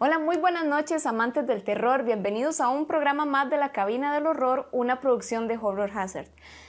Hola, 0.00 0.20
muy 0.20 0.36
buenas 0.36 0.64
noches, 0.64 1.06
amantes 1.06 1.44
del 1.44 1.64
terror. 1.64 2.04
Bienvenidos 2.04 2.60
a 2.60 2.68
un 2.68 2.86
programa 2.86 3.24
más 3.24 3.50
de 3.50 3.56
la 3.56 3.72
Cabina 3.72 4.14
del 4.14 4.28
Horror, 4.28 4.68
una 4.70 5.00
producción 5.00 5.48
de 5.48 5.58
Horror 5.60 5.90
Hazard. 5.92 6.28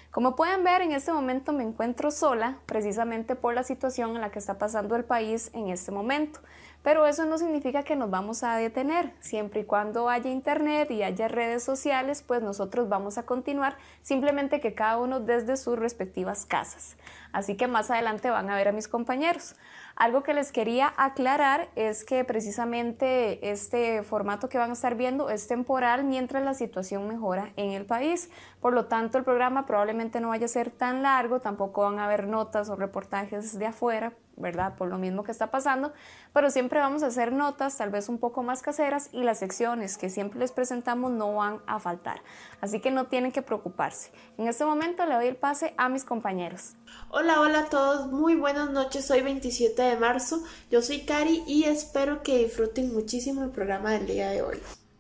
Como 0.10 0.36
pueden 0.36 0.64
ver, 0.64 0.82
en 0.82 0.94
este 0.94 1.14
momento 1.14 1.54
me 1.54 1.64
encuentro 1.64 2.10
sola, 2.10 2.58
precisamente 2.66 3.36
por 3.36 3.54
la 3.54 3.62
situación 3.62 4.16
en 4.16 4.22
la 4.22 4.32
que 4.32 4.40
está 4.40 4.58
pasando 4.58 4.96
el 4.96 5.04
país 5.04 5.52
en 5.54 5.70
este 5.70 5.92
momento. 5.92 6.40
Pero 6.82 7.06
eso 7.06 7.24
no 7.26 7.38
significa 7.38 7.84
que 7.84 7.96
nos 7.96 8.10
vamos 8.10 8.42
a 8.42 8.56
detener. 8.56 9.14
Siempre 9.20 9.62
y 9.62 9.66
cuando 9.66 10.10
haya 10.10 10.32
internet 10.32 10.90
y 10.90 11.04
haya 11.04 11.28
redes 11.28 11.64
sociales, 11.64 12.24
pues 12.24 12.42
nosotros 12.42 12.90
vamos 12.90 13.20
a 13.20 13.28
continuar, 13.28 13.78
simplemente 14.02 14.60
que 14.60 14.74
cada 14.74 14.98
uno 14.98 15.20
desde 15.20 15.56
sus 15.56 15.78
respectivas 15.78 16.48
casas. 16.48 16.98
Así 17.32 17.56
que 17.56 17.68
más 17.68 17.92
adelante 17.92 18.32
van 18.32 18.50
a 18.50 18.56
ver 18.56 18.70
a 18.70 18.72
mis 18.72 18.88
compañeros. 18.88 19.56
Algo 20.00 20.24
que 20.24 20.34
les 20.34 20.54
quería 20.54 20.94
aclarar 20.96 21.68
es 21.76 22.06
que 22.06 22.24
precisamente 22.24 23.52
este 23.52 24.02
formato 24.02 24.48
que 24.48 24.58
van 24.58 24.70
a 24.70 24.74
estar 24.74 24.96
viendo 24.96 25.30
es 25.30 25.50
temporal 25.50 26.06
mientras 26.06 26.42
la 26.42 26.54
situación 26.54 27.06
mejora 27.10 27.52
en 27.58 27.72
el 27.72 27.86
país. 27.86 28.30
Por 28.62 28.74
lo 28.74 28.86
tanto, 28.86 29.18
el 29.18 29.26
programa 29.26 29.66
probablemente 29.66 30.22
no 30.22 30.30
vaya 30.30 30.46
a 30.46 30.48
ser 30.48 30.72
tan 30.72 31.04
largo, 31.04 31.42
tampoco 31.42 31.82
van 31.82 32.00
a 32.00 32.06
haber 32.06 32.28
notas 32.28 32.70
o 32.70 32.78
reportajes 32.78 33.60
de 33.60 33.66
afuera, 33.66 34.14
¿verdad? 34.40 34.76
Por 34.76 34.88
lo 34.88 34.98
mismo 34.98 35.24
que 35.24 35.32
está 35.32 35.52
pasando, 35.52 35.94
pero 36.34 36.50
siempre 36.50 36.80
vamos 36.80 37.04
a 37.04 37.08
hacer 37.08 37.32
notas, 37.32 37.78
tal 37.78 37.92
vez 37.92 38.10
un 38.10 38.18
poco 38.18 38.42
más 38.42 38.62
caseras, 38.62 39.10
y 39.12 39.24
las 39.24 39.40
secciones 39.40 39.98
que 39.98 40.10
siempre 40.10 40.40
les 40.40 40.52
presentamos 40.52 41.12
no 41.12 41.36
van 41.36 41.62
a 41.68 41.80
faltar. 41.80 42.22
Así 42.62 42.80
que 42.80 42.92
no 42.92 43.06
tienen 43.06 43.32
que 43.32 43.42
preocuparse. 43.42 44.12
En 44.38 44.48
este 44.48 44.66
momento 44.66 45.06
le 45.06 45.16
doy 45.16 45.28
el 45.28 45.36
pase 45.36 45.74
a 45.78 45.90
mis 45.90 46.04
compañeros. 46.04 46.74
Hola, 47.10 47.42
hola 47.42 47.60
a 47.60 47.66
todos, 47.70 48.12
muy 48.12 48.36
buenas 48.36 48.72
noches, 48.72 49.12
hoy 49.12 49.22
27 49.22 49.82
de 49.82 49.98
marzo, 49.98 50.44
yo 50.72 50.82
soy 50.82 51.02
Cari 51.02 51.44
y 51.46 51.66
espero 51.66 52.24
que 52.24 52.38
disfruten 52.40 52.94
muchísimo 52.94 53.44
el 53.44 53.52
programa 53.52 53.92
del 53.92 54.08
día 54.08 54.30
de 54.30 54.42
hoy. 54.42 54.58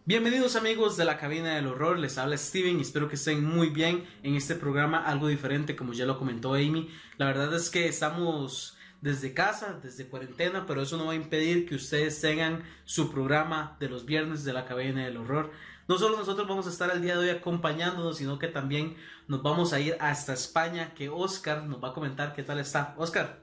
Bienvenidos 0.09 0.55
amigos 0.55 0.97
de 0.97 1.05
la 1.05 1.19
cabina 1.19 1.53
del 1.53 1.67
horror, 1.67 1.99
les 1.99 2.17
habla 2.17 2.35
Steven 2.35 2.79
y 2.79 2.81
espero 2.81 3.07
que 3.07 3.13
estén 3.13 3.45
muy 3.45 3.69
bien 3.69 4.07
en 4.23 4.33
este 4.33 4.55
programa, 4.55 5.05
algo 5.05 5.27
diferente 5.27 5.75
como 5.75 5.93
ya 5.93 6.07
lo 6.07 6.17
comentó 6.17 6.55
Amy. 6.55 6.89
La 7.17 7.27
verdad 7.27 7.53
es 7.53 7.69
que 7.69 7.87
estamos 7.87 8.75
desde 9.01 9.33
casa, 9.33 9.79
desde 9.81 10.07
cuarentena, 10.07 10.65
pero 10.67 10.81
eso 10.81 10.97
no 10.97 11.05
va 11.05 11.13
a 11.13 11.15
impedir 11.15 11.67
que 11.67 11.75
ustedes 11.75 12.19
tengan 12.19 12.63
su 12.85 13.11
programa 13.11 13.77
de 13.79 13.89
los 13.89 14.05
viernes 14.05 14.43
de 14.43 14.53
la 14.53 14.65
cabina 14.65 15.05
del 15.05 15.17
horror. 15.17 15.51
No 15.87 15.97
solo 15.97 16.17
nosotros 16.17 16.47
vamos 16.47 16.67
a 16.67 16.69
estar 16.69 16.91
el 16.91 17.01
día 17.01 17.17
de 17.17 17.29
hoy 17.29 17.29
acompañándonos, 17.29 18.17
sino 18.17 18.37
que 18.37 18.47
también 18.47 18.95
nos 19.27 19.41
vamos 19.41 19.73
a 19.73 19.79
ir 19.79 19.95
hasta 19.99 20.33
España, 20.33 20.93
que 20.93 21.09
Oscar 21.09 21.63
nos 21.63 21.83
va 21.83 21.89
a 21.89 21.93
comentar 21.93 22.33
qué 22.33 22.43
tal 22.43 22.59
está. 22.59 22.93
Oscar. 22.97 23.39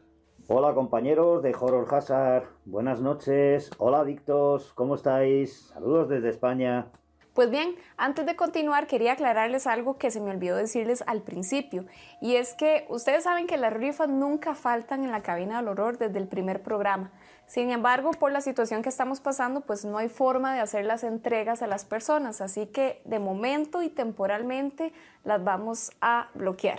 Hola 0.49 0.73
compañeros 0.75 1.43
de 1.43 1.53
Horror 1.59 1.93
Hazard, 1.93 2.45
buenas 2.65 3.01
noches, 3.01 3.69
hola 3.79 4.01
adictos, 4.01 4.71
¿cómo 4.77 4.95
estáis? 4.95 5.73
Saludos 5.73 6.09
desde 6.09 6.29
España. 6.29 6.87
Pues 7.37 7.51
bien, 7.51 7.77
antes 7.99 8.25
de 8.25 8.35
continuar 8.35 8.87
quería 8.87 9.13
aclararles 9.13 9.67
algo 9.67 9.99
que 9.99 10.11
se 10.11 10.23
me 10.23 10.31
olvidó 10.31 10.57
decirles 10.57 11.05
al 11.07 11.21
principio, 11.21 11.85
y 12.23 12.37
es 12.37 12.55
que 12.55 12.87
ustedes 12.89 13.25
saben 13.25 13.47
que 13.47 13.59
las 13.59 13.75
rifas 13.75 14.09
nunca 14.09 14.55
faltan 14.55 15.05
en 15.05 15.11
la 15.11 15.21
cabina 15.21 15.59
del 15.59 15.69
horror 15.69 15.99
desde 15.99 16.19
el 16.19 16.29
primer 16.29 16.63
programa. 16.63 17.13
Sin 17.45 17.71
embargo, 17.71 18.13
por 18.13 18.33
la 18.33 18.41
situación 18.41 18.81
que 18.81 18.89
estamos 18.89 19.21
pasando, 19.21 19.61
pues 19.61 19.85
no 19.85 19.99
hay 19.99 20.09
forma 20.09 20.55
de 20.55 20.61
hacer 20.61 20.87
las 20.87 21.05
entregas 21.05 21.61
a 21.61 21.67
las 21.67 21.85
personas, 21.85 22.41
así 22.41 22.69
que 22.69 23.03
de 23.05 23.19
momento 23.19 23.83
y 23.83 23.91
temporalmente 23.91 24.95
las 25.23 25.45
vamos 25.45 25.93
a 26.01 26.31
bloquear. 26.33 26.79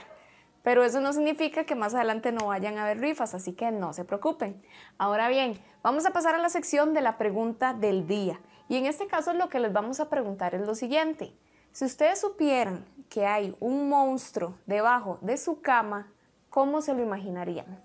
Pero 0.63 0.84
eso 0.84 1.00
no 1.01 1.13
significa 1.13 1.66
que 1.66 1.75
más 1.75 1.94
adelante 1.94 2.31
no 2.31 2.47
vayan 2.47 2.79
a 2.79 2.85
haber 2.85 3.00
rifas, 3.00 3.35
así 3.35 3.53
que 3.53 3.69
no 3.69 3.94
se 3.94 4.06
preocupen. 4.06 4.59
Ahora 4.97 5.29
bien, 5.29 5.62
vamos 5.84 6.07
a 6.07 6.13
pasar 6.13 6.34
a 6.34 6.40
la 6.40 6.50
sección 6.50 6.96
de 6.96 7.01
la 7.01 7.19
pregunta 7.19 7.75
del 7.75 8.07
día. 8.07 8.40
Y 8.69 8.75
en 8.75 8.85
este 8.85 9.07
caso 9.07 9.33
lo 9.33 9.50
que 9.50 9.59
les 9.59 9.72
vamos 9.72 10.00
a 10.00 10.09
preguntar 10.09 10.55
es 10.55 10.61
lo 10.61 10.75
siguiente. 10.75 11.33
Si 11.72 11.85
ustedes 11.85 12.19
supieran 12.19 12.85
que 13.09 13.25
hay 13.25 13.55
un 13.59 13.88
monstruo 13.88 14.55
debajo 14.66 15.19
de 15.22 15.38
su 15.38 15.61
cama, 15.61 16.11
¿cómo 16.50 16.81
se 16.81 16.94
lo 16.94 17.01
imaginarían? 17.01 17.79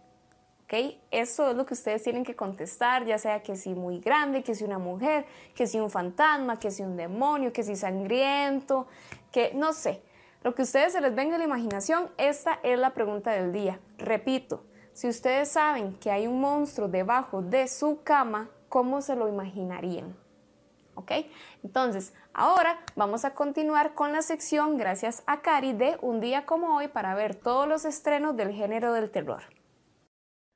¿Ok? 0.64 0.96
Eso 1.10 1.50
es 1.50 1.56
lo 1.56 1.66
que 1.66 1.74
ustedes 1.74 2.02
tienen 2.02 2.24
que 2.24 2.34
contestar, 2.34 3.04
ya 3.04 3.18
sea 3.18 3.42
que 3.42 3.56
si 3.56 3.74
muy 3.74 4.00
grande, 4.00 4.42
que 4.42 4.54
si 4.54 4.64
una 4.64 4.78
mujer, 4.78 5.26
que 5.54 5.66
si 5.66 5.78
un 5.78 5.90
fantasma, 5.90 6.58
que 6.58 6.70
si 6.70 6.82
un 6.82 6.96
demonio, 6.96 7.52
que 7.52 7.62
si 7.62 7.76
sangriento, 7.76 8.86
que 9.30 9.52
no 9.54 9.72
sé. 9.72 10.02
Lo 10.42 10.54
que 10.54 10.62
ustedes 10.62 10.94
se 10.94 11.00
les 11.00 11.14
venga 11.14 11.36
a 11.36 11.38
la 11.38 11.44
imaginación, 11.44 12.10
esta 12.16 12.58
es 12.62 12.78
la 12.78 12.94
pregunta 12.94 13.30
del 13.30 13.52
día. 13.52 13.78
Repito, 13.98 14.64
si 14.94 15.08
ustedes 15.08 15.50
saben 15.50 15.94
que 15.98 16.10
hay 16.10 16.26
un 16.26 16.40
monstruo 16.40 16.88
debajo 16.88 17.42
de 17.42 17.68
su 17.68 18.02
cama, 18.02 18.50
¿cómo 18.68 19.02
se 19.02 19.14
lo 19.14 19.28
imaginarían? 19.28 20.21
¿Ok? 20.94 21.12
Entonces, 21.62 22.12
ahora 22.32 22.78
vamos 22.96 23.24
a 23.24 23.34
continuar 23.34 23.94
con 23.94 24.12
la 24.12 24.22
sección, 24.22 24.76
gracias 24.76 25.22
a 25.26 25.42
Cari, 25.42 25.72
de 25.72 25.98
Un 26.02 26.20
día 26.20 26.46
como 26.46 26.76
hoy 26.76 26.88
para 26.88 27.14
ver 27.14 27.34
todos 27.34 27.68
los 27.68 27.84
estrenos 27.84 28.36
del 28.36 28.52
género 28.52 28.92
del 28.92 29.10
terror. 29.10 29.42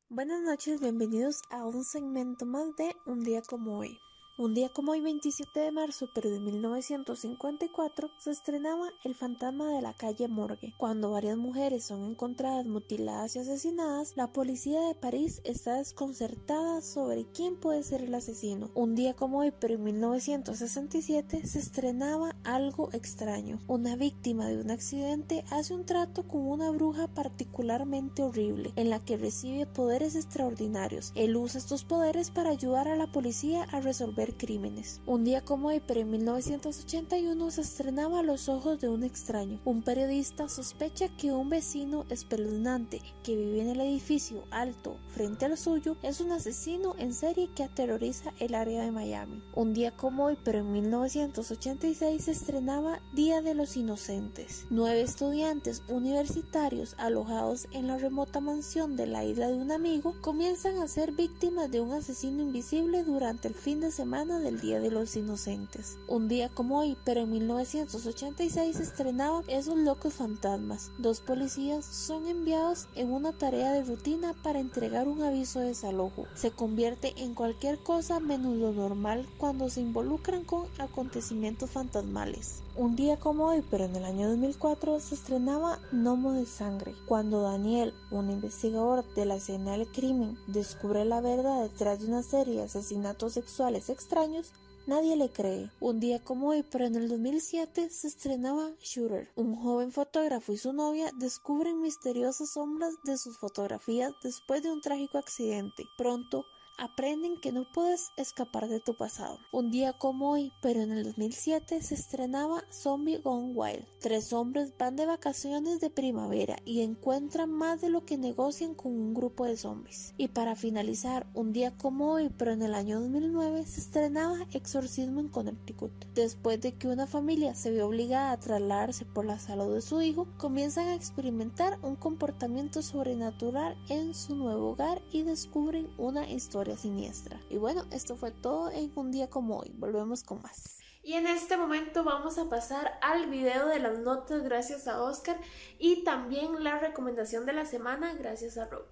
Buenas 0.08 0.40
noches, 0.42 0.80
bienvenidos 0.80 1.42
a 1.50 1.64
un 1.64 1.84
segmento 1.84 2.46
más 2.46 2.74
de 2.76 2.94
Un 3.06 3.24
día 3.24 3.42
como 3.42 3.78
hoy. 3.78 3.98
Un 4.38 4.52
día 4.52 4.68
como 4.68 4.92
hoy, 4.92 5.00
27 5.00 5.60
de 5.60 5.72
marzo, 5.72 6.10
pero 6.14 6.28
de 6.28 6.38
1954, 6.40 8.10
se 8.18 8.30
estrenaba 8.30 8.90
El 9.02 9.14
fantasma 9.14 9.70
de 9.70 9.80
la 9.80 9.94
calle 9.94 10.28
Morgue. 10.28 10.74
Cuando 10.76 11.12
varias 11.12 11.38
mujeres 11.38 11.84
son 11.84 12.04
encontradas 12.04 12.66
mutiladas 12.66 13.34
y 13.34 13.38
asesinadas, 13.38 14.14
la 14.14 14.34
policía 14.34 14.78
de 14.82 14.94
París 14.94 15.40
está 15.44 15.76
desconcertada 15.76 16.82
sobre 16.82 17.24
quién 17.32 17.56
puede 17.56 17.82
ser 17.82 18.02
el 18.02 18.14
asesino. 18.14 18.70
Un 18.74 18.94
día 18.94 19.14
como 19.14 19.38
hoy, 19.38 19.54
pero 19.58 19.76
en 19.76 19.84
1967, 19.84 21.46
se 21.46 21.58
estrenaba 21.58 22.36
Algo 22.44 22.90
extraño. 22.92 23.58
Una 23.68 23.96
víctima 23.96 24.48
de 24.48 24.60
un 24.60 24.70
accidente 24.70 25.46
hace 25.50 25.72
un 25.72 25.86
trato 25.86 26.28
con 26.28 26.46
una 26.46 26.70
bruja 26.72 27.08
particularmente 27.08 28.22
horrible, 28.22 28.74
en 28.76 28.90
la 28.90 29.02
que 29.02 29.16
recibe 29.16 29.64
poderes 29.64 30.14
extraordinarios. 30.14 31.12
Él 31.14 31.34
usa 31.36 31.58
estos 31.58 31.84
poderes 31.84 32.30
para 32.30 32.50
ayudar 32.50 32.86
a 32.88 32.96
la 32.96 33.10
policía 33.10 33.62
a 33.72 33.80
resolver 33.80 34.25
crímenes. 34.34 35.00
Un 35.06 35.24
día 35.24 35.44
como 35.44 35.68
hoy, 35.68 35.80
pero 35.86 36.00
en 36.00 36.10
1981, 36.10 37.50
se 37.50 37.60
estrenaba 37.60 38.22
Los 38.22 38.48
ojos 38.48 38.80
de 38.80 38.88
un 38.88 39.04
extraño. 39.04 39.60
Un 39.64 39.82
periodista 39.82 40.48
sospecha 40.48 41.08
que 41.16 41.32
un 41.32 41.48
vecino 41.48 42.04
espeluznante 42.10 43.00
que 43.22 43.36
vive 43.36 43.62
en 43.62 43.68
el 43.68 43.80
edificio 43.80 44.44
alto 44.50 44.96
frente 45.08 45.44
al 45.44 45.56
suyo 45.56 45.96
es 46.02 46.20
un 46.20 46.32
asesino 46.32 46.94
en 46.98 47.14
serie 47.14 47.50
que 47.54 47.62
aterroriza 47.62 48.32
el 48.38 48.54
área 48.54 48.82
de 48.82 48.90
Miami. 48.90 49.42
Un 49.54 49.74
día 49.74 49.96
como 49.96 50.24
hoy, 50.24 50.38
pero 50.42 50.58
en 50.58 50.72
1986, 50.72 52.24
se 52.24 52.30
estrenaba 52.32 53.00
Día 53.12 53.42
de 53.42 53.54
los 53.54 53.76
Inocentes. 53.76 54.66
Nueve 54.70 55.02
estudiantes 55.02 55.82
universitarios 55.88 56.94
alojados 56.98 57.68
en 57.72 57.86
la 57.86 57.98
remota 57.98 58.40
mansión 58.40 58.96
de 58.96 59.06
la 59.06 59.24
isla 59.24 59.48
de 59.48 59.54
un 59.54 59.72
amigo 59.72 60.14
comienzan 60.20 60.78
a 60.78 60.88
ser 60.88 61.12
víctimas 61.12 61.70
de 61.70 61.80
un 61.80 61.92
asesino 61.92 62.42
invisible 62.42 63.04
durante 63.04 63.48
el 63.48 63.54
fin 63.54 63.80
de 63.80 63.90
semana 63.90 64.15
del 64.24 64.60
Día 64.60 64.80
de 64.80 64.90
los 64.90 65.14
Inocentes. 65.14 65.98
Un 66.08 66.26
día 66.26 66.48
como 66.48 66.78
hoy, 66.78 66.96
pero 67.04 67.20
en 67.20 67.30
1986 67.32 68.76
se 68.76 68.82
estrenaba 68.82 69.42
Esos 69.46 69.76
locos 69.76 70.14
fantasmas. 70.14 70.90
Dos 70.96 71.20
policías 71.20 71.84
son 71.84 72.26
enviados 72.26 72.88
en 72.94 73.12
una 73.12 73.32
tarea 73.32 73.72
de 73.72 73.84
rutina 73.84 74.32
para 74.42 74.58
entregar 74.58 75.06
un 75.06 75.22
aviso 75.22 75.60
de 75.60 75.66
desalojo. 75.66 76.26
Se 76.34 76.50
convierte 76.50 77.12
en 77.18 77.34
cualquier 77.34 77.78
cosa 77.78 78.18
menos 78.18 78.56
lo 78.56 78.72
normal 78.72 79.26
cuando 79.36 79.68
se 79.68 79.82
involucran 79.82 80.44
con 80.44 80.66
acontecimientos 80.78 81.70
fantasmales. 81.70 82.62
Un 82.78 82.94
día 82.94 83.16
como 83.16 83.46
hoy, 83.46 83.64
pero 83.70 83.86
en 83.86 83.96
el 83.96 84.04
año 84.04 84.28
2004, 84.28 85.00
se 85.00 85.14
estrenaba 85.14 85.78
Nomo 85.92 86.32
de 86.32 86.44
Sangre. 86.44 86.94
Cuando 87.06 87.40
Daniel, 87.40 87.94
un 88.10 88.30
investigador 88.30 89.02
de 89.14 89.24
la 89.24 89.36
escena 89.36 89.72
del 89.72 89.86
crimen, 89.88 90.36
descubre 90.46 91.06
la 91.06 91.22
verdad 91.22 91.62
detrás 91.62 92.00
de 92.00 92.08
una 92.08 92.22
serie 92.22 92.56
de 92.56 92.64
asesinatos 92.64 93.32
sexuales 93.32 93.88
extraños, 93.88 94.52
Nadie 94.86 95.16
le 95.16 95.28
cree. 95.30 95.68
Un 95.80 95.98
día 95.98 96.22
como 96.22 96.50
hoy, 96.50 96.62
pero 96.70 96.84
en 96.84 96.94
el 96.94 97.08
2007, 97.08 97.90
se 97.90 98.06
estrenaba 98.06 98.70
Shooter. 98.80 99.28
Un 99.34 99.56
joven 99.56 99.90
fotógrafo 99.90 100.52
y 100.52 100.58
su 100.58 100.72
novia 100.72 101.10
descubren 101.18 101.80
misteriosas 101.80 102.50
sombras 102.50 102.94
de 103.02 103.18
sus 103.18 103.36
fotografías 103.36 104.12
después 104.22 104.62
de 104.62 104.70
un 104.70 104.80
trágico 104.80 105.18
accidente. 105.18 105.82
Pronto, 105.98 106.44
aprenden 106.78 107.40
que 107.40 107.52
no 107.52 107.64
puedes 107.72 108.10
escapar 108.16 108.68
de 108.68 108.80
tu 108.80 108.94
pasado. 108.94 109.38
Un 109.50 109.70
día 109.70 109.94
como 109.94 110.32
hoy, 110.32 110.52
pero 110.60 110.82
en 110.82 110.92
el 110.92 111.04
2007 111.04 111.82
se 111.82 111.94
estrenaba 111.94 112.64
Zombie 112.70 113.18
Gone 113.18 113.52
Wild. 113.54 113.86
Tres 114.00 114.32
hombres 114.32 114.74
van 114.78 114.96
de 114.96 115.06
vacaciones 115.06 115.80
de 115.80 115.90
primavera 115.90 116.56
y 116.64 116.82
encuentran 116.82 117.50
más 117.50 117.80
de 117.80 117.88
lo 117.88 118.04
que 118.04 118.18
negocian 118.18 118.74
con 118.74 118.92
un 118.92 119.14
grupo 119.14 119.46
de 119.46 119.56
zombies. 119.56 120.12
Y 120.18 120.28
para 120.28 120.54
finalizar, 120.54 121.26
un 121.34 121.52
día 121.52 121.76
como 121.76 122.12
hoy, 122.12 122.30
pero 122.36 122.52
en 122.52 122.62
el 122.62 122.74
año 122.74 123.00
2009 123.00 123.64
se 123.64 123.80
estrenaba 123.80 124.36
Exorcismo 124.52 125.20
en 125.20 125.28
Connecticut. 125.28 125.92
Después 126.14 126.60
de 126.60 126.74
que 126.74 126.88
una 126.88 127.06
familia 127.06 127.54
se 127.54 127.70
vio 127.70 127.86
obligada 127.86 128.32
a 128.32 128.40
trasladarse 128.40 129.04
por 129.06 129.24
la 129.24 129.38
salud 129.38 129.74
de 129.74 129.80
su 129.80 130.02
hijo, 130.02 130.28
comienzan 130.36 130.88
a 130.88 130.94
experimentar 130.94 131.78
un 131.82 131.96
comportamiento 131.96 132.82
sobrenatural 132.82 133.76
en 133.88 134.14
su 134.14 134.36
nuevo 134.36 134.72
hogar 134.72 135.00
y 135.10 135.22
descubren 135.22 135.88
una 135.96 136.28
historia 136.28 136.65
historia 136.66 136.76
siniestra. 136.76 137.40
Y 137.48 137.58
bueno, 137.58 137.84
esto 137.92 138.16
fue 138.16 138.32
todo 138.32 138.70
en 138.70 138.90
un 138.96 139.12
día 139.12 139.28
como 139.28 139.58
hoy. 139.58 139.72
Volvemos 139.74 140.24
con 140.24 140.42
más. 140.42 140.78
Y 141.02 141.12
en 141.12 141.28
este 141.28 141.56
momento 141.56 142.02
vamos 142.02 142.38
a 142.38 142.48
pasar 142.48 142.98
al 143.00 143.28
video 143.30 143.68
de 143.68 143.78
las 143.78 144.00
notas 144.00 144.42
gracias 144.42 144.88
a 144.88 145.00
Oscar 145.02 145.38
y 145.78 146.02
también 146.02 146.64
la 146.64 146.80
recomendación 146.80 147.46
de 147.46 147.52
la 147.52 147.64
semana 147.64 148.14
gracias 148.14 148.58
a 148.58 148.66
Rob. 148.66 148.86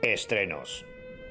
Estrenos. 0.00 0.84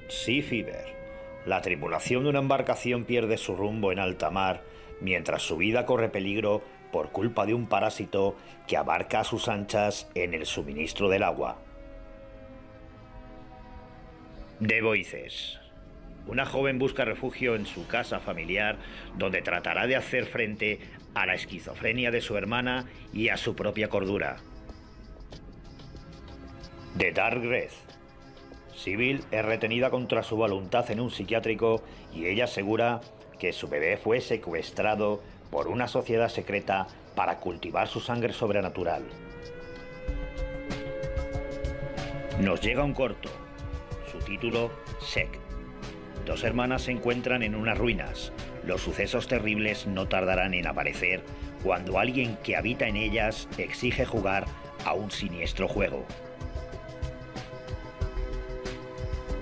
Sea 0.09 0.43
Fever. 0.43 1.02
La 1.45 1.61
tripulación 1.61 2.23
de 2.23 2.29
una 2.29 2.39
embarcación 2.39 3.05
pierde 3.05 3.37
su 3.37 3.55
rumbo 3.55 3.91
en 3.91 3.99
alta 3.99 4.29
mar 4.29 4.63
mientras 5.01 5.41
su 5.41 5.57
vida 5.57 5.85
corre 5.85 6.09
peligro 6.09 6.63
por 6.91 7.11
culpa 7.11 7.45
de 7.45 7.53
un 7.53 7.67
parásito 7.67 8.35
que 8.67 8.77
abarca 8.77 9.19
a 9.19 9.23
sus 9.23 9.47
anchas 9.47 10.09
en 10.15 10.33
el 10.33 10.45
suministro 10.45 11.09
del 11.09 11.23
agua. 11.23 11.59
De 14.59 14.81
Voices. 14.81 15.59
Una 16.25 16.45
joven 16.45 16.79
busca 16.79 17.03
refugio 17.03 17.55
en 17.55 17.65
su 17.65 17.85
casa 17.87 18.19
familiar 18.19 18.77
donde 19.17 19.41
tratará 19.41 19.87
de 19.87 19.97
hacer 19.97 20.25
frente 20.25 20.79
a 21.13 21.25
la 21.25 21.33
esquizofrenia 21.33 22.11
de 22.11 22.21
su 22.21 22.37
hermana 22.37 22.85
y 23.11 23.27
a 23.27 23.35
su 23.35 23.55
propia 23.55 23.89
cordura. 23.89 24.37
The 26.97 27.11
Dark 27.11 27.43
Red. 27.43 27.71
Sibyl 28.75 29.23
es 29.31 29.45
retenida 29.45 29.89
contra 29.89 30.23
su 30.23 30.35
voluntad 30.35 30.89
en 30.91 30.99
un 30.99 31.11
psiquiátrico 31.11 31.81
y 32.13 32.25
ella 32.25 32.45
asegura 32.45 33.01
que 33.39 33.53
su 33.53 33.67
bebé 33.67 33.97
fue 33.97 34.21
secuestrado 34.21 35.21
por 35.51 35.67
una 35.67 35.87
sociedad 35.87 36.29
secreta 36.29 36.87
para 37.15 37.39
cultivar 37.39 37.87
su 37.87 37.99
sangre 37.99 38.33
sobrenatural. 38.33 39.03
Nos 42.39 42.61
llega 42.61 42.83
un 42.83 42.93
corto, 42.93 43.29
su 44.11 44.19
título 44.19 44.71
Sec. 44.99 45.39
Dos 46.25 46.43
hermanas 46.43 46.83
se 46.83 46.91
encuentran 46.91 47.43
en 47.43 47.53
unas 47.53 47.77
ruinas. 47.77 48.31
Los 48.65 48.81
sucesos 48.81 49.27
terribles 49.27 49.85
no 49.85 50.07
tardarán 50.07 50.53
en 50.53 50.67
aparecer 50.67 51.21
cuando 51.63 51.99
alguien 51.99 52.37
que 52.43 52.55
habita 52.55 52.87
en 52.87 52.95
ellas 52.95 53.47
exige 53.57 54.05
jugar 54.05 54.45
a 54.85 54.93
un 54.93 55.11
siniestro 55.11 55.67
juego. 55.67 56.05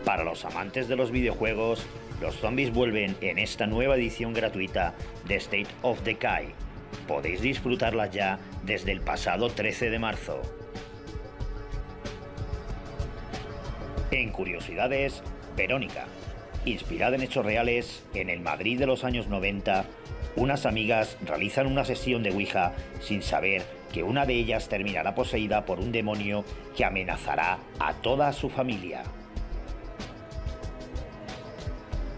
Para 0.05 0.23
los 0.23 0.45
amantes 0.45 0.87
de 0.87 0.95
los 0.95 1.11
videojuegos, 1.11 1.85
los 2.21 2.35
zombies 2.35 2.73
vuelven 2.73 3.15
en 3.21 3.37
esta 3.37 3.67
nueva 3.67 3.95
edición 3.95 4.33
gratuita 4.33 4.95
de 5.27 5.35
State 5.35 5.67
of 5.83 6.01
Decay. 6.03 6.53
Podéis 7.07 7.41
disfrutarla 7.41 8.07
ya 8.07 8.39
desde 8.63 8.91
el 8.91 9.01
pasado 9.01 9.49
13 9.49 9.91
de 9.91 9.99
marzo. 9.99 10.41
En 14.09 14.31
curiosidades, 14.31 15.21
Verónica. 15.55 16.05
Inspirada 16.65 17.15
en 17.15 17.21
hechos 17.21 17.45
reales, 17.45 18.03
en 18.13 18.29
el 18.29 18.39
Madrid 18.41 18.79
de 18.79 18.87
los 18.87 19.03
años 19.03 19.27
90, 19.27 19.85
unas 20.35 20.65
amigas 20.65 21.17
realizan 21.25 21.67
una 21.67 21.85
sesión 21.85 22.23
de 22.23 22.31
Ouija 22.31 22.73
sin 23.01 23.21
saber 23.21 23.63
que 23.93 24.03
una 24.03 24.25
de 24.25 24.33
ellas 24.33 24.67
terminará 24.67 25.13
poseída 25.15 25.65
por 25.65 25.79
un 25.79 25.91
demonio 25.91 26.43
que 26.75 26.85
amenazará 26.85 27.59
a 27.79 27.93
toda 27.93 28.31
su 28.33 28.49
familia. 28.49 29.03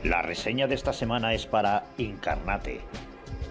La 0.04 0.22
reseña 0.22 0.68
de 0.68 0.76
esta 0.76 0.92
semana 0.92 1.34
es 1.34 1.46
para 1.46 1.86
Incarnate, 1.98 2.82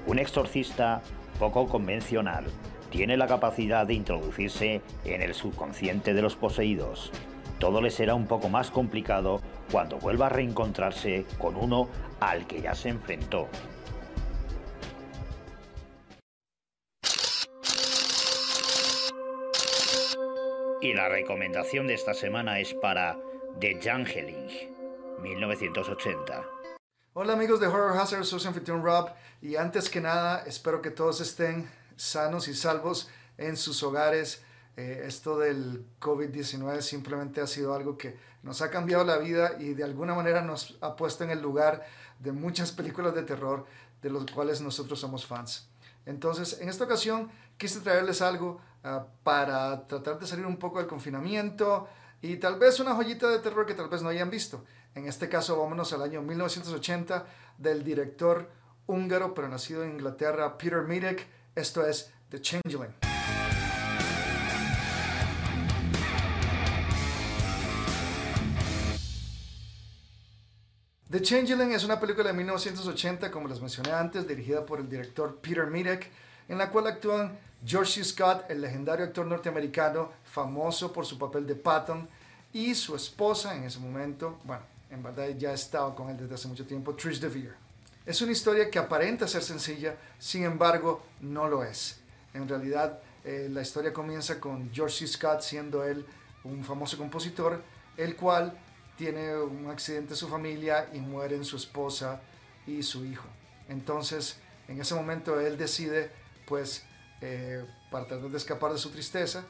un 0.07 0.19
exorcista 0.19 1.01
poco 1.39 1.67
convencional. 1.67 2.45
Tiene 2.91 3.17
la 3.17 3.27
capacidad 3.27 3.87
de 3.87 3.95
introducirse 3.95 4.83
en 5.07 5.23
el 5.23 5.33
subconsciente 5.33 6.13
de 6.13 6.21
los 6.21 6.37
poseídos. 6.37 7.11
Todo 7.59 7.81
le 7.81 7.89
será 7.89 8.15
un 8.15 8.27
poco 8.27 8.51
más 8.51 8.71
complicado 8.71 9.41
cuando 9.71 9.97
vuelva 9.97 10.27
a 10.27 10.29
reencontrarse 10.29 11.25
con 11.39 11.57
uno 11.57 11.89
al 12.21 12.47
que 12.47 12.61
ya 12.61 12.75
se 12.75 12.91
enfrentó. 12.91 13.49
Y 20.83 20.93
la 20.93 21.09
recomendación 21.09 21.87
de 21.87 21.95
esta 21.95 22.13
semana 22.13 22.61
es 22.61 22.75
para 22.75 23.17
The 23.59 23.81
Jangeling 23.81 24.72
1980. 25.23 26.45
Hola 27.15 27.35
amigos 27.35 27.61
de 27.61 27.67
Horror 27.67 27.97
Hazard, 27.97 28.25
soy 28.25 28.41
su 28.41 28.49
anfitrión 28.49 28.83
Rob 28.83 29.11
y 29.41 29.57
antes 29.57 29.89
que 29.89 30.01
nada 30.01 30.43
espero 30.47 30.83
que 30.83 30.91
todos 30.91 31.21
estén 31.21 31.71
sanos 31.97 32.49
y 32.49 32.55
salvos 32.55 33.09
en 33.39 33.57
sus 33.57 33.83
hogares. 33.83 34.43
Eh, 34.77 35.05
esto 35.07 35.39
del 35.39 35.87
COVID-19 36.01 36.81
simplemente 36.81 37.41
ha 37.41 37.47
sido 37.47 37.75
algo 37.75 37.97
que 37.97 38.17
nos 38.43 38.63
ha 38.63 38.71
cambiado 38.71 39.05
la 39.05 39.19
vida 39.19 39.57
y 39.61 39.75
de 39.75 39.85
alguna 39.85 40.15
manera 40.15 40.43
nos 40.43 40.77
ha 40.81 40.97
puesto 40.97 41.25
en 41.25 41.31
el 41.31 41.41
lugar 41.41 41.87
de 42.19 42.33
muchas 42.33 42.73
películas 42.73 43.15
de 43.15 43.23
terror 43.23 43.67
de 44.01 44.11
los 44.11 44.27
cuales 44.27 44.61
nosotros 44.61 44.99
somos 44.99 45.27
fans. 45.27 45.69
Entonces, 46.05 46.59
en 46.61 46.69
esta 46.69 46.85
ocasión 46.85 47.31
quise 47.57 47.81
traerles 47.81 48.23
algo 48.23 48.61
ah, 48.83 49.07
para 49.23 49.87
tratar 49.87 50.19
de 50.19 50.27
salir 50.27 50.47
un 50.47 50.57
poco 50.57 50.79
del 50.79 50.89
confinamiento 50.89 51.87
y 52.21 52.37
tal 52.37 52.59
vez 52.59 52.81
una 52.81 52.95
joyita 52.95 53.29
de 53.29 53.39
terror 53.41 53.67
que 53.67 53.75
tal 53.75 53.89
vez 53.89 54.03
no 54.03 54.09
hayan 54.09 54.31
visto. 54.31 54.65
En 54.95 55.07
este 55.09 55.29
caso, 55.29 55.59
vámonos 55.59 55.93
al 55.95 56.03
año 56.03 56.21
1980 56.21 57.25
del 57.57 57.83
director 57.83 58.51
húngaro, 58.87 59.33
pero 59.33 59.49
nacido 59.49 59.85
en 59.85 59.93
Inglaterra, 59.93 60.59
Peter 60.59 60.83
Midek. 60.83 61.27
Esto 61.55 61.87
es 61.87 62.13
The 62.29 62.41
Changeling. 62.41 62.95
The 71.11 71.21
Changeling 71.21 71.73
es 71.73 71.85
una 71.85 71.99
película 71.99 72.29
de 72.29 72.35
1980, 72.35 73.31
como 73.31 73.49
les 73.49 73.61
mencioné 73.61 73.93
antes, 73.93 74.27
dirigida 74.27 74.65
por 74.67 74.79
el 74.81 74.89
director 74.89 75.37
Peter 75.41 75.67
Midek, 75.67 76.11
en 76.49 76.59
la 76.59 76.71
cual 76.71 76.87
actúan 76.87 77.39
George 77.65 78.03
C. 78.03 78.05
Scott, 78.05 78.51
el 78.51 78.61
legendario 78.61 79.07
actor 79.07 79.27
norteamericano, 79.27 80.11
famoso 80.25 80.93
por 80.93 81.07
su 81.07 81.19
papel 81.19 81.47
de 81.47 81.55
Patton, 81.55 82.09
y 82.53 82.75
su 82.75 82.95
esposa 82.95 83.55
en 83.55 83.65
ese 83.65 83.79
momento, 83.79 84.39
bueno, 84.45 84.72
en 84.93 85.03
verdad 85.03 85.29
ya 85.39 85.55
estaba 85.55 85.95
con 85.95 86.11
él 86.11 86.19
desde 86.19 86.35
hace 86.35 86.49
mucho 86.49 86.67
tiempo, 86.67 86.95
Trish 86.95 87.19
DeVere. 87.19 87.55
Es 88.05 88.21
una 88.21 88.33
historia 88.33 88.71
que 88.71 88.79
aparenta 88.79 89.27
ser 89.27 89.43
sencilla, 89.43 89.97
sin 90.19 90.45
embargo 90.45 91.07
no 91.21 91.49
lo 91.49 91.65
es. 91.65 92.01
En 92.35 92.47
realidad 92.47 93.01
eh, 93.25 93.49
la 93.51 93.63
historia 93.63 93.93
comienza 93.93 94.39
con 94.39 94.71
George 94.73 95.07
C. 95.07 95.07
Scott 95.07 95.41
siendo 95.41 95.83
él 95.83 96.05
un 96.45 96.63
famoso 96.63 96.99
compositor, 96.99 97.63
el 97.97 98.17
cual 98.17 98.59
tiene 98.97 99.35
un 99.37 99.71
accidente 99.71 100.13
en 100.13 100.17
su 100.17 100.29
familia 100.29 100.91
y 100.93 100.99
mueren 100.99 101.45
su 101.45 101.57
esposa 101.57 102.21
y 102.67 102.83
su 102.83 103.05
hijo. 103.07 103.27
Entonces 103.69 104.37
en 104.69 104.79
ese 104.79 104.95
momento 104.95 105.41
él 105.41 105.57
decide, 105.57 106.11
pues, 106.47 106.85
eh, 107.23 107.65
para 107.91 108.07
tratar 108.07 108.29
de 108.29 108.37
escapar 108.37 108.73
de 108.73 108.79
su 108.79 108.91
tristeza, 108.91 109.45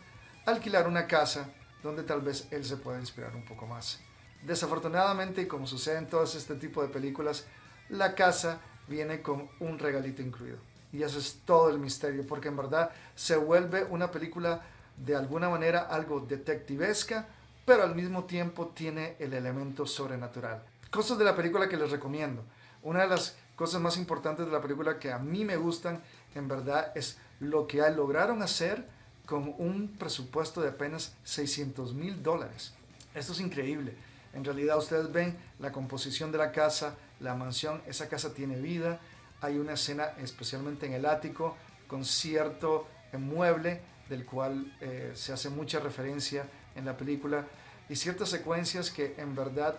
alquilar 0.46 0.86
una 0.86 1.06
casa 1.08 1.48
donde 1.82 2.04
tal 2.04 2.20
vez 2.20 2.46
él 2.52 2.64
se 2.64 2.76
pueda 2.76 3.00
inspirar 3.00 3.34
un 3.34 3.44
poco 3.44 3.66
más. 3.66 3.98
Desafortunadamente, 4.42 5.46
como 5.46 5.66
sucede 5.66 5.98
en 5.98 6.08
todos 6.08 6.34
este 6.34 6.56
tipo 6.56 6.82
de 6.82 6.88
películas, 6.88 7.46
la 7.88 8.14
casa 8.14 8.60
viene 8.88 9.22
con 9.22 9.48
un 9.60 9.78
regalito 9.78 10.22
incluido. 10.22 10.58
Y 10.92 11.02
eso 11.02 11.18
es 11.18 11.40
todo 11.44 11.70
el 11.70 11.78
misterio, 11.78 12.26
porque 12.26 12.48
en 12.48 12.56
verdad 12.56 12.90
se 13.14 13.36
vuelve 13.36 13.84
una 13.84 14.10
película 14.10 14.62
de 14.96 15.16
alguna 15.16 15.48
manera 15.48 15.82
algo 15.82 16.20
detectivesca, 16.20 17.26
pero 17.64 17.82
al 17.82 17.94
mismo 17.94 18.24
tiempo 18.24 18.68
tiene 18.74 19.16
el 19.18 19.32
elemento 19.32 19.86
sobrenatural. 19.86 20.62
Cosas 20.90 21.16
de 21.18 21.24
la 21.24 21.36
película 21.36 21.68
que 21.68 21.76
les 21.76 21.90
recomiendo. 21.90 22.42
Una 22.82 23.02
de 23.02 23.08
las 23.08 23.36
cosas 23.56 23.80
más 23.80 23.96
importantes 23.96 24.44
de 24.44 24.52
la 24.52 24.60
película 24.60 24.98
que 24.98 25.12
a 25.12 25.18
mí 25.18 25.44
me 25.44 25.56
gustan, 25.56 26.02
en 26.34 26.48
verdad, 26.48 26.92
es 26.96 27.16
lo 27.40 27.66
que 27.66 27.78
lograron 27.90 28.42
hacer 28.42 28.86
con 29.24 29.54
un 29.58 29.96
presupuesto 29.98 30.60
de 30.60 30.70
apenas 30.70 31.14
600 31.24 31.94
mil 31.94 32.22
dólares. 32.22 32.74
Esto 33.14 33.32
es 33.32 33.40
increíble. 33.40 33.94
En 34.32 34.44
realidad 34.44 34.78
ustedes 34.78 35.12
ven 35.12 35.36
la 35.58 35.72
composición 35.72 36.32
de 36.32 36.38
la 36.38 36.52
casa, 36.52 36.96
la 37.20 37.34
mansión, 37.34 37.82
esa 37.86 38.08
casa 38.08 38.32
tiene 38.32 38.56
vida. 38.56 39.00
Hay 39.40 39.58
una 39.58 39.74
escena 39.74 40.12
especialmente 40.18 40.86
en 40.86 40.94
el 40.94 41.06
ático 41.06 41.56
con 41.86 42.04
cierto 42.04 42.86
mueble 43.18 43.82
del 44.08 44.24
cual 44.24 44.76
eh, 44.80 45.12
se 45.14 45.32
hace 45.32 45.50
mucha 45.50 45.80
referencia 45.80 46.46
en 46.74 46.84
la 46.84 46.96
película 46.96 47.46
y 47.88 47.96
ciertas 47.96 48.30
secuencias 48.30 48.90
que 48.90 49.14
en 49.18 49.34
verdad 49.34 49.78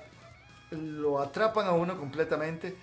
lo 0.71 1.19
atrapan 1.19 1.67
a 1.67 1.71
uno 1.71 1.97
completamente. 1.97 2.75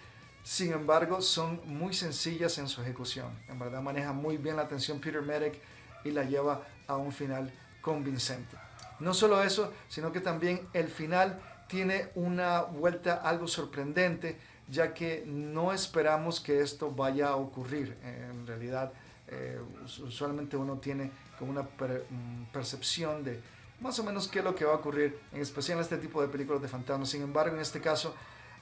Sin 0.42 0.72
embargo, 0.72 1.20
son 1.20 1.60
muy 1.66 1.92
sencillas 1.92 2.56
en 2.58 2.68
su 2.68 2.80
ejecución. 2.82 3.28
En 3.48 3.58
verdad 3.58 3.82
maneja 3.82 4.12
muy 4.12 4.38
bien 4.38 4.56
la 4.56 4.62
atención 4.62 5.00
Peter 5.00 5.22
Medic 5.22 5.60
y 6.04 6.10
la 6.10 6.24
lleva 6.24 6.62
a 6.86 6.96
un 6.96 7.12
final 7.12 7.52
convincente. 7.82 8.56
No 9.00 9.14
solo 9.14 9.42
eso, 9.42 9.72
sino 9.88 10.12
que 10.12 10.20
también 10.20 10.68
el 10.72 10.88
final 10.88 11.40
tiene 11.70 12.08
una 12.16 12.62
vuelta 12.62 13.14
algo 13.14 13.46
sorprendente, 13.46 14.36
ya 14.68 14.92
que 14.92 15.22
no 15.24 15.72
esperamos 15.72 16.40
que 16.40 16.60
esto 16.60 16.90
vaya 16.90 17.28
a 17.28 17.36
ocurrir. 17.36 17.96
En 18.02 18.46
realidad, 18.46 18.92
eh, 19.28 19.60
usualmente 20.02 20.56
uno 20.56 20.78
tiene 20.78 21.12
como 21.38 21.52
una 21.52 21.62
mm, 21.62 22.50
percepción 22.52 23.22
de 23.22 23.40
más 23.80 23.98
o 23.98 24.04
menos 24.04 24.28
qué 24.28 24.40
es 24.40 24.44
lo 24.44 24.54
que 24.54 24.64
va 24.64 24.72
a 24.72 24.76
ocurrir, 24.76 25.18
en 25.32 25.40
especial 25.40 25.78
en 25.78 25.82
este 25.82 25.96
tipo 25.96 26.20
de 26.20 26.28
películas 26.28 26.60
de 26.60 26.68
fantasmas. 26.68 27.08
Sin 27.08 27.22
embargo, 27.22 27.54
en 27.54 27.62
este 27.62 27.80
caso, 27.80 28.14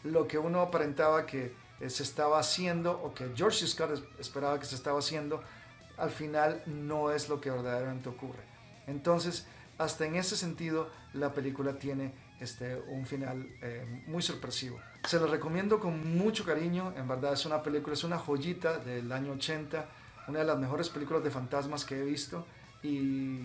lo 0.05 0.29
que 0.29 0.39
uno 0.39 0.61
aparentaba 0.61 1.25
que 1.27 1.55
eh, 1.81 1.91
se 1.91 2.03
estaba 2.03 2.39
haciendo 2.39 2.93
o 2.93 3.15
que 3.15 3.33
George 3.35 3.67
Scott 3.67 4.05
esperaba 4.19 4.61
que 4.61 4.67
se 4.67 4.75
estaba 4.75 4.99
haciendo, 4.99 5.43
al 5.97 6.11
final 6.11 6.63
no 6.67 7.11
es 7.11 7.29
lo 7.29 7.41
que 7.41 7.51
verdaderamente 7.51 8.11
ocurre. 8.11 8.43
Entonces, 8.87 9.47
hasta 9.79 10.07
en 10.07 10.17
ese 10.17 10.37
sentido, 10.37 10.91
la 11.15 11.33
película 11.33 11.79
tiene 11.79 12.13
este, 12.41 12.77
un 12.89 13.07
final 13.07 13.49
eh, 13.63 13.85
muy 14.07 14.23
sorpresivo. 14.23 14.79
Se 15.05 15.19
lo 15.19 15.27
recomiendo 15.27 15.81
con 15.81 16.17
mucho 16.17 16.45
cariño, 16.45 16.93
en 16.97 17.09
verdad 17.09 17.33
es 17.33 17.45
una 17.47 17.63
película, 17.63 17.95
es 17.95 18.05
una 18.05 18.19
joyita 18.19 18.79
del 18.79 19.11
año 19.13 19.33
80, 19.33 19.89
una 20.29 20.41
de 20.41 20.45
las 20.45 20.59
mejores 20.59 20.89
películas 20.89 21.25
de 21.25 21.31
fantasmas 21.31 21.85
que 21.85 21.99
he 21.99 22.05
visto 22.05 22.47
y 22.83 23.41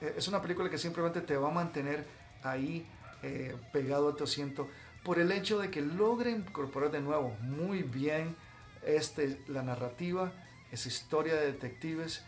eh, 0.00 0.14
es 0.16 0.28
una 0.28 0.40
película 0.40 0.70
que 0.70 0.78
simplemente 0.78 1.20
te 1.20 1.36
va 1.36 1.48
a 1.48 1.52
mantener 1.52 2.06
ahí 2.42 2.86
eh, 3.22 3.56
pegado 3.72 4.08
a 4.08 4.16
tu 4.16 4.24
asiento 4.24 4.68
por 5.02 5.18
el 5.18 5.32
hecho 5.32 5.58
de 5.58 5.70
que 5.70 5.80
logra 5.80 6.30
incorporar 6.30 6.90
de 6.90 7.00
nuevo 7.00 7.36
muy 7.40 7.82
bien 7.82 8.36
este, 8.84 9.40
la 9.48 9.62
narrativa, 9.62 10.32
esa 10.70 10.88
historia 10.88 11.34
de 11.34 11.46
detectives 11.46 12.24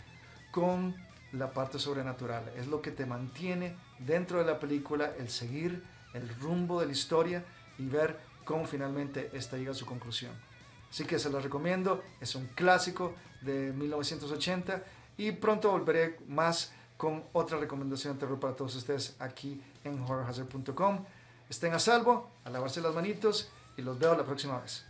con 0.50 0.96
la 1.32 1.52
parte 1.52 1.78
sobrenatural. 1.78 2.50
Es 2.56 2.66
lo 2.66 2.82
que 2.82 2.90
te 2.90 3.06
mantiene 3.06 3.76
dentro 3.98 4.38
de 4.38 4.44
la 4.44 4.58
película, 4.58 5.12
el 5.18 5.28
seguir 5.28 5.82
el 6.14 6.28
rumbo 6.40 6.80
de 6.80 6.86
la 6.86 6.92
historia 6.92 7.44
y 7.78 7.86
ver 7.86 8.18
cómo 8.44 8.66
finalmente 8.66 9.30
esta 9.32 9.56
llega 9.56 9.70
a 9.72 9.74
su 9.74 9.86
conclusión. 9.86 10.32
Así 10.90 11.04
que 11.04 11.18
se 11.18 11.30
lo 11.30 11.40
recomiendo, 11.40 12.02
es 12.20 12.34
un 12.34 12.46
clásico 12.48 13.14
de 13.42 13.72
1980 13.72 14.82
y 15.16 15.32
pronto 15.32 15.70
volveré 15.70 16.18
más 16.26 16.72
con 16.96 17.24
otra 17.32 17.58
recomendación 17.58 18.14
de 18.14 18.20
terror 18.20 18.40
para 18.40 18.56
todos 18.56 18.74
ustedes 18.74 19.16
aquí 19.20 19.62
en 19.84 20.02
horrorhazard.com. 20.02 21.04
Estén 21.48 21.72
a 21.72 21.78
salvo, 21.78 22.30
a 22.44 22.50
lavarse 22.50 22.80
las 22.80 22.94
manitos 22.94 23.50
y 23.76 23.82
los 23.82 23.98
veo 23.98 24.16
la 24.16 24.24
próxima 24.24 24.58
vez. 24.60 24.89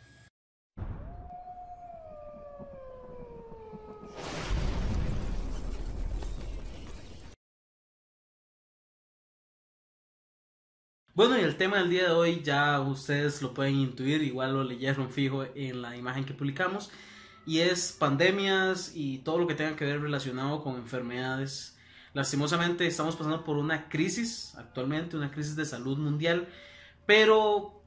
Bueno, 11.21 11.39
y 11.39 11.43
el 11.43 11.57
tema 11.57 11.77
del 11.77 11.91
día 11.91 12.05
de 12.05 12.13
hoy 12.13 12.41
ya 12.43 12.81
ustedes 12.81 13.43
lo 13.43 13.53
pueden 13.53 13.75
intuir, 13.75 14.23
igual 14.23 14.55
lo 14.55 14.65
leyeron 14.65 15.11
fijo 15.11 15.45
en 15.55 15.83
la 15.83 15.95
imagen 15.95 16.25
que 16.25 16.33
publicamos, 16.33 16.91
y 17.45 17.59
es 17.59 17.93
pandemias 17.93 18.93
y 18.95 19.19
todo 19.19 19.37
lo 19.37 19.47
que 19.47 19.55
tenga 19.55 19.77
que 19.77 19.85
ver 19.85 20.01
relacionado 20.01 20.63
con 20.63 20.77
enfermedades 20.77 21.77
Lastimosamente 22.15 22.87
estamos 22.87 23.17
pasando 23.17 23.45
por 23.45 23.59
una 23.59 23.91
crisis 23.91 24.55
actualmente, 24.57 25.19
una 25.19 25.31
crisis 25.31 25.57
de 25.57 25.67
salud 25.67 25.99
mundial, 25.99 26.49
pero 27.05 27.83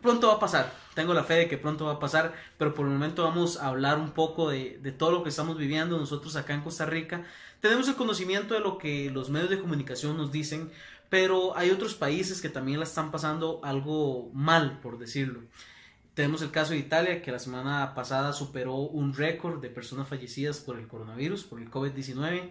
pronto 0.00 0.26
va 0.26 0.34
a 0.34 0.40
pasar. 0.40 0.74
Tengo 0.94 1.14
la 1.14 1.24
fe 1.24 1.34
de 1.34 1.48
que 1.48 1.56
pronto 1.56 1.86
va 1.86 1.92
a 1.92 1.98
pasar, 1.98 2.34
pero 2.58 2.74
por 2.74 2.84
el 2.84 2.92
momento 2.92 3.22
vamos 3.22 3.58
a 3.58 3.68
hablar 3.68 3.98
un 3.98 4.10
poco 4.10 4.50
de, 4.50 4.80
todo 4.98 5.12
lo 5.12 5.22
que 5.22 5.30
estamos 5.30 5.56
viviendo 5.56 5.96
nosotros 5.98 6.36
acá 6.36 6.52
en 6.52 6.62
Costa 6.62 6.84
Rica. 6.84 7.24
Tenemos 7.60 7.88
el 7.88 7.94
conocimiento 7.94 8.54
de 8.54 8.60
lo 8.60 8.76
que 8.76 9.08
los 9.10 9.30
medios 9.30 9.48
de 9.48 9.60
comunicación 9.60 10.16
nos 10.16 10.32
dicen, 10.32 10.70
pero 11.12 11.54
hay 11.58 11.68
otros 11.68 11.94
países 11.94 12.40
que 12.40 12.48
también 12.48 12.78
la 12.78 12.86
están 12.86 13.10
pasando 13.10 13.60
algo 13.62 14.30
mal, 14.32 14.80
por 14.80 14.98
decirlo. 14.98 15.42
Tenemos 16.14 16.40
el 16.40 16.50
caso 16.50 16.72
de 16.72 16.78
Italia, 16.78 17.20
que 17.20 17.30
la 17.30 17.38
semana 17.38 17.94
pasada 17.94 18.32
superó 18.32 18.76
un 18.76 19.12
récord 19.12 19.60
de 19.60 19.68
personas 19.68 20.08
fallecidas 20.08 20.60
por 20.60 20.78
el 20.78 20.88
coronavirus, 20.88 21.44
por 21.44 21.60
el 21.60 21.70
COVID-19. 21.70 22.50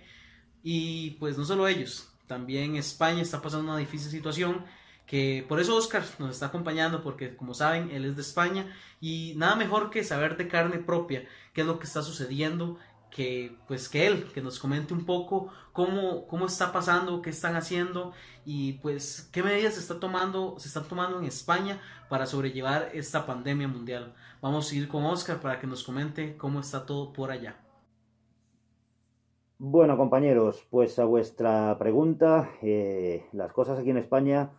Y 0.62 1.10
pues 1.20 1.40
no 1.40 1.46
solo 1.46 1.68
ellos, 1.68 2.08
también 2.28 2.76
España 2.76 3.24
está 3.24 3.42
pasando 3.42 3.72
una 3.72 3.80
difícil 3.80 4.12
situación 4.12 4.64
que 5.08 5.44
por 5.50 5.60
eso 5.60 5.76
Oscar 5.76 6.06
nos 6.20 6.30
está 6.30 6.46
acompañando 6.46 7.02
porque 7.02 7.36
como 7.36 7.56
saben 7.56 7.90
él 7.90 8.06
es 8.06 8.16
de 8.16 8.22
España 8.22 8.74
y 9.02 9.34
nada 9.38 9.56
mejor 9.56 9.90
que 9.90 10.04
saber 10.04 10.38
de 10.38 10.48
carne 10.48 10.78
propia 10.78 11.26
qué 11.54 11.62
es 11.62 11.68
lo 11.68 11.80
que 11.80 11.88
está 11.88 12.04
sucediendo 12.04 12.78
que 13.12 13.58
pues 13.68 13.90
que 13.90 14.08
él 14.08 14.32
que 14.34 14.42
nos 14.42 14.58
comente 14.58 14.94
un 14.94 15.06
poco 15.06 15.50
cómo, 15.74 16.26
cómo 16.28 16.48
está 16.48 16.72
pasando, 16.72 17.22
qué 17.22 17.30
están 17.30 17.56
haciendo 17.56 18.14
y 18.46 18.74
pues 18.74 19.30
qué 19.32 19.44
medidas 19.44 19.76
se 19.76 19.82
está 19.82 20.00
tomando, 20.00 20.56
se 20.58 20.70
están 20.70 20.86
tomando 20.86 21.20
en 21.20 21.26
España 21.26 21.80
para 22.10 22.26
sobrellevar 22.26 22.90
esta 22.94 23.26
pandemia 23.26 23.68
mundial. 23.68 24.14
Vamos 24.42 24.72
a 24.72 24.76
ir 24.76 24.88
con 24.88 25.06
Oscar 25.06 25.40
para 25.40 25.60
que 25.60 25.68
nos 25.68 25.84
comente 25.84 26.36
cómo 26.38 26.60
está 26.60 26.86
todo 26.86 27.14
por 27.14 27.32
allá. 27.32 27.56
Bueno, 29.60 29.96
compañeros, 29.96 30.66
pues 30.72 30.98
a 30.98 31.06
vuestra 31.06 31.78
pregunta, 31.78 32.50
eh, 32.64 33.28
las 33.32 33.54
cosas 33.54 33.78
aquí 33.78 33.92
en 33.92 33.98
España 33.98 34.50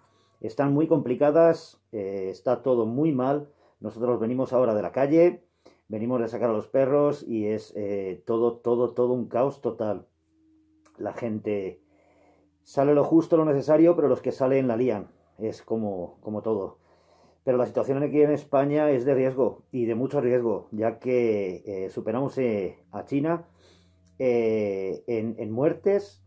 están 0.41 0.73
muy 0.73 0.87
complicadas, 0.87 1.81
eh, 1.91 2.29
está 2.31 2.63
todo 2.63 2.87
muy 2.87 3.11
mal. 3.11 3.49
Nosotros 3.81 4.21
venimos 4.21 4.53
ahora 4.53 4.77
de 4.77 4.83
la 4.83 4.93
calle, 4.93 5.43
venimos 5.93 6.19
de 6.23 6.29
sacar 6.29 6.49
a 6.49 6.55
los 6.55 6.69
perros 6.69 7.23
y 7.29 7.49
es 7.49 7.75
eh, 7.77 8.23
todo, 8.25 8.57
todo, 8.57 8.95
todo 8.95 9.13
un 9.13 9.29
caos 9.29 9.61
total. 9.61 10.07
La 10.97 11.13
gente 11.13 11.83
sale 12.63 12.95
lo 12.95 13.05
justo, 13.05 13.37
lo 13.37 13.45
necesario, 13.45 13.95
pero 13.95 14.09
los 14.09 14.23
que 14.23 14.33
salen 14.33 14.69
la 14.69 14.79
lían. 14.79 15.11
Es 15.37 15.61
como, 15.61 16.19
como 16.23 16.41
todo. 16.41 16.79
Pero 17.45 17.59
la 17.59 17.67
situación 17.67 18.03
aquí 18.03 18.23
en 18.23 18.31
España 18.31 18.91
es 18.91 19.05
de 19.05 19.15
riesgo 19.15 19.65
y 19.71 19.85
de 19.85 19.95
mucho 19.95 20.23
riesgo, 20.23 20.69
ya 20.71 20.99
que 20.99 21.89
superamos 21.93 22.39
a 22.93 23.05
China 23.05 23.47
eh, 24.19 25.03
en, 25.09 25.51
muertes 25.51 26.23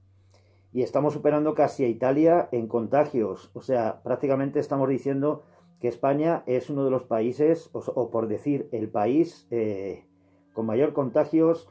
y 0.73 0.81
estamos 0.81 1.13
superando 1.13 1.55
casi 1.55 1.85
a 1.85 1.87
Italia 1.87 2.49
en 2.51 2.67
contagios. 2.67 3.49
O 3.53 3.61
sea, 3.61 4.03
prácticamente 4.03 4.59
estamos 4.59 4.89
diciendo 4.89 5.43
España 5.85 6.43
es 6.45 6.69
uno 6.69 6.85
de 6.85 6.91
los 6.91 7.03
países, 7.03 7.69
o, 7.73 8.09
por 8.09 8.27
decir, 8.27 8.69
el 8.71 8.89
país 8.89 9.47
eh, 9.51 10.05
con 10.53 10.65
mayor 10.65 10.93
contagios 10.93 11.69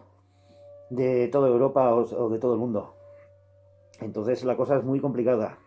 de 0.91 1.29
toda 1.29 1.49
Europa 1.49 1.95
o, 1.95 2.29
de 2.29 2.39
todo 2.39 2.55
el 2.55 2.61
mundo. 2.61 2.95
Entonces 4.01 4.45
la 4.45 4.57
cosa 4.57 4.77
es 4.77 4.85
muy 4.85 5.01
complicada. 5.01 5.59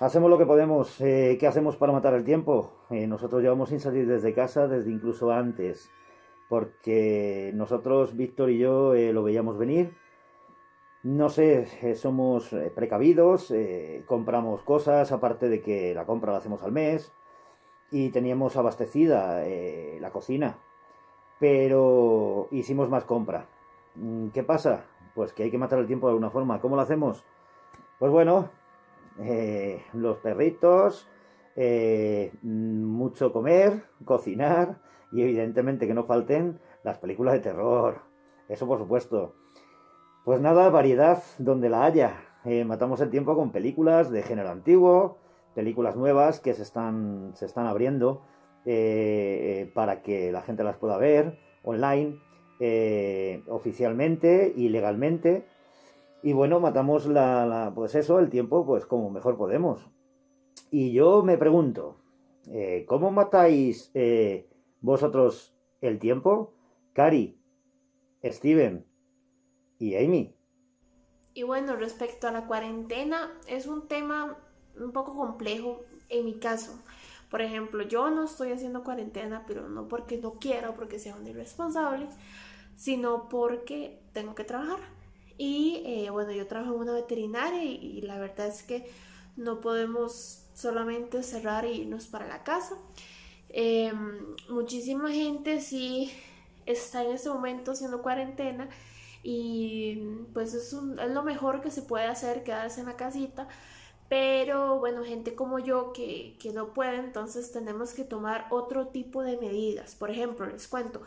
Hacemos 0.00 0.30
lo 0.30 0.38
que 0.38 0.46
podemos. 0.46 1.00
Eh, 1.00 1.36
¿Qué 1.38 1.46
hacemos 1.46 1.76
para 1.76 1.92
matar 1.92 2.14
el 2.14 2.24
tiempo? 2.24 2.72
nosotros 2.90 3.42
llevamos 3.42 3.70
sin 3.70 3.80
salir 3.80 4.06
desde 4.06 4.34
casa 4.34 4.68
desde 4.68 4.90
incluso 4.90 5.32
antes 5.32 5.90
porque 6.48 7.52
nosotros, 7.54 8.16
Víctor 8.16 8.50
y 8.50 8.58
yo, 8.58 8.94
eh, 8.94 9.12
lo 9.12 9.22
veíamos 9.22 9.58
venir. 9.58 9.94
No 11.04 11.28
sé, 11.28 11.68
eh, 11.82 11.94
somos 11.96 12.50
eh, 12.54 12.72
precavidos, 12.74 13.52
compramos 14.06 14.62
cosas, 14.62 15.12
aparte 15.12 15.50
de 15.50 15.60
que 15.60 15.94
la 15.94 16.06
compra 16.06 16.32
la 16.32 16.38
hacemos 16.38 16.62
al 16.62 16.72
mes, 16.72 17.12
y 17.90 18.08
teníamos 18.08 18.56
abastecida 18.56 19.44
la 20.00 20.10
cocina, 20.10 20.58
pero 21.38 22.48
hicimos 22.52 22.88
más 22.88 23.04
compra. 23.04 23.46
Mm, 23.96 24.28
¿Qué 24.28 24.44
pasa? 24.44 24.86
Pues 25.14 25.34
que 25.34 25.42
hay 25.42 25.50
que 25.50 25.58
matar 25.58 25.78
el 25.78 25.86
tiempo 25.86 26.06
de 26.06 26.12
alguna 26.12 26.30
forma. 26.30 26.58
¿Cómo 26.62 26.74
lo 26.74 26.80
hacemos? 26.80 27.22
Pues 27.98 28.10
bueno, 28.10 28.48
los 29.92 30.16
perritos, 30.20 31.06
mucho 32.42 33.30
comer, 33.30 33.84
cocinar, 34.06 34.80
y 35.12 35.20
evidentemente 35.20 35.86
que 35.86 35.92
no 35.92 36.04
falten 36.04 36.60
las 36.82 36.96
películas 36.96 37.34
de 37.34 37.40
terror. 37.40 38.00
Eso 38.48 38.66
por 38.66 38.78
supuesto. 38.78 39.43
Pues 40.24 40.40
nada, 40.40 40.70
variedad 40.70 41.22
donde 41.36 41.68
la 41.68 41.84
haya. 41.84 42.16
Eh, 42.46 42.64
matamos 42.64 42.98
el 43.02 43.10
tiempo 43.10 43.36
con 43.36 43.52
películas 43.52 44.10
de 44.10 44.22
género 44.22 44.48
antiguo, 44.48 45.18
películas 45.54 45.96
nuevas 45.96 46.40
que 46.40 46.54
se 46.54 46.62
están, 46.62 47.32
se 47.34 47.44
están 47.44 47.66
abriendo 47.66 48.22
eh, 48.64 49.70
para 49.74 50.00
que 50.00 50.32
la 50.32 50.40
gente 50.40 50.64
las 50.64 50.78
pueda 50.78 50.96
ver 50.96 51.38
online, 51.62 52.18
eh, 52.58 53.42
oficialmente 53.48 54.50
y 54.56 54.70
legalmente. 54.70 55.44
Y 56.22 56.32
bueno, 56.32 56.58
matamos 56.58 57.04
la, 57.04 57.72
pues 57.74 57.94
eso, 57.94 58.18
el 58.18 58.30
tiempo, 58.30 58.64
pues 58.64 58.86
como 58.86 59.10
mejor 59.10 59.36
podemos. 59.36 59.90
Y 60.70 60.92
yo 60.94 61.22
me 61.22 61.36
pregunto, 61.36 61.98
¿cómo 62.86 63.10
matáis 63.10 63.92
vosotros 64.80 65.54
el 65.82 65.98
tiempo, 65.98 66.54
Cari, 66.94 67.38
Steven 68.24 68.86
y 69.84 69.96
Amy. 69.96 70.34
Y 71.34 71.42
bueno, 71.42 71.76
respecto 71.76 72.28
a 72.28 72.32
la 72.32 72.46
cuarentena, 72.46 73.30
es 73.46 73.66
un 73.66 73.86
tema 73.86 74.38
un 74.78 74.92
poco 74.92 75.14
complejo 75.16 75.82
en 76.08 76.24
mi 76.24 76.38
caso. 76.38 76.78
Por 77.30 77.42
ejemplo, 77.42 77.82
yo 77.82 78.10
no 78.10 78.24
estoy 78.24 78.52
haciendo 78.52 78.84
cuarentena, 78.84 79.44
pero 79.46 79.68
no 79.68 79.88
porque 79.88 80.18
no 80.18 80.34
quiera 80.38 80.70
o 80.70 80.74
porque 80.74 80.98
sea 80.98 81.16
un 81.16 81.26
irresponsable, 81.26 82.06
sino 82.76 83.28
porque 83.28 84.00
tengo 84.12 84.34
que 84.34 84.44
trabajar. 84.44 84.78
Y 85.36 85.82
eh, 85.84 86.10
bueno, 86.10 86.32
yo 86.32 86.46
trabajo 86.46 86.74
en 86.74 86.80
una 86.80 86.92
veterinaria 86.92 87.64
y, 87.64 88.00
la 88.02 88.18
verdad 88.18 88.46
es 88.46 88.62
que 88.62 88.88
no 89.36 89.60
podemos 89.60 90.46
solamente 90.54 91.22
cerrar 91.24 91.64
y 91.64 91.80
irnos 91.82 92.06
para 92.06 92.28
la 92.28 92.44
casa. 92.44 92.76
Em, 93.48 94.36
muchísima 94.48 95.10
gente 95.10 95.60
sí 95.60 96.12
está 96.66 97.02
en 97.04 97.12
este 97.12 97.28
momento 97.28 97.72
haciendo 97.72 98.00
cuarentena 98.02 98.68
y 99.24 99.96
pues 100.34 100.54
es, 100.54 100.72
es 100.72 101.10
lo 101.10 101.22
mejor 101.24 101.62
que 101.62 101.70
se 101.70 101.82
puede 101.82 102.04
hacer, 102.04 102.44
quedarse 102.44 102.80
en 102.80 102.86
la 102.86 102.96
casita. 102.96 103.48
Pero 104.08 104.78
bueno, 104.78 105.02
gente 105.02 105.34
como 105.34 105.58
yo 105.58 105.92
que, 105.92 106.36
que 106.38 106.52
no 106.52 106.74
puede, 106.74 106.98
entonces 106.98 107.50
tenemos 107.50 107.94
que 107.94 108.04
tomar 108.04 108.46
otro 108.50 108.88
tipo 108.88 109.22
de 109.22 109.38
medidas. 109.38 109.94
Por 109.96 110.10
ejemplo, 110.10 110.46
les 110.46 110.68
cuento, 110.68 111.00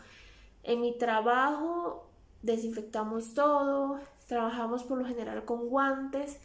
en 0.64 0.80
mi 0.80 0.98
trabajo 0.98 2.10
desinfectamos 2.42 3.34
todo, 3.34 4.00
trabajamos 4.26 4.82
por 4.84 4.98
lo 4.98 5.06
general 5.06 5.44
con 5.44 5.68
guantes. 5.68 6.38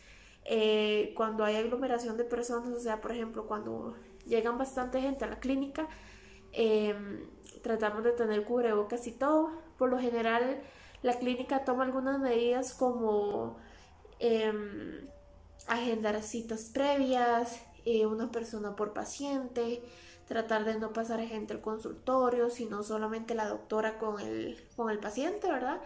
Eh, 0.45 1.13
cuando 1.15 1.43
hay 1.43 1.55
aglomeración 1.55 2.17
de 2.17 2.23
personas, 2.23 2.69
o 2.69 2.79
sea, 2.79 3.01
por 3.01 3.11
ejemplo, 3.11 3.47
cuando 3.47 3.95
llegan 4.27 4.57
bastante 4.57 5.01
gente 5.01 5.25
a 5.25 5.27
la 5.29 5.39
clínica, 5.39 5.87
em, 6.51 7.25
tratamos 7.61 8.03
de 8.03 8.11
tener 8.11 8.43
cubrebocas 8.43 9.07
y 9.07 9.11
todo. 9.11 9.49
Por 9.77 9.89
lo 9.89 9.97
general, 9.99 10.61
la 11.03 11.19
clínica 11.19 11.63
toma 11.65 11.83
algunas 11.83 12.19
medidas 12.19 12.73
como 12.73 13.57
em, 14.19 15.07
agendar 15.67 16.21
citas 16.23 16.71
previas, 16.73 17.61
eh, 17.85 18.05
una 18.05 18.31
persona 18.31 18.75
por 18.75 18.93
paciente, 18.93 19.83
tratar 20.27 20.63
de 20.65 20.79
no 20.79 20.93
pasar 20.93 21.19
gente 21.27 21.53
al 21.53 21.61
consultorio, 21.61 22.49
sino 22.49 22.83
solamente 22.83 23.35
la 23.35 23.47
doctora 23.47 23.99
con 23.99 24.19
el, 24.21 24.57
con 24.75 24.89
el 24.89 24.99
paciente, 24.99 25.47
¿verdad? 25.51 25.81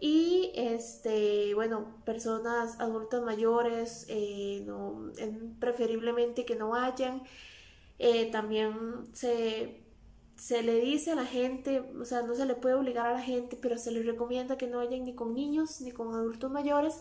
Y 0.00 0.52
este, 0.54 1.54
bueno, 1.54 1.96
personas 2.04 2.78
adultas 2.78 3.22
mayores, 3.22 4.06
eh, 4.08 4.64
preferiblemente 5.58 6.44
que 6.44 6.54
no 6.54 6.70
vayan. 6.70 7.22
Eh, 7.98 8.30
también 8.30 8.74
se, 9.12 9.82
se 10.38 10.62
le 10.62 10.80
dice 10.80 11.10
a 11.10 11.14
la 11.16 11.26
gente, 11.26 11.80
o 12.00 12.04
sea, 12.04 12.22
no 12.22 12.34
se 12.34 12.46
le 12.46 12.54
puede 12.54 12.76
obligar 12.76 13.08
a 13.08 13.12
la 13.12 13.20
gente, 13.20 13.58
pero 13.60 13.76
se 13.76 13.90
les 13.90 14.06
recomienda 14.06 14.56
que 14.56 14.68
no 14.68 14.78
vayan 14.78 15.04
ni 15.04 15.14
con 15.14 15.34
niños 15.34 15.80
ni 15.80 15.90
con 15.90 16.14
adultos 16.14 16.50
mayores 16.50 17.00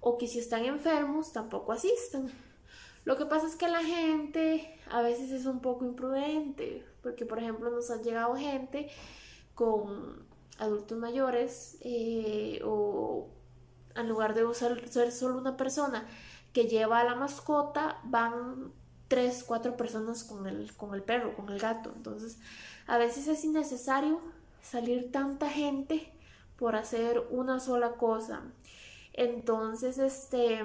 o 0.00 0.18
que 0.18 0.26
si 0.26 0.40
están 0.40 0.64
enfermos 0.64 1.32
tampoco 1.32 1.72
asistan. 1.72 2.30
Lo 3.04 3.16
que 3.16 3.26
pasa 3.26 3.46
es 3.46 3.56
que 3.56 3.68
la 3.68 3.82
gente 3.84 4.80
a 4.90 5.00
veces 5.00 5.30
es 5.30 5.46
un 5.46 5.60
poco 5.60 5.84
imprudente, 5.84 6.84
porque 7.02 7.24
por 7.24 7.38
ejemplo 7.38 7.70
nos 7.70 7.90
ha 7.90 8.02
llegado 8.02 8.34
gente 8.36 8.90
con 9.54 10.26
adultos 10.58 10.98
mayores 10.98 11.78
eh, 11.82 12.60
o 12.64 13.28
en 13.94 14.08
lugar 14.08 14.34
de 14.34 14.44
usar, 14.44 14.88
ser 14.88 15.12
solo 15.12 15.38
una 15.38 15.56
persona 15.56 16.06
que 16.52 16.64
lleva 16.64 17.00
a 17.00 17.04
la 17.04 17.14
mascota, 17.14 18.00
van 18.04 18.72
tres, 19.08 19.44
cuatro 19.46 19.76
personas 19.76 20.24
con 20.24 20.46
el, 20.46 20.74
con 20.74 20.94
el 20.94 21.02
perro, 21.02 21.36
con 21.36 21.48
el 21.50 21.58
gato. 21.58 21.92
Entonces, 21.94 22.38
a 22.86 22.98
veces 22.98 23.28
es 23.28 23.44
innecesario 23.44 24.20
salir 24.62 25.10
tanta 25.12 25.48
gente 25.48 26.12
por 26.56 26.76
hacer 26.76 27.22
una 27.30 27.60
sola 27.60 27.92
cosa. 27.92 28.42
Entonces, 29.12 29.98
este, 29.98 30.60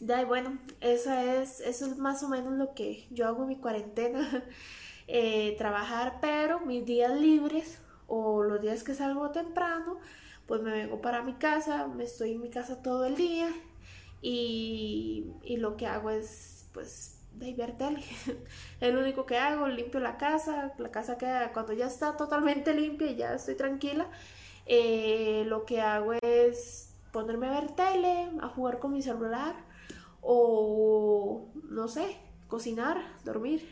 ya, 0.00 0.24
bueno, 0.24 0.58
esa 0.80 1.40
es, 1.40 1.60
eso 1.60 1.86
es 1.86 1.98
más 1.98 2.22
o 2.22 2.28
menos 2.28 2.54
lo 2.54 2.74
que 2.74 3.06
yo 3.10 3.26
hago 3.26 3.42
en 3.42 3.48
mi 3.48 3.56
cuarentena, 3.56 4.44
eh, 5.08 5.54
trabajar, 5.58 6.18
pero 6.20 6.60
mis 6.60 6.84
días 6.84 7.18
libres 7.18 7.78
o 8.06 8.42
los 8.42 8.60
días 8.60 8.84
que 8.84 8.94
salgo 8.94 9.30
temprano, 9.30 9.98
pues 10.46 10.62
me 10.62 10.70
vengo 10.70 11.00
para 11.00 11.22
mi 11.22 11.34
casa, 11.34 11.88
me 11.88 12.04
estoy 12.04 12.32
en 12.32 12.42
mi 12.42 12.50
casa 12.50 12.82
todo 12.82 13.04
el 13.06 13.16
día 13.16 13.48
y, 14.22 15.26
y 15.42 15.56
lo 15.56 15.76
que 15.76 15.86
hago 15.86 16.10
es, 16.10 16.68
pues, 16.72 17.15
de 17.38 17.54
ver 17.54 17.76
tele. 17.76 18.02
es 18.80 18.94
lo 18.94 19.00
único 19.00 19.26
que 19.26 19.38
hago, 19.38 19.68
limpio 19.68 20.00
la 20.00 20.16
casa, 20.16 20.72
la 20.78 20.90
casa 20.90 21.18
queda, 21.18 21.52
cuando 21.52 21.72
ya 21.72 21.86
está 21.86 22.16
totalmente 22.16 22.74
limpia 22.74 23.10
y 23.10 23.16
ya 23.16 23.34
estoy 23.34 23.54
tranquila, 23.54 24.08
eh, 24.66 25.44
lo 25.46 25.64
que 25.64 25.80
hago 25.80 26.14
es 26.22 26.90
ponerme 27.12 27.48
a 27.48 27.60
ver 27.60 27.70
tele, 27.72 28.30
a 28.40 28.48
jugar 28.48 28.78
con 28.78 28.92
mi 28.92 29.02
celular 29.02 29.54
o 30.20 31.48
no 31.70 31.88
sé, 31.88 32.16
cocinar, 32.48 32.98
dormir. 33.24 33.62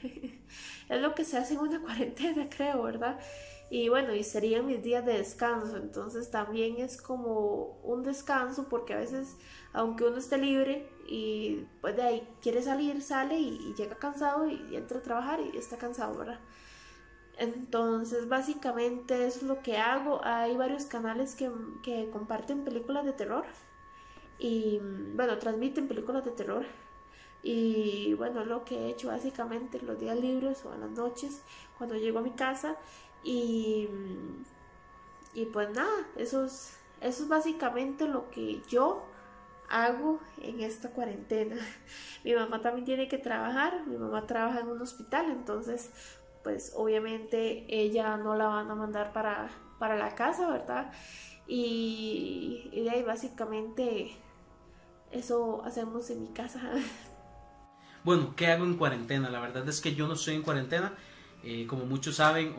es 0.89 1.01
lo 1.01 1.15
que 1.15 1.25
se 1.25 1.39
hace 1.39 1.55
en 1.55 1.61
una 1.61 1.81
cuarentena, 1.83 2.49
creo, 2.49 2.83
¿verdad? 2.83 3.19
Y 3.71 3.89
bueno, 3.89 4.15
y 4.15 4.23
serían 4.23 4.67
mis 4.67 4.83
días 4.83 5.05
de 5.05 5.15
descanso, 5.15 5.77
entonces 5.77 6.31
también 6.31 6.77
es 6.79 7.01
como 7.01 7.81
un 7.83 8.03
descanso 8.03 8.69
porque 8.69 8.95
a 8.95 8.99
veces, 8.99 9.37
aunque 9.75 10.05
uno 10.05 10.17
esté 10.17 10.39
libre 10.39 10.89
y 11.07 11.67
pues 11.81 11.97
de 11.97 12.03
ahí 12.03 12.29
quiere 12.41 12.63
salir, 12.63 13.03
sale 13.03 13.39
y, 13.39 13.75
llega 13.75 13.97
cansado 13.97 14.49
y 14.49 14.77
entra 14.77 14.99
a 14.99 15.03
trabajar 15.03 15.41
y 15.41 15.57
está 15.59 15.77
cansado, 15.77 16.17
¿verdad? 16.17 16.41
Entonces, 17.37 18.29
básicamente 18.29 19.27
eso 19.27 19.39
es 19.39 19.43
lo 19.43 19.61
que 19.61 19.77
hago. 19.77 20.21
Hay 20.25 20.57
varios 20.57 20.87
canales 20.87 21.35
que, 21.35 22.09
comparten 22.13 22.65
películas 22.65 23.05
de 23.05 23.13
terror. 23.13 23.45
Y 24.39 24.81
bueno, 25.15 25.39
transmiten 25.39 25.89
películas 25.89 26.25
de 26.25 26.31
terror. 26.31 26.65
Y 27.43 28.15
bueno, 28.15 28.45
lo 28.45 28.65
que 28.65 28.77
he 28.77 28.91
hecho 28.91 29.09
básicamente 29.09 29.81
los 29.83 29.99
días 29.99 30.19
libres 30.19 30.65
o 30.65 30.73
en 30.73 30.81
las 30.81 30.91
noches, 30.91 31.43
cuando 31.77 31.97
llego 31.97 32.21
a 32.21 32.23
mi 32.23 32.31
casa. 32.31 32.77
Y, 33.25 33.89
y 35.35 35.47
pues 35.47 35.71
nada, 35.71 36.07
eso 36.17 36.45
es, 36.45 36.79
eso 37.01 37.25
es 37.25 37.29
básicamente 37.29 38.07
lo 38.07 38.31
que 38.31 38.63
yo 38.69 39.05
hago 39.69 40.21
en 40.43 40.61
esta 40.61 40.91
cuarentena. 40.91 41.57
Mi 42.25 42.35
mamá 42.35 42.61
también 42.61 42.85
tiene 42.85 43.09
que 43.09 43.19
trabajar, 43.19 43.87
mi 43.87 43.99
mamá 43.99 44.27
trabaja 44.27 44.61
en 44.61 44.69
un 44.69 44.81
hospital, 44.81 45.31
entonces 45.31 45.91
pues 46.43 46.73
obviamente 46.77 47.65
ella 47.69 48.17
no 48.17 48.35
la 48.35 48.47
van 48.47 48.71
a 48.71 48.75
mandar 48.75 49.13
para, 49.13 49.51
para 49.79 49.97
la 49.97 50.15
casa, 50.15 50.49
¿verdad? 50.51 50.93
Y, 51.47 52.71
de 52.73 52.91
ahí 52.91 53.03
básicamente 53.03 54.13
eso 55.11 55.63
hacemos 55.65 56.09
en 56.11 56.23
mi 56.23 56.29
casa. 56.29 56.61
Bueno, 58.05 58.35
¿qué 58.37 58.49
hago 58.49 58.67
en 58.67 58.77
cuarentena? 58.77 59.31
La 59.31 59.41
verdad 59.41 59.67
es 59.67 59.81
que 59.81 59.95
yo 59.95 60.07
no 60.07 60.13
estoy 60.13 60.35
en 60.35 60.43
cuarentena. 60.43 60.93
Eh, 61.43 61.67
como 61.67 61.87
muchos 61.87 62.17
saben 62.17 62.55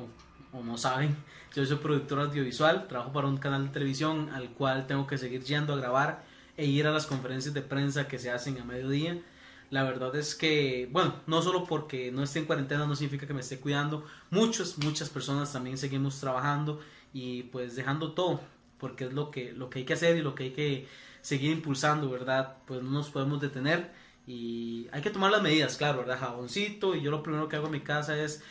o, 0.52 0.58
o, 0.58 0.64
no 0.64 0.76
saben, 0.76 1.16
yo 1.56 1.64
soy 1.64 1.78
productor 1.78 2.20
audiovisual, 2.20 2.88
trabajo 2.88 3.14
para 3.14 3.28
un 3.28 3.38
canal 3.38 3.68
de 3.68 3.72
televisión 3.72 4.32
al 4.34 4.50
cual 4.50 4.88
tengo 4.88 5.06
que 5.06 5.20
seguir 5.20 5.44
yendo 5.44 5.74
a 5.74 5.78
grabar 5.78 6.24
e 6.58 6.66
ir 6.66 6.88
a 6.88 6.92
las 6.92 7.06
conferencias 7.06 7.54
de 7.54 7.62
prensa 7.62 8.08
que 8.08 8.20
se 8.20 8.32
hacen 8.32 8.60
a 8.60 8.66
mediodía. 8.66 9.22
La 9.70 9.84
verdad 9.84 10.16
es 10.16 10.36
que, 10.36 10.88
bueno, 10.92 11.16
no 11.28 11.42
solo 11.42 11.66
porque 11.66 12.12
no 12.12 12.24
esté 12.24 12.40
en 12.40 12.46
cuarentena 12.46 12.86
no 12.86 12.96
significa 12.96 13.28
que 13.28 13.34
me 13.34 13.42
esté 13.42 13.60
cuidando. 13.60 14.06
Muchas, 14.30 14.78
muchas 14.78 15.10
personas 15.10 15.52
también 15.52 15.78
seguimos 15.78 16.20
trabajando 16.20 16.80
y 17.14 17.44
pues 17.44 17.76
dejando 17.76 18.14
todo, 18.14 18.42
porque 18.80 19.06
es 19.06 19.14
lo 19.14 19.32
que, 19.32 19.54
lo 19.54 19.70
que 19.70 19.80
hay 19.80 19.86
que 19.86 19.94
hacer 19.94 20.18
y 20.18 20.22
lo 20.22 20.36
que 20.36 20.46
hay 20.46 20.52
que 20.52 20.88
seguir 21.22 21.52
impulsando, 21.52 22.10
¿verdad? 22.10 22.58
Pues 22.68 22.84
no 22.84 22.92
nos 22.92 23.10
podemos 23.10 23.42
detener 23.42 23.92
y 24.28 24.88
hay 24.92 25.02
que 25.02 25.10
tomar 25.10 25.32
las 25.32 25.42
medidas, 25.42 25.78
claro, 25.78 26.00
¿verdad? 26.00 26.20
Jaboncito 26.20 26.96
y 26.96 27.02
yo 27.02 27.12
lo 27.12 27.24
primero 27.24 27.48
que 27.48 27.56
hago 27.56 27.68
en 27.68 27.74
mi 27.74 27.82
casa 27.82 28.18
es 28.18 28.44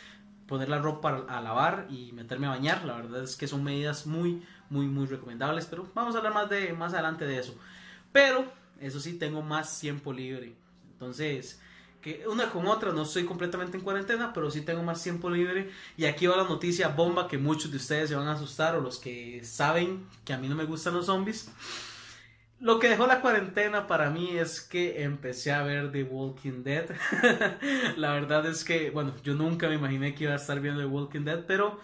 poner 0.47 0.69
la 0.69 0.79
ropa 0.79 1.25
a 1.27 1.41
lavar 1.41 1.87
y 1.89 2.11
meterme 2.11 2.47
a 2.47 2.51
bañar. 2.51 2.85
La 2.85 2.95
verdad 2.95 3.23
es 3.23 3.35
que 3.35 3.47
son 3.47 3.63
medidas 3.63 4.05
muy, 4.05 4.43
muy, 4.69 4.87
muy 4.87 5.05
recomendables, 5.05 5.65
pero 5.65 5.87
vamos 5.93 6.15
a 6.15 6.19
hablar 6.19 6.33
más, 6.33 6.49
de, 6.49 6.73
más 6.73 6.93
adelante 6.93 7.25
de 7.25 7.39
eso. 7.39 7.55
Pero, 8.15 8.45
eso 8.79 9.01
sí, 9.01 9.19
tengo 9.19 9.41
más 9.41 9.77
tiempo 9.77 10.13
libre. 10.13 10.55
Entonces, 10.93 11.59
que 12.01 12.25
una 12.29 12.49
con 12.49 12.65
otra, 12.65 12.93
no 12.93 13.01
estoy 13.01 13.25
completamente 13.25 13.75
en 13.75 13.83
cuarentena, 13.83 14.31
pero 14.31 14.49
sí 14.49 14.61
tengo 14.61 14.83
más 14.83 15.03
tiempo 15.03 15.29
libre. 15.29 15.69
Y 15.97 16.05
aquí 16.05 16.25
va 16.25 16.37
la 16.37 16.45
noticia 16.45 16.87
bomba 16.87 17.27
que 17.27 17.37
muchos 17.37 17.71
de 17.71 17.75
ustedes 17.75 18.07
se 18.07 18.15
van 18.15 18.29
a 18.29 18.31
asustar 18.31 18.77
o 18.77 18.79
los 18.79 18.99
que 18.99 19.43
saben 19.43 20.07
que 20.23 20.31
a 20.31 20.37
mí 20.37 20.47
no 20.47 20.55
me 20.55 20.63
gustan 20.63 20.93
los 20.93 21.07
zombies. 21.07 21.51
Lo 22.61 22.79
que 22.79 22.87
dejó 22.87 23.05
la 23.05 23.19
cuarentena 23.19 23.85
para 23.85 24.09
mí 24.09 24.37
es 24.37 24.61
que 24.61 25.03
empecé 25.03 25.51
a 25.51 25.63
ver 25.63 25.91
The 25.91 26.03
Walking 26.03 26.63
Dead. 26.63 26.85
la 27.97 28.13
verdad 28.13 28.45
es 28.45 28.63
que, 28.63 28.91
bueno, 28.91 29.13
yo 29.25 29.33
nunca 29.33 29.67
me 29.67 29.75
imaginé 29.75 30.15
que 30.15 30.23
iba 30.23 30.31
a 30.31 30.37
estar 30.37 30.61
viendo 30.61 30.79
The 30.79 30.87
Walking 30.87 31.25
Dead, 31.25 31.43
pero 31.45 31.81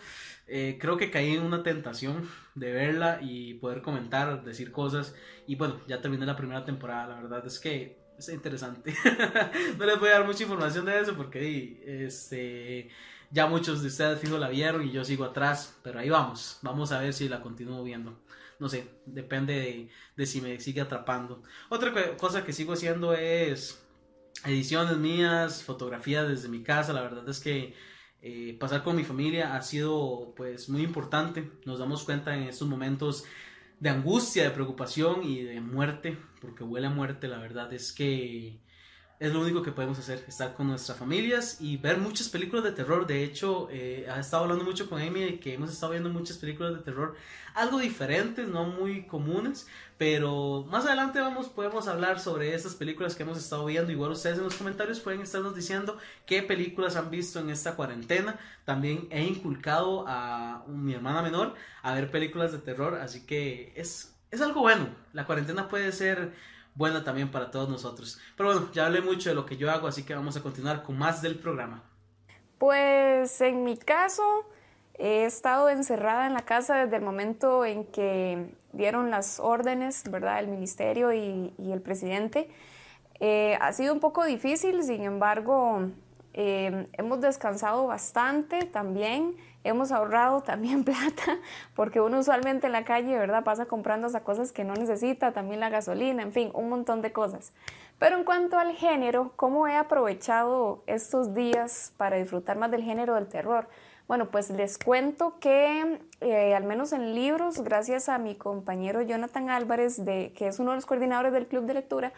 eh, 0.47 0.77
creo 0.79 0.95
que 0.95 1.11
caí 1.11 1.35
en 1.35 1.41
una 1.41 1.61
tentación 1.61 2.25
de 2.55 2.71
verla 2.71 3.19
y 3.21 3.55
poder 3.55 3.81
comentar, 3.81 4.43
decir 4.43 4.71
cosas. 4.71 5.15
Y 5.47 5.55
bueno, 5.55 5.79
ya 5.87 6.01
terminé 6.01 6.25
la 6.25 6.35
primera 6.35 6.65
temporada. 6.65 7.15
La 7.15 7.21
verdad 7.21 7.45
es 7.45 7.59
que 7.59 7.97
es 8.17 8.29
interesante. 8.29 8.93
no 9.77 9.85
les 9.85 9.99
voy 9.99 10.09
a 10.09 10.13
dar 10.13 10.25
mucha 10.25 10.43
información 10.43 10.85
de 10.85 10.99
eso 10.99 11.15
porque 11.15 12.05
este, 12.05 12.89
ya 13.31 13.47
muchos 13.47 13.81
de 13.81 13.87
ustedes 13.87 14.29
la 14.29 14.49
vieron 14.49 14.87
y 14.87 14.91
yo 14.91 15.03
sigo 15.03 15.23
atrás, 15.23 15.77
pero 15.83 15.99
ahí 15.99 16.09
vamos, 16.09 16.59
vamos 16.61 16.91
a 16.91 16.99
ver 16.99 17.13
si 17.13 17.29
la 17.29 17.41
continúo 17.41 17.83
viendo. 17.83 18.19
No 18.59 18.69
sé, 18.69 18.87
depende 19.07 19.89
de, 20.15 20.25
si 20.27 20.39
me 20.39 20.59
sigue 20.59 20.81
atrapando. 20.81 21.41
Otra 21.69 22.15
cosa 22.17 22.45
que 22.45 22.53
sigo 22.53 22.73
haciendo 22.73 23.13
es 23.13 23.83
ediciones 24.45 24.97
mías, 24.97 25.63
fotografías 25.63 26.27
desde 26.27 26.47
mi 26.47 26.61
casa. 26.61 26.93
La 26.93 27.01
verdad 27.01 27.27
es 27.27 27.39
que 27.39 27.73
eh, 28.21 28.55
pasar 28.59 28.83
con 28.83 28.95
mi 28.95 29.03
familia 29.03 29.55
ha 29.55 29.61
sido 29.61 30.33
pues 30.35 30.69
muy 30.69 30.83
importante. 30.83 31.49
Nos 31.65 31.79
damos 31.79 32.03
cuenta 32.03 32.35
en 32.35 32.43
estos 32.43 32.67
momentos 32.67 33.25
de 33.79 33.89
angustia, 33.89 34.43
de 34.43 34.51
preocupación 34.51 35.23
y 35.23 35.41
de 35.41 35.59
muerte, 35.59 36.17
porque 36.39 36.63
huele 36.63 36.87
a 36.87 36.91
muerte, 36.91 37.27
la 37.27 37.39
verdad 37.39 37.73
es 37.73 37.91
que 37.91 38.59
es 39.21 39.31
lo 39.31 39.41
único 39.41 39.61
que 39.61 39.71
podemos 39.71 39.99
hacer, 39.99 40.25
estar 40.27 40.55
con 40.55 40.67
nuestras 40.67 40.97
familias 40.97 41.61
y 41.61 41.77
ver 41.77 41.99
muchas 41.99 42.27
películas 42.27 42.63
de 42.63 42.71
terror. 42.71 43.05
De 43.05 43.23
hecho, 43.23 43.67
eh, 43.69 44.07
ha 44.11 44.19
estado 44.19 44.45
hablando 44.45 44.65
mucho 44.65 44.89
con 44.89 44.99
Amy 44.99 45.21
de 45.21 45.39
que 45.39 45.53
hemos 45.53 45.71
estado 45.71 45.91
viendo 45.91 46.09
muchas 46.09 46.39
películas 46.39 46.73
de 46.73 46.79
terror, 46.79 47.15
algo 47.53 47.77
diferentes, 47.77 48.47
no 48.47 48.65
muy 48.65 49.05
comunes, 49.05 49.67
pero 49.99 50.65
más 50.71 50.87
adelante 50.87 51.19
vamos, 51.19 51.49
podemos 51.49 51.87
hablar 51.87 52.19
sobre 52.19 52.55
estas 52.55 52.73
películas 52.73 53.13
que 53.13 53.21
hemos 53.21 53.37
estado 53.37 53.63
viendo. 53.65 53.91
Igual 53.91 54.09
ustedes 54.09 54.39
en 54.39 54.43
los 54.43 54.55
comentarios 54.55 54.99
pueden 54.99 55.21
estarnos 55.21 55.53
diciendo 55.53 55.99
qué 56.25 56.41
películas 56.41 56.95
han 56.95 57.11
visto 57.11 57.39
en 57.39 57.51
esta 57.51 57.75
cuarentena. 57.75 58.39
También 58.65 59.07
he 59.11 59.23
inculcado 59.23 60.03
a 60.07 60.65
mi 60.67 60.95
hermana 60.95 61.21
menor 61.21 61.53
a 61.83 61.93
ver 61.93 62.09
películas 62.09 62.53
de 62.53 62.57
terror, 62.57 62.95
así 62.95 63.27
que 63.27 63.71
es, 63.75 64.15
es 64.31 64.41
algo 64.41 64.61
bueno. 64.61 64.87
La 65.13 65.27
cuarentena 65.27 65.67
puede 65.67 65.91
ser 65.91 66.33
buena 66.75 67.03
también 67.03 67.31
para 67.31 67.51
todos 67.51 67.69
nosotros. 67.69 68.19
Pero 68.35 68.51
bueno, 68.51 68.71
ya 68.73 68.85
hablé 68.85 69.01
mucho 69.01 69.29
de 69.29 69.35
lo 69.35 69.45
que 69.45 69.57
yo 69.57 69.71
hago, 69.71 69.87
así 69.87 70.03
que 70.03 70.15
vamos 70.15 70.35
a 70.37 70.41
continuar 70.41 70.83
con 70.83 70.97
más 70.97 71.21
del 71.21 71.37
programa. 71.37 71.83
Pues 72.57 73.41
en 73.41 73.63
mi 73.63 73.77
caso, 73.77 74.45
he 74.97 75.25
estado 75.25 75.69
encerrada 75.69 76.27
en 76.27 76.33
la 76.33 76.45
casa 76.45 76.75
desde 76.75 76.97
el 76.97 77.01
momento 77.01 77.65
en 77.65 77.85
que 77.85 78.53
dieron 78.71 79.09
las 79.09 79.39
órdenes, 79.39 80.03
¿verdad? 80.09 80.39
El 80.39 80.47
ministerio 80.47 81.11
y, 81.11 81.53
el 81.59 81.81
presidente. 81.81 82.49
Eh, 83.19 83.57
ha 83.61 83.73
sido 83.73 83.93
un 83.93 83.99
poco 83.99 84.25
difícil, 84.25 84.83
sin 84.83 85.03
embargo, 85.03 85.89
eh, 86.33 86.87
hemos 86.93 87.21
descansado 87.21 87.87
bastante 87.87 88.65
también. 88.65 89.35
Hemos 89.63 89.91
ahorrado 89.91 90.41
también 90.41 90.83
plata, 90.85 91.37
porque 91.75 92.01
uno 92.01 92.19
usualmente 92.19 92.67
en 92.67 92.73
la 92.73 92.83
calle, 92.83 93.17
¿verdad? 93.17 93.43
Pasa 93.43 93.65
comprando 93.65 94.07
esas 94.07 94.23
cosas 94.23 94.51
que 94.51 94.63
no 94.63 94.73
necesita, 94.73 95.33
también 95.33 95.59
la 95.59 95.69
gasolina, 95.69 96.23
en 96.23 96.31
fin, 96.31 96.51
un 96.53 96.69
montón 96.69 97.01
de 97.01 97.11
cosas. 97.11 97.53
Pero 97.99 98.17
en 98.17 98.23
cuanto 98.23 98.57
al 98.57 98.73
género, 98.73 99.33
¿cómo 99.35 99.67
he 99.67 99.75
aprovechado 99.75 100.83
estos 100.87 101.35
días 101.35 101.93
para 101.97 102.17
disfrutar 102.17 102.57
más 102.57 102.71
del 102.71 102.81
género 102.81 103.13
del 103.13 103.27
terror? 103.27 103.67
Bueno, 104.07 104.29
pues 104.29 104.49
les 104.49 104.77
cuento 104.77 105.37
que 105.39 105.99
eh, 106.19 106.55
al 106.55 106.63
menos 106.63 106.91
en 106.91 107.13
libros, 107.13 107.61
gracias 107.61 108.09
a 108.09 108.17
mi 108.17 108.35
compañero 108.35 109.01
Jonathan 109.01 109.49
Álvarez, 109.49 110.03
de, 110.03 110.33
que 110.35 110.47
es 110.47 110.59
uno 110.59 110.71
de 110.71 110.77
los 110.77 110.85
coordinadores 110.85 111.31
del 111.31 111.47
Club 111.47 111.65
de 111.65 111.75
Lectura, 111.75 112.11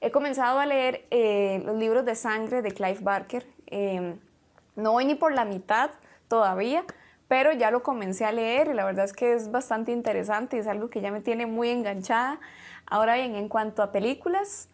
he 0.00 0.10
comenzado 0.10 0.58
a 0.58 0.66
leer 0.66 1.06
eh, 1.10 1.62
los 1.64 1.76
libros 1.76 2.04
de 2.04 2.14
sangre 2.14 2.62
de 2.62 2.72
Clive 2.72 3.00
Barker. 3.00 3.46
Eh, 3.66 4.16
no 4.76 4.92
voy 4.92 5.04
ni 5.04 5.14
por 5.14 5.32
la 5.32 5.44
mitad, 5.44 5.90
todavía, 6.28 6.84
pero 7.26 7.52
ya 7.52 7.70
lo 7.70 7.82
comencé 7.82 8.24
a 8.24 8.32
leer 8.32 8.68
y 8.68 8.74
la 8.74 8.84
verdad 8.84 9.04
es 9.04 9.12
que 9.12 9.34
es 9.34 9.50
bastante 9.50 9.92
interesante 9.92 10.56
y 10.56 10.60
es 10.60 10.66
algo 10.66 10.88
que 10.88 11.00
ya 11.00 11.10
me 11.10 11.20
tiene 11.20 11.46
muy 11.46 11.70
enganchada. 11.70 12.38
Ahora 12.86 13.16
bien, 13.16 13.34
en 13.34 13.48
cuanto 13.48 13.82
a 13.82 13.92
películas, 13.92 14.68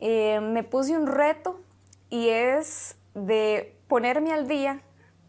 eh, 0.00 0.40
me 0.40 0.62
puse 0.62 0.96
un 0.96 1.06
reto 1.06 1.60
y 2.08 2.28
es 2.28 2.96
de 3.14 3.76
ponerme 3.86 4.32
al 4.32 4.48
día 4.48 4.80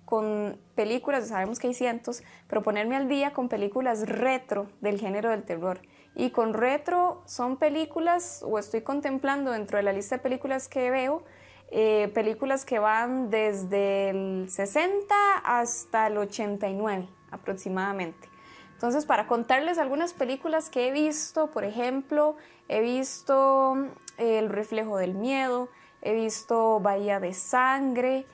con 0.05 0.59
películas, 0.75 1.27
sabemos 1.27 1.59
que 1.59 1.67
hay 1.67 1.73
cientos, 1.73 2.23
pero 2.47 2.63
ponerme 2.63 2.95
al 2.95 3.07
día 3.07 3.31
con 3.31 3.47
películas 3.47 4.07
retro 4.07 4.67
del 4.81 4.99
género 4.99 5.29
del 5.29 5.43
terror. 5.43 5.81
Y 6.15 6.31
con 6.31 6.53
retro 6.53 7.21
son 7.25 7.57
películas, 7.57 8.43
o 8.45 8.59
estoy 8.59 8.81
contemplando 8.81 9.51
dentro 9.51 9.77
de 9.77 9.83
la 9.83 9.93
lista 9.93 10.17
de 10.17 10.23
películas 10.23 10.67
que 10.67 10.89
veo, 10.89 11.23
eh, 11.71 12.11
películas 12.13 12.65
que 12.65 12.79
van 12.79 13.29
desde 13.29 14.09
el 14.09 14.49
60 14.49 15.15
hasta 15.43 16.07
el 16.07 16.17
89 16.17 17.07
aproximadamente. 17.31 18.29
Entonces, 18.73 19.05
para 19.05 19.27
contarles 19.27 19.77
algunas 19.77 20.11
películas 20.11 20.69
que 20.69 20.87
he 20.87 20.91
visto, 20.91 21.51
por 21.51 21.63
ejemplo, 21.63 22.35
he 22.67 22.81
visto 22.81 23.77
eh, 24.17 24.39
El 24.39 24.49
reflejo 24.49 24.97
del 24.97 25.13
miedo, 25.13 25.69
he 26.01 26.13
visto 26.13 26.79
Bahía 26.79 27.19
de 27.19 27.33
Sangre, 27.33 28.25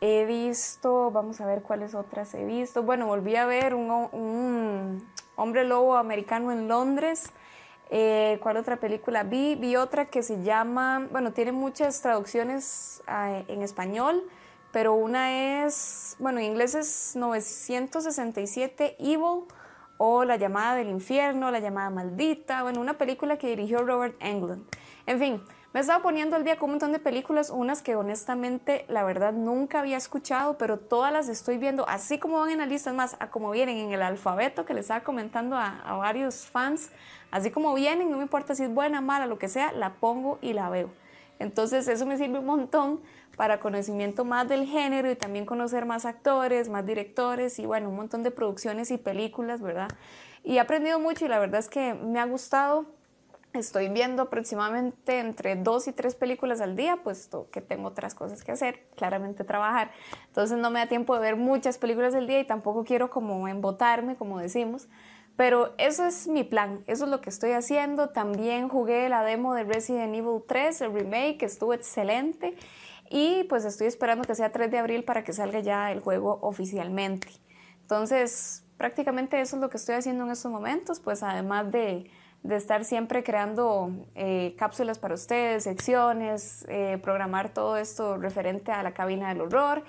he 0.00 0.26
visto, 0.26 1.10
vamos 1.12 1.40
a 1.40 1.46
ver 1.46 1.62
cuáles 1.62 1.94
otras 1.94 2.34
he 2.34 2.44
visto. 2.44 2.82
Bueno, 2.82 3.06
volví 3.06 3.36
a 3.36 3.46
ver 3.46 3.74
un 3.74 5.06
hombre 5.36 5.64
lobo 5.64 5.96
americano 5.96 6.52
en 6.52 6.68
Londres, 6.68 7.32
eh, 7.94 8.38
¿Cuál 8.40 8.56
otra 8.56 8.76
película 8.78 9.22
vi? 9.22 9.54
Vi 9.54 9.76
otra 9.76 10.06
que 10.06 10.22
se 10.22 10.42
llama, 10.42 11.08
bueno, 11.10 11.34
tiene 11.34 11.52
muchas 11.52 12.00
traducciones 12.00 13.02
ah, 13.06 13.42
en 13.48 13.60
español, 13.60 14.24
pero 14.72 14.94
una 14.94 15.66
es, 15.66 16.16
bueno, 16.18 16.38
en 16.38 16.46
inglés 16.46 16.74
es 16.74 17.14
967 17.16 18.96
Evil 18.98 19.44
o 19.98 20.24
La 20.24 20.36
llamada 20.36 20.74
del 20.76 20.88
infierno, 20.88 21.50
La 21.50 21.60
llamada 21.60 21.90
maldita, 21.90 22.62
bueno, 22.62 22.80
una 22.80 22.96
película 22.96 23.36
que 23.36 23.48
dirigió 23.48 23.84
Robert 23.84 24.16
Englund. 24.20 24.64
En 25.04 25.18
fin, 25.18 25.42
me 25.72 25.80
estaba 25.80 26.02
poniendo 26.02 26.36
al 26.36 26.44
día 26.44 26.58
con 26.58 26.68
un 26.68 26.72
montón 26.72 26.92
de 26.92 26.98
películas, 26.98 27.50
unas 27.50 27.80
que 27.80 27.96
honestamente 27.96 28.84
la 28.88 29.04
verdad 29.04 29.32
nunca 29.32 29.80
había 29.80 29.96
escuchado, 29.96 30.58
pero 30.58 30.78
todas 30.78 31.12
las 31.12 31.28
estoy 31.28 31.56
viendo, 31.56 31.88
así 31.88 32.18
como 32.18 32.40
van 32.40 32.50
en 32.50 32.58
la 32.58 32.66
lista, 32.66 32.92
más 32.92 33.16
a 33.20 33.30
como 33.30 33.50
vienen 33.50 33.78
en 33.78 33.92
el 33.92 34.02
alfabeto 34.02 34.64
que 34.64 34.74
les 34.74 34.82
estaba 34.82 35.00
comentando 35.00 35.56
a, 35.56 35.80
a 35.80 35.96
varios 35.96 36.46
fans, 36.46 36.90
así 37.30 37.50
como 37.50 37.72
vienen, 37.74 38.10
no 38.10 38.18
me 38.18 38.24
importa 38.24 38.54
si 38.54 38.64
es 38.64 38.74
buena, 38.74 39.00
mala, 39.00 39.26
lo 39.26 39.38
que 39.38 39.48
sea, 39.48 39.72
la 39.72 39.94
pongo 39.94 40.38
y 40.42 40.52
la 40.52 40.68
veo. 40.68 40.90
Entonces 41.38 41.88
eso 41.88 42.06
me 42.06 42.18
sirve 42.18 42.38
un 42.38 42.46
montón 42.46 43.00
para 43.36 43.58
conocimiento 43.60 44.24
más 44.24 44.48
del 44.48 44.66
género 44.66 45.10
y 45.10 45.16
también 45.16 45.46
conocer 45.46 45.86
más 45.86 46.04
actores, 46.04 46.68
más 46.68 46.86
directores 46.86 47.58
y 47.58 47.66
bueno, 47.66 47.88
un 47.88 47.96
montón 47.96 48.22
de 48.22 48.30
producciones 48.30 48.90
y 48.90 48.98
películas, 48.98 49.60
¿verdad? 49.60 49.88
Y 50.44 50.56
he 50.56 50.60
aprendido 50.60 51.00
mucho 51.00 51.24
y 51.24 51.28
la 51.28 51.38
verdad 51.38 51.60
es 51.60 51.68
que 51.68 51.94
me 51.94 52.20
ha 52.20 52.26
gustado 52.26 52.86
Estoy 53.54 53.90
viendo 53.90 54.22
aproximadamente 54.22 55.18
entre 55.18 55.56
dos 55.56 55.86
y 55.86 55.92
tres 55.92 56.14
películas 56.14 56.62
al 56.62 56.74
día, 56.74 57.00
puesto 57.04 57.50
que 57.50 57.60
tengo 57.60 57.88
otras 57.88 58.14
cosas 58.14 58.42
que 58.42 58.50
hacer, 58.50 58.86
claramente 58.96 59.44
trabajar. 59.44 59.90
Entonces 60.28 60.56
no 60.56 60.70
me 60.70 60.78
da 60.78 60.86
tiempo 60.86 61.14
de 61.14 61.20
ver 61.20 61.36
muchas 61.36 61.76
películas 61.76 62.14
al 62.14 62.26
día 62.26 62.40
y 62.40 62.46
tampoco 62.46 62.82
quiero 62.84 63.10
como 63.10 63.46
embotarme, 63.48 64.16
como 64.16 64.38
decimos. 64.38 64.88
Pero 65.36 65.74
eso 65.76 66.06
es 66.06 66.28
mi 66.28 66.44
plan, 66.44 66.82
eso 66.86 67.04
es 67.04 67.10
lo 67.10 67.20
que 67.20 67.28
estoy 67.28 67.52
haciendo. 67.52 68.08
También 68.08 68.70
jugué 68.70 69.10
la 69.10 69.22
demo 69.22 69.52
de 69.52 69.64
Resident 69.64 70.14
Evil 70.14 70.42
3, 70.48 70.80
el 70.80 70.94
remake, 70.94 71.42
estuvo 71.42 71.74
excelente. 71.74 72.56
Y 73.10 73.44
pues 73.44 73.66
estoy 73.66 73.86
esperando 73.86 74.24
que 74.24 74.34
sea 74.34 74.50
3 74.50 74.70
de 74.70 74.78
abril 74.78 75.04
para 75.04 75.24
que 75.24 75.34
salga 75.34 75.60
ya 75.60 75.92
el 75.92 76.00
juego 76.00 76.38
oficialmente. 76.40 77.28
Entonces, 77.82 78.64
prácticamente 78.78 79.38
eso 79.42 79.56
es 79.56 79.62
lo 79.62 79.68
que 79.68 79.76
estoy 79.76 79.96
haciendo 79.96 80.24
en 80.24 80.30
estos 80.30 80.50
momentos, 80.50 81.00
pues 81.00 81.22
además 81.22 81.70
de 81.70 82.10
de 82.42 82.56
estar 82.56 82.84
siempre 82.84 83.22
creando 83.22 83.90
eh, 84.14 84.54
cápsulas 84.58 84.98
para 84.98 85.14
ustedes, 85.14 85.64
secciones, 85.64 86.64
eh, 86.68 86.98
programar 87.02 87.50
todo 87.50 87.76
esto 87.76 88.16
referente 88.16 88.72
a 88.72 88.82
la 88.82 88.92
cabina 88.92 89.28
del 89.28 89.42
horror 89.42 89.82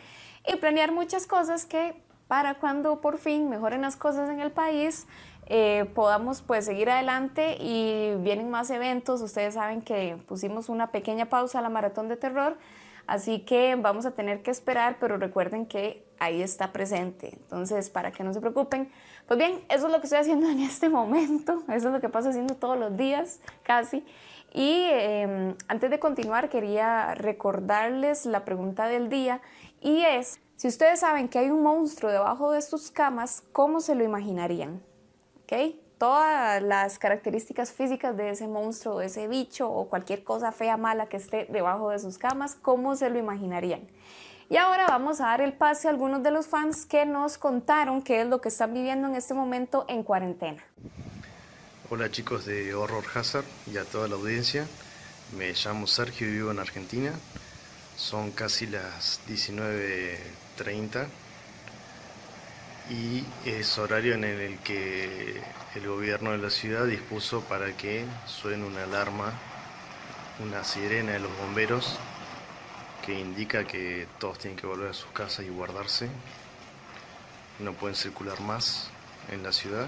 y 0.47 0.57
planear 0.57 0.91
muchas 0.91 1.25
cosas 1.25 1.65
que 1.65 1.95
para 2.27 2.55
cuando 2.55 3.01
por 3.01 3.17
fin 3.17 3.49
mejoren 3.49 3.81
las 3.81 3.95
cosas 3.95 4.29
en 4.29 4.39
el 4.39 4.51
país 4.51 5.07
eh, 5.47 5.85
podamos 5.93 6.41
pues 6.41 6.65
seguir 6.65 6.89
adelante 6.89 7.57
y 7.59 8.15
vienen 8.19 8.49
más 8.49 8.69
eventos. 8.69 9.21
Ustedes 9.21 9.55
saben 9.55 9.81
que 9.81 10.17
pusimos 10.27 10.69
una 10.69 10.91
pequeña 10.91 11.25
pausa 11.25 11.59
a 11.59 11.61
la 11.61 11.69
maratón 11.69 12.07
de 12.07 12.17
terror, 12.17 12.57
así 13.07 13.39
que 13.39 13.75
vamos 13.75 14.05
a 14.05 14.11
tener 14.11 14.41
que 14.41 14.51
esperar, 14.51 14.97
pero 14.99 15.17
recuerden 15.17 15.65
que 15.65 16.05
ahí 16.19 16.41
está 16.41 16.71
presente. 16.71 17.31
Entonces, 17.33 17.89
para 17.89 18.11
que 18.11 18.23
no 18.23 18.33
se 18.33 18.39
preocupen, 18.39 18.89
pues 19.35 19.49
bien, 19.49 19.65
eso 19.67 19.87
es 19.87 19.91
lo 19.91 19.99
que 19.99 20.05
estoy 20.05 20.19
haciendo 20.19 20.47
en 20.47 20.59
este 20.59 20.89
momento, 20.89 21.63
eso 21.69 21.87
es 21.87 21.93
lo 21.93 21.99
que 21.99 22.07
paso 22.07 22.29
haciendo 22.29 22.53
todos 22.53 22.77
los 22.77 22.95
días, 22.95 23.39
casi. 23.63 24.05
Y 24.53 24.85
em, 24.91 25.55
antes 25.67 25.89
de 25.89 25.97
continuar, 25.97 26.49
quería 26.49 27.15
recordarles 27.15 28.27
la 28.27 28.45
pregunta 28.45 28.85
del 28.85 29.09
día 29.09 29.41
y 29.81 30.03
es, 30.03 30.39
si 30.55 30.67
ustedes 30.67 30.99
saben 30.99 31.29
que 31.29 31.39
hay 31.39 31.49
un 31.49 31.63
monstruo 31.63 32.11
debajo 32.11 32.51
de 32.51 32.61
sus 32.61 32.91
camas, 32.91 33.41
¿cómo 33.51 33.79
se 33.79 33.95
lo 33.95 34.03
imaginarían? 34.03 34.83
¿Ok? 35.45 35.77
Todas 35.97 36.61
las 36.61 36.99
características 36.99 37.71
físicas 37.71 38.15
de 38.15 38.29
ese 38.29 38.47
monstruo, 38.47 39.01
ese 39.01 39.27
bicho 39.27 39.67
o 39.67 39.89
cualquier 39.89 40.23
cosa 40.23 40.51
fea, 40.51 40.77
mala 40.77 41.07
que 41.07 41.17
esté 41.17 41.47
debajo 41.49 41.89
de 41.89 41.97
sus 41.97 42.19
camas, 42.19 42.53
¿cómo 42.53 42.95
se 42.95 43.09
lo 43.09 43.17
imaginarían? 43.17 43.87
Y 44.49 44.57
ahora 44.57 44.87
vamos 44.87 45.21
a 45.21 45.27
dar 45.27 45.41
el 45.41 45.53
pase 45.53 45.87
a 45.87 45.91
algunos 45.91 46.21
de 46.21 46.31
los 46.31 46.47
fans 46.47 46.85
que 46.85 47.05
nos 47.05 47.37
contaron 47.37 48.01
qué 48.01 48.21
es 48.21 48.27
lo 48.27 48.41
que 48.41 48.49
están 48.49 48.73
viviendo 48.73 49.07
en 49.07 49.15
este 49.15 49.33
momento 49.33 49.85
en 49.87 50.03
cuarentena. 50.03 50.63
Hola 51.89 52.11
chicos 52.11 52.45
de 52.45 52.73
Horror 52.73 53.05
Hazard 53.15 53.45
y 53.71 53.77
a 53.77 53.85
toda 53.85 54.07
la 54.07 54.15
audiencia. 54.15 54.67
Me 55.37 55.53
llamo 55.53 55.87
Sergio 55.87 56.27
y 56.27 56.31
vivo 56.31 56.51
en 56.51 56.59
Argentina. 56.59 57.11
Son 57.95 58.31
casi 58.31 58.67
las 58.67 59.21
19.30 59.27 61.07
y 62.89 63.23
es 63.45 63.77
horario 63.77 64.15
en 64.15 64.25
el 64.25 64.59
que 64.59 65.41
el 65.75 65.87
gobierno 65.87 66.31
de 66.31 66.39
la 66.39 66.49
ciudad 66.49 66.85
dispuso 66.85 67.41
para 67.41 67.71
que 67.77 68.05
suene 68.25 68.65
una 68.65 68.83
alarma, 68.83 69.31
una 70.43 70.63
sirena 70.63 71.13
de 71.13 71.19
los 71.19 71.37
bomberos 71.37 71.97
que 73.05 73.19
indica 73.19 73.65
que 73.65 74.07
todos 74.19 74.39
tienen 74.39 74.57
que 74.57 74.67
volver 74.67 74.89
a 74.89 74.93
sus 74.93 75.11
casas 75.11 75.45
y 75.45 75.49
guardarse. 75.49 76.09
No 77.59 77.73
pueden 77.73 77.95
circular 77.95 78.39
más 78.41 78.89
en 79.31 79.43
la 79.43 79.51
ciudad. 79.51 79.87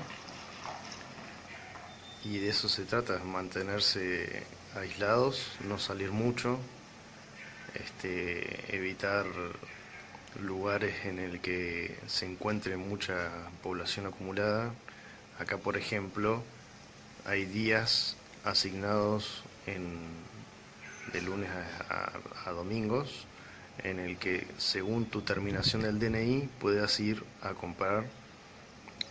Y 2.24 2.40
de 2.40 2.50
eso 2.50 2.68
se 2.68 2.86
trata, 2.86 3.20
mantenerse 3.20 4.44
aislados, 4.76 5.52
no 5.68 5.78
salir 5.78 6.12
mucho, 6.12 6.60
este, 7.76 8.76
evitar 8.76 9.26
lugares 10.42 11.06
en 11.06 11.20
el 11.20 11.40
que 11.40 11.98
se 12.08 12.26
encuentre 12.26 12.78
mucha 12.78 13.30
población 13.64 14.08
acumulada. 14.08 14.74
Acá, 15.40 15.58
por 15.58 15.78
ejemplo, 15.78 16.44
hay 17.26 17.46
días 17.46 18.18
asignados 18.44 19.44
en, 19.68 20.00
de 21.12 21.22
lunes 21.22 21.50
a, 21.90 22.52
domingos 22.52 23.26
en 23.84 24.00
el 24.00 24.18
que 24.18 24.48
según 24.58 25.06
tu 25.06 25.22
terminación 25.22 25.82
del 25.82 26.00
DNI 26.00 26.50
puedas 26.60 27.00
ir 27.00 27.24
a 27.42 27.54
comprar 27.54 28.06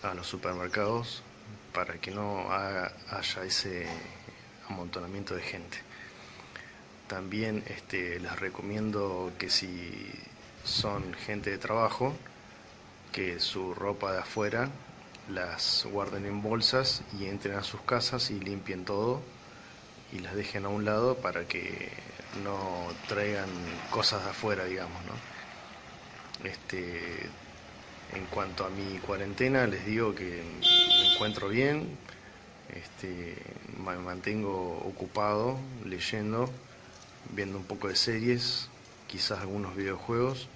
a 0.02 0.14
los 0.14 0.26
supermercados 0.26 1.22
para 1.72 1.94
que 1.94 2.10
no 2.10 2.52
haya 2.52 2.92
ese 3.44 3.86
amontonamiento 4.68 5.34
de 5.34 5.42
gente. 5.42 5.78
También 7.08 7.62
este, 7.66 8.18
les 8.20 8.40
recomiendo 8.40 9.32
que 9.38 9.50
si 9.50 10.10
son 10.64 11.12
gente 11.14 11.50
de 11.50 11.58
trabajo, 11.58 12.14
que 13.12 13.38
su 13.40 13.74
ropa 13.74 14.12
de 14.12 14.20
afuera 14.20 14.70
las 15.28 15.86
guarden 15.90 16.26
en 16.26 16.42
bolsas 16.42 17.02
y 17.18 17.26
entren 17.26 17.56
a 17.56 17.62
sus 17.62 17.80
casas 17.82 18.30
y 18.30 18.40
limpien 18.40 18.84
todo 18.84 19.22
y 20.14 20.20
las 20.20 20.34
dejen 20.34 20.64
a 20.64 20.68
un 20.68 20.84
lado 20.84 21.16
para 21.16 21.46
que 21.46 21.90
no 22.42 22.88
traigan 23.08 23.48
cosas 23.90 24.24
de 24.24 24.30
afuera, 24.30 24.64
digamos, 24.64 25.02
¿no? 25.04 26.48
Este, 26.48 27.28
en 28.12 28.24
cuanto 28.26 28.64
a 28.64 28.70
mi 28.70 28.98
cuarentena, 28.98 29.66
les 29.66 29.84
digo 29.84 30.14
que 30.14 30.42
me 30.42 31.14
encuentro 31.14 31.48
bien, 31.48 31.98
este, 32.72 33.36
me 33.84 33.96
mantengo 33.96 34.78
ocupado 34.86 35.58
leyendo, 35.84 36.48
viendo 37.30 37.58
un 37.58 37.64
poco 37.64 37.88
de 37.88 37.96
series, 37.96 38.68
quizás 39.08 39.40
algunos 39.40 39.76
videojuegos. 39.76 40.48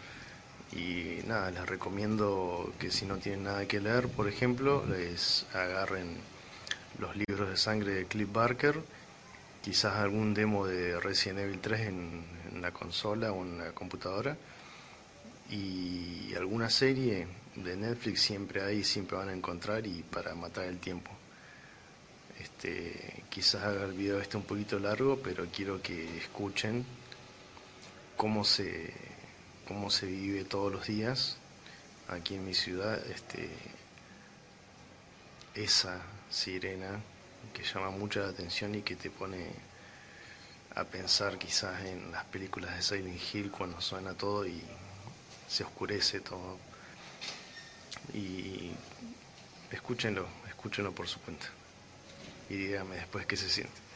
Y 0.71 1.23
nada, 1.27 1.51
les 1.51 1.67
recomiendo 1.67 2.73
que 2.79 2.91
si 2.91 3.07
no 3.07 3.17
tienen 3.17 3.45
nada 3.45 3.67
que 3.67 3.81
leer, 3.81 4.09
por 4.09 4.29
ejemplo, 4.29 4.85
les 4.87 5.47
agarren 5.55 6.19
los 6.99 7.17
libros 7.17 7.49
de 7.49 7.57
sangre 7.57 7.95
de 7.95 8.05
Cliff 8.05 8.31
Barker, 8.31 8.83
quizás 9.69 9.97
algún 9.97 10.33
demo 10.33 10.67
de 10.67 10.99
Resident 10.99 11.41
Evil 11.41 11.61
3 11.61 11.81
en, 11.89 12.25
la 12.63 12.73
consola 12.73 13.33
o 13.33 13.45
en 13.45 13.59
la 13.59 13.73
computadora 13.73 14.35
y 15.51 16.33
alguna 16.35 16.71
serie 16.71 17.27
de 17.55 17.77
Netflix 17.77 18.23
siempre 18.23 18.63
hay, 18.63 18.83
siempre 18.83 19.19
van 19.19 19.29
a 19.29 19.35
encontrar 19.35 19.87
y 19.87 20.03
para 20.05 20.35
matar 20.35 20.65
el 20.65 20.79
tiempo. 20.79 21.11
Este, 22.41 23.25
quizás 23.29 23.63
haga 23.63 23.85
el 23.85 23.93
video 23.93 24.19
este 24.19 24.39
un 24.39 24.45
poquito 24.45 24.79
largo, 24.79 25.21
pero 25.23 25.47
quiero 25.55 25.83
que 25.83 26.17
escuchen 26.17 26.87
cómo 28.17 28.45
se, 28.45 28.95
cómo 29.67 29.91
se 29.91 30.07
vive 30.07 30.45
todos 30.45 30.73
los 30.73 30.87
días 30.87 31.37
aquí 32.09 32.37
en 32.37 32.47
mi 32.47 32.55
ciudad, 32.55 32.99
este, 33.11 33.51
esa 35.55 36.01
sirena 36.31 37.03
que 37.53 37.63
llama 37.63 37.91
mucha 37.91 38.29
atención 38.29 38.75
y 38.75 38.83
que 38.83 38.97
te 38.97 39.11
pone 39.11 39.47
a 40.75 40.85
pensar 40.85 41.39
quizás 41.39 41.85
en 41.85 42.13
las 42.13 42.25
películas 42.27 42.77
de 42.77 42.83
Silent 42.83 43.21
Hill 43.33 43.51
cuando 43.51 43.81
suena 43.81 44.15
todo 44.15 44.47
y 44.47 44.63
se 45.49 45.65
oscurece 45.65 46.21
todo. 46.21 46.59
Y 48.15 48.71
escúchenlo, 49.71 50.27
escúchenlo 50.49 50.93
por 50.93 51.09
su 51.09 51.21
cuenta. 51.21 51.47
Y 52.49 52.55
dígame 52.55 52.97
después 52.97 53.27
qué 53.27 53.37
se 53.37 53.49
siente. 53.49 53.88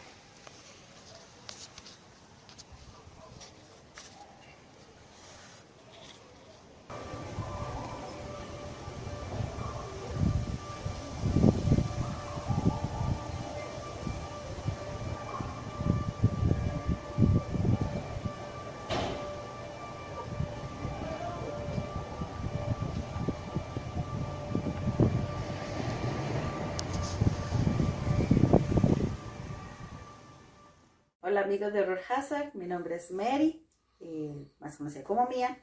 Amigos 31.52 31.74
de 31.74 31.82
Horror 31.82 32.00
Hazard, 32.08 32.54
mi 32.54 32.66
nombre 32.66 32.94
es 32.94 33.10
Mary, 33.10 33.62
eh, 34.00 34.48
más 34.58 34.78
conocida 34.78 35.04
como 35.04 35.28
Mía, 35.28 35.58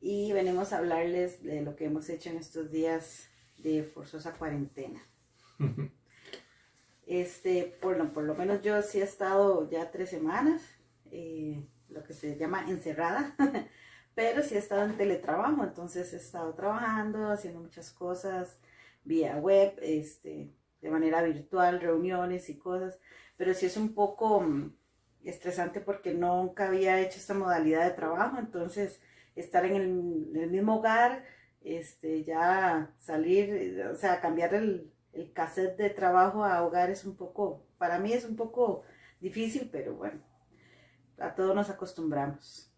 y 0.00 0.32
venimos 0.32 0.72
a 0.72 0.78
hablarles 0.78 1.44
de 1.44 1.62
lo 1.62 1.76
que 1.76 1.84
hemos 1.84 2.08
hecho 2.08 2.30
en 2.30 2.38
estos 2.38 2.72
días 2.72 3.28
de 3.58 3.84
forzosa 3.84 4.32
cuarentena. 4.32 5.00
este, 7.06 7.78
por 7.80 7.96
lo, 7.96 8.12
por 8.12 8.24
lo 8.24 8.34
menos 8.34 8.62
yo 8.62 8.82
sí 8.82 9.00
he 9.00 9.04
estado 9.04 9.70
ya 9.70 9.92
tres 9.92 10.10
semanas, 10.10 10.60
eh, 11.12 11.64
lo 11.88 12.02
que 12.02 12.14
se 12.14 12.36
llama 12.36 12.68
encerrada, 12.68 13.36
pero 14.16 14.42
sí 14.42 14.56
he 14.56 14.58
estado 14.58 14.86
en 14.86 14.96
teletrabajo, 14.96 15.62
entonces 15.62 16.12
he 16.14 16.16
estado 16.16 16.52
trabajando, 16.54 17.30
haciendo 17.30 17.60
muchas 17.60 17.92
cosas 17.92 18.58
vía 19.04 19.36
web, 19.36 19.78
este, 19.82 20.50
de 20.80 20.90
manera 20.90 21.22
virtual, 21.22 21.80
reuniones 21.80 22.50
y 22.50 22.58
cosas, 22.58 22.98
pero 23.36 23.54
sí 23.54 23.66
es 23.66 23.76
un 23.76 23.94
poco 23.94 24.40
mm, 24.40 24.72
estresante 25.28 25.80
porque 25.80 26.14
nunca 26.14 26.68
había 26.68 27.00
hecho 27.00 27.18
esta 27.18 27.34
modalidad 27.34 27.84
de 27.84 27.92
trabajo, 27.92 28.38
entonces 28.38 29.00
estar 29.36 29.64
en 29.64 29.76
el, 29.76 30.50
mismo 30.50 30.76
hogar, 30.76 31.24
este, 31.62 32.24
ya 32.24 32.92
salir, 32.98 33.84
o 33.90 33.94
sea, 33.94 34.20
cambiar 34.20 34.54
el, 34.54 34.92
el 35.12 35.32
cassette 35.32 35.76
de 35.76 35.90
trabajo 35.90 36.44
a 36.44 36.62
hogar 36.64 36.90
es 36.90 37.04
un 37.04 37.16
poco, 37.16 37.66
para 37.78 37.98
mí 37.98 38.12
es 38.12 38.24
un 38.24 38.36
poco 38.36 38.84
difícil, 39.20 39.68
pero 39.70 39.94
bueno, 39.94 40.20
a 41.18 41.34
todos 41.34 41.54
nos 41.54 41.70
acostumbramos. 41.70 42.72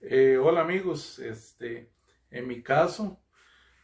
Eh, 0.00 0.36
hola 0.36 0.60
amigos, 0.60 1.18
este, 1.18 1.90
en 2.30 2.46
mi 2.46 2.62
caso, 2.62 3.20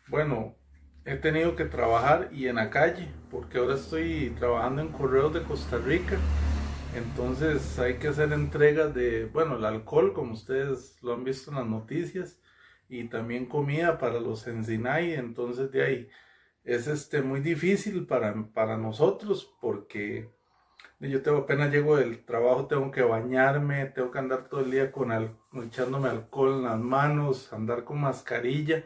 bueno, 0.08 0.56
he 1.04 1.16
tenido 1.16 1.56
que 1.56 1.64
trabajar 1.64 2.28
y 2.32 2.48
en 2.48 2.56
la 2.56 2.70
calle, 2.70 3.08
porque 3.30 3.58
ahora 3.58 3.74
estoy 3.74 4.34
trabajando 4.38 4.82
en 4.82 4.88
Correos 4.88 5.32
de 5.32 5.42
Costa 5.42 5.78
Rica 5.78 6.18
entonces 6.94 7.78
hay 7.78 7.98
que 7.98 8.08
hacer 8.08 8.32
entregas 8.32 8.94
de, 8.94 9.26
bueno, 9.26 9.56
el 9.56 9.64
alcohol, 9.64 10.12
como 10.12 10.32
ustedes 10.32 10.96
lo 11.02 11.14
han 11.14 11.24
visto 11.24 11.50
en 11.50 11.56
las 11.58 11.66
noticias, 11.66 12.40
y 12.88 13.04
también 13.04 13.46
comida 13.46 13.98
para 13.98 14.20
los 14.20 14.46
Encinay. 14.46 15.14
Entonces 15.14 15.70
de 15.70 15.82
ahí 15.84 16.08
es 16.64 16.86
este, 16.86 17.22
muy 17.22 17.40
difícil 17.40 18.06
para, 18.06 18.34
para 18.52 18.76
nosotros 18.76 19.54
porque 19.60 20.30
yo 21.00 21.22
tengo, 21.22 21.38
apenas 21.38 21.70
llego 21.70 21.96
del 21.96 22.24
trabajo, 22.24 22.66
tengo 22.66 22.90
que 22.90 23.02
bañarme, 23.02 23.86
tengo 23.86 24.10
que 24.10 24.18
andar 24.18 24.48
todo 24.48 24.60
el 24.60 24.70
día 24.70 24.90
con 24.90 25.12
echándome 25.62 26.08
alcohol 26.08 26.54
en 26.54 26.64
las 26.64 26.78
manos, 26.78 27.52
andar 27.52 27.84
con 27.84 28.00
mascarilla, 28.00 28.84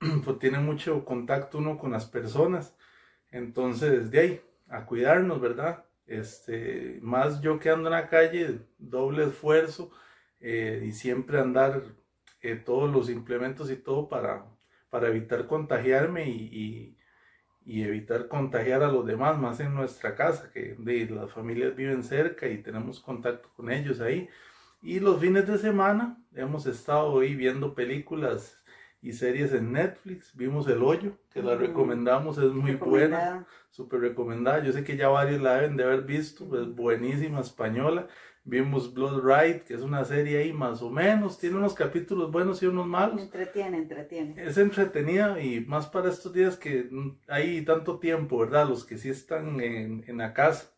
pues 0.24 0.38
tiene 0.38 0.58
mucho 0.58 1.04
contacto 1.04 1.58
uno 1.58 1.78
con 1.78 1.90
las 1.92 2.06
personas. 2.06 2.76
Entonces, 3.30 4.10
de 4.10 4.20
ahí, 4.20 4.40
a 4.68 4.86
cuidarnos, 4.86 5.40
¿verdad? 5.40 5.84
Este, 6.10 6.98
más 7.02 7.40
yo 7.40 7.60
que 7.60 7.70
ando 7.70 7.88
en 7.88 7.92
la 7.92 8.08
calle, 8.08 8.58
doble 8.78 9.26
esfuerzo 9.26 9.92
eh, 10.40 10.82
y 10.84 10.90
siempre 10.90 11.38
andar 11.38 11.84
eh, 12.42 12.56
todos 12.56 12.92
los 12.92 13.08
implementos 13.08 13.70
y 13.70 13.76
todo 13.76 14.08
para, 14.08 14.44
para 14.90 15.06
evitar 15.06 15.46
contagiarme 15.46 16.28
y, 16.28 16.96
y, 17.64 17.82
evitar 17.84 18.26
contagiar 18.26 18.82
a 18.82 18.90
los 18.90 19.06
demás, 19.06 19.38
más 19.38 19.60
en 19.60 19.72
nuestra 19.72 20.16
casa, 20.16 20.50
que 20.52 20.74
de, 20.78 21.08
las 21.10 21.30
familias 21.30 21.76
viven 21.76 22.02
cerca 22.02 22.48
y 22.48 22.60
tenemos 22.60 22.98
contacto 22.98 23.48
con 23.54 23.70
ellos 23.70 24.00
ahí. 24.00 24.28
Y 24.82 24.98
los 24.98 25.20
fines 25.20 25.46
de 25.46 25.58
semana 25.58 26.18
hemos 26.34 26.66
estado 26.66 27.20
ahí 27.20 27.36
viendo 27.36 27.72
películas 27.76 28.59
y 29.02 29.12
series 29.12 29.52
en 29.52 29.72
Netflix. 29.72 30.36
Vimos 30.36 30.68
El 30.68 30.82
Hoyo, 30.82 31.16
que 31.32 31.42
la 31.42 31.56
recomendamos, 31.56 32.38
es 32.38 32.52
muy 32.52 32.74
buena, 32.74 33.46
súper 33.70 34.00
recomendada. 34.00 34.62
Yo 34.62 34.72
sé 34.72 34.84
que 34.84 34.96
ya 34.96 35.08
varios 35.08 35.40
la 35.40 35.54
deben 35.54 35.76
de 35.76 35.84
haber 35.84 36.02
visto, 36.02 36.44
es 36.60 36.68
buenísima, 36.74 37.40
española. 37.40 38.08
Vimos 38.42 38.94
Blood 38.94 39.22
Ride, 39.22 39.62
que 39.62 39.74
es 39.74 39.82
una 39.82 40.04
serie 40.04 40.38
ahí 40.38 40.52
más 40.52 40.80
o 40.82 40.90
menos, 40.90 41.38
tiene 41.38 41.56
unos 41.56 41.74
capítulos 41.74 42.32
buenos 42.32 42.62
y 42.62 42.66
unos 42.66 42.86
malos. 42.86 43.20
Entretiene, 43.20 43.76
entretiene. 43.76 44.42
Es 44.42 44.56
entretenida 44.56 45.40
y 45.40 45.60
más 45.60 45.86
para 45.86 46.08
estos 46.08 46.32
días 46.32 46.56
que 46.56 46.88
hay 47.28 47.62
tanto 47.64 47.98
tiempo, 47.98 48.38
¿verdad? 48.38 48.68
Los 48.68 48.84
que 48.84 48.96
sí 48.98 49.10
están 49.10 49.60
en, 49.60 50.04
en 50.06 50.18
la 50.18 50.32
casa. 50.32 50.72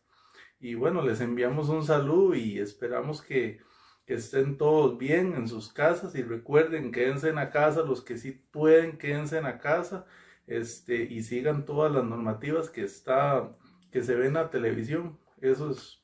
Y 0.59 0.75
bueno, 0.75 1.01
les 1.01 1.19
enviamos 1.19 1.69
un 1.69 1.83
saludo 1.83 2.35
y 2.35 2.59
esperamos 2.59 3.21
que, 3.21 3.59
que 4.05 4.15
estén 4.15 4.57
todos 4.57 4.97
bien 4.97 5.33
en 5.35 5.47
sus 5.47 5.71
casas 5.71 6.15
y 6.15 6.23
recuerden, 6.23 6.91
quédense 6.91 7.29
en 7.29 7.35
la 7.35 7.51
casa, 7.51 7.81
los 7.81 8.01
que 8.01 8.17
sí 8.17 8.31
pueden, 8.31 8.97
quédense 8.97 9.37
en 9.37 9.43
la 9.43 9.59
casa 9.59 10.05
este, 10.47 10.95
y 10.95 11.23
sigan 11.23 11.65
todas 11.65 11.91
las 11.91 12.03
normativas 12.03 12.69
que, 12.69 12.83
está, 12.83 13.49
que 13.91 14.03
se 14.03 14.15
ven 14.15 14.27
en 14.27 14.33
la 14.33 14.49
televisión. 14.49 15.17
Eso 15.41 15.71
es 15.71 15.99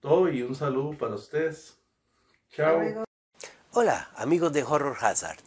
todo 0.00 0.28
y 0.28 0.42
un 0.42 0.54
saludo 0.54 0.96
para 0.96 1.16
ustedes. 1.16 1.78
Chao. 2.50 3.04
Hola, 3.72 4.10
amigos 4.16 4.52
de 4.52 4.64
Horror 4.64 4.96
Hazard. 5.00 5.38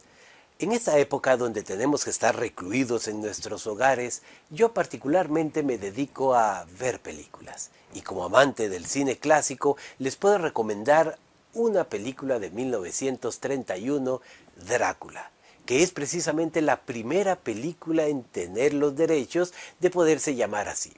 En 0.58 0.72
esta 0.72 0.98
época 0.98 1.36
donde 1.36 1.62
tenemos 1.62 2.04
que 2.04 2.10
estar 2.10 2.36
recluidos 2.36 3.08
en 3.08 3.20
nuestros 3.20 3.66
hogares, 3.66 4.22
yo 4.50 4.72
particularmente 4.72 5.62
me 5.62 5.78
dedico 5.78 6.34
a 6.34 6.64
ver 6.78 7.00
películas. 7.00 7.70
Y 7.92 8.02
como 8.02 8.24
amante 8.24 8.68
del 8.68 8.86
cine 8.86 9.18
clásico, 9.18 9.76
les 9.98 10.16
puedo 10.16 10.38
recomendar 10.38 11.18
una 11.54 11.84
película 11.84 12.38
de 12.38 12.50
1931, 12.50 14.20
Drácula, 14.68 15.30
que 15.66 15.82
es 15.82 15.90
precisamente 15.92 16.60
la 16.62 16.82
primera 16.82 17.36
película 17.36 18.06
en 18.06 18.22
tener 18.24 18.74
los 18.74 18.96
derechos 18.96 19.54
de 19.80 19.90
poderse 19.90 20.34
llamar 20.34 20.68
así. 20.68 20.92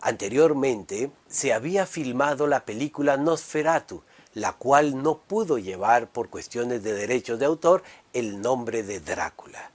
Anteriormente 0.00 1.10
se 1.28 1.52
había 1.52 1.86
filmado 1.86 2.46
la 2.46 2.64
película 2.64 3.16
Nosferatu, 3.16 4.02
la 4.34 4.52
cual 4.52 5.02
no 5.02 5.18
pudo 5.18 5.58
llevar 5.58 6.08
por 6.08 6.30
cuestiones 6.30 6.82
de 6.82 6.94
derechos 6.94 7.38
de 7.38 7.46
autor 7.46 7.82
el 8.12 8.40
nombre 8.40 8.82
de 8.82 9.00
Drácula. 9.00 9.70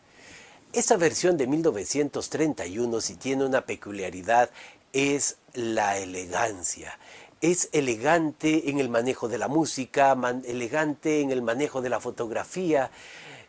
Esta 0.74 0.98
versión 0.98 1.38
de 1.38 1.48
1931 1.48 3.02
si 3.02 3.16
tiene 3.16 3.46
una 3.46 3.66
peculiaridad 3.66 4.50
es 4.94 5.38
la 5.54 5.98
elegancia. 5.98 6.98
Es 7.42 7.70
elegante 7.72 8.70
en 8.70 8.80
el 8.80 8.90
manejo 8.90 9.28
de 9.28 9.38
la 9.38 9.48
música, 9.48 10.18
elegante 10.46 11.22
en 11.22 11.32
el 11.32 11.42
manejo 11.42 11.82
de 11.82 11.90
la 11.90 12.00
fotografía, 12.00 12.90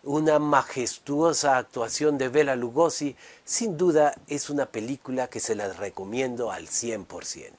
una 0.03 0.39
majestuosa 0.39 1.57
actuación 1.57 2.19
de 2.19 2.29
Bela 2.29 2.55
Lugosi. 2.55 3.17
Sin 3.45 3.77
duda 3.77 4.15
es 4.27 4.51
una 4.51 4.67
película 4.67 5.29
que 5.29 5.41
se 5.41 5.55
la 5.55 5.73
recomiendo 5.73 6.53
al 6.53 6.69
100% 6.69 7.53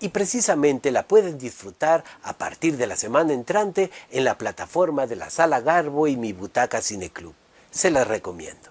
y 0.00 0.08
precisamente 0.08 0.90
la 0.90 1.06
pueden 1.06 1.38
disfrutar 1.38 2.04
a 2.22 2.34
partir 2.34 2.76
de 2.76 2.86
la 2.86 2.96
semana 2.96 3.32
entrante 3.32 3.90
en 4.10 4.24
la 4.24 4.36
plataforma 4.38 5.06
de 5.06 5.16
la 5.16 5.30
Sala 5.30 5.60
Garbo 5.60 6.06
y 6.06 6.16
Mi 6.16 6.32
Butaca 6.32 6.80
Cine 6.80 7.10
Club. 7.10 7.34
Se 7.70 7.90
las 7.90 8.06
recomiendo. 8.06 8.70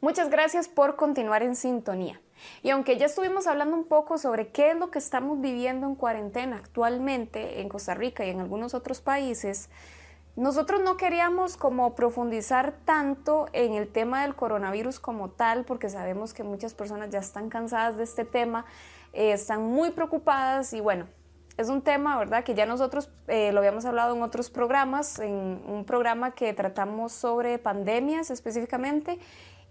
Muchas 0.00 0.30
gracias 0.30 0.68
por 0.68 0.96
continuar 0.96 1.42
en 1.42 1.54
sintonía. 1.54 2.20
Y 2.62 2.70
aunque 2.70 2.96
ya 2.96 3.06
estuvimos 3.06 3.46
hablando 3.46 3.76
un 3.76 3.84
poco 3.84 4.18
sobre 4.18 4.48
qué 4.48 4.70
es 4.70 4.76
lo 4.76 4.90
que 4.90 4.98
estamos 4.98 5.40
viviendo 5.40 5.86
en 5.86 5.94
cuarentena 5.94 6.56
actualmente 6.56 7.60
en 7.60 7.68
Costa 7.68 7.94
Rica 7.94 8.24
y 8.24 8.30
en 8.30 8.40
algunos 8.40 8.74
otros 8.74 9.00
países, 9.00 9.68
nosotros 10.34 10.80
no 10.82 10.96
queríamos 10.96 11.56
como 11.56 11.94
profundizar 11.94 12.72
tanto 12.84 13.46
en 13.52 13.74
el 13.74 13.88
tema 13.88 14.22
del 14.22 14.34
coronavirus 14.34 14.98
como 14.98 15.28
tal, 15.30 15.64
porque 15.64 15.90
sabemos 15.90 16.32
que 16.32 16.42
muchas 16.42 16.72
personas 16.72 17.10
ya 17.10 17.18
están 17.18 17.50
cansadas 17.50 17.98
de 17.98 18.04
este 18.04 18.24
tema 18.24 18.64
eh, 19.12 19.32
están 19.32 19.62
muy 19.62 19.90
preocupadas 19.90 20.72
y 20.72 20.80
bueno, 20.80 21.06
es 21.58 21.68
un 21.68 21.82
tema, 21.82 22.18
¿verdad? 22.18 22.44
Que 22.44 22.54
ya 22.54 22.64
nosotros 22.64 23.10
eh, 23.28 23.52
lo 23.52 23.58
habíamos 23.58 23.84
hablado 23.84 24.16
en 24.16 24.22
otros 24.22 24.48
programas, 24.48 25.18
en 25.18 25.60
un 25.66 25.84
programa 25.84 26.30
que 26.30 26.52
tratamos 26.54 27.12
sobre 27.12 27.58
pandemias 27.58 28.30
específicamente. 28.30 29.18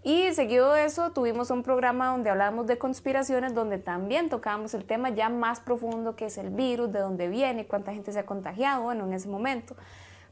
Y 0.04 0.32
seguido 0.34 0.72
de 0.72 0.84
eso 0.84 1.12
tuvimos 1.12 1.50
un 1.50 1.62
programa 1.62 2.08
donde 2.08 2.28
hablábamos 2.28 2.66
de 2.66 2.76
conspiraciones, 2.76 3.54
donde 3.54 3.78
también 3.78 4.28
tocábamos 4.28 4.74
el 4.74 4.84
tema 4.84 5.10
ya 5.10 5.28
más 5.28 5.60
profundo 5.60 6.16
que 6.16 6.26
es 6.26 6.38
el 6.38 6.50
virus, 6.50 6.92
de 6.92 6.98
dónde 6.98 7.28
viene, 7.28 7.66
cuánta 7.66 7.92
gente 7.92 8.10
se 8.12 8.18
ha 8.18 8.26
contagiado, 8.26 8.90
en 8.90 9.12
ese 9.12 9.28
momento. 9.28 9.76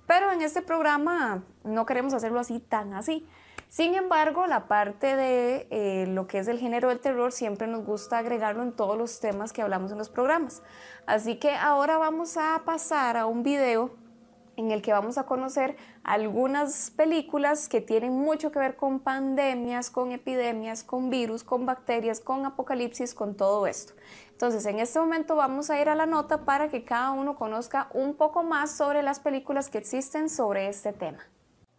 Pero 0.09 0.33
en 0.33 0.42
este 0.42 0.61
programa 0.61 1.44
no 1.62 1.87
queremos 1.87 2.14
hacerlo 2.14 2.40
así 2.40 2.59
tan 2.59 2.94
así. 2.94 3.28
Sin 3.68 3.94
embargo, 3.94 4.48
la 4.48 4.66
parte 4.66 5.14
de 5.14 5.68
eh, 5.70 6.06
lo 6.09 6.26
que 6.26 6.40
es 6.40 6.48
el 6.48 6.59
género 6.59 6.88
del 6.88 6.98
terror 6.98 7.30
siempre 7.30 7.68
nos 7.68 7.85
gusta 7.85 8.18
agregarlo 8.18 8.64
en 8.64 8.72
todos 8.72 8.98
los 8.98 9.20
temas 9.20 9.52
que 9.52 9.62
hablamos 9.62 9.92
en 9.92 9.98
los 9.98 10.09
programas. 10.09 10.64
Así 11.06 11.37
que 11.37 11.54
ahora 11.54 11.96
vamos 11.96 12.37
a 12.37 12.62
pasar 12.64 13.16
a 13.16 13.26
un 13.26 13.44
video 13.44 13.92
en 14.60 14.70
el 14.70 14.82
que 14.82 14.92
vamos 14.92 15.18
a 15.18 15.24
conocer 15.24 15.76
algunas 16.04 16.90
películas 16.90 17.68
que 17.68 17.80
tienen 17.80 18.12
mucho 18.12 18.52
que 18.52 18.58
ver 18.58 18.76
con 18.76 19.00
pandemias, 19.00 19.90
con 19.90 20.12
epidemias, 20.12 20.84
con 20.84 21.10
virus, 21.10 21.42
con 21.42 21.66
bacterias, 21.66 22.20
con 22.20 22.44
apocalipsis, 22.44 23.14
con 23.14 23.34
todo 23.34 23.66
esto. 23.66 23.94
Entonces, 24.32 24.64
en 24.66 24.78
este 24.78 25.00
momento 25.00 25.34
vamos 25.36 25.70
a 25.70 25.80
ir 25.80 25.88
a 25.88 25.94
la 25.94 26.06
nota 26.06 26.44
para 26.44 26.68
que 26.68 26.84
cada 26.84 27.12
uno 27.12 27.36
conozca 27.36 27.88
un 27.94 28.14
poco 28.14 28.42
más 28.42 28.70
sobre 28.70 29.02
las 29.02 29.18
películas 29.18 29.68
que 29.68 29.78
existen 29.78 30.28
sobre 30.28 30.68
este 30.68 30.92
tema. 30.92 31.18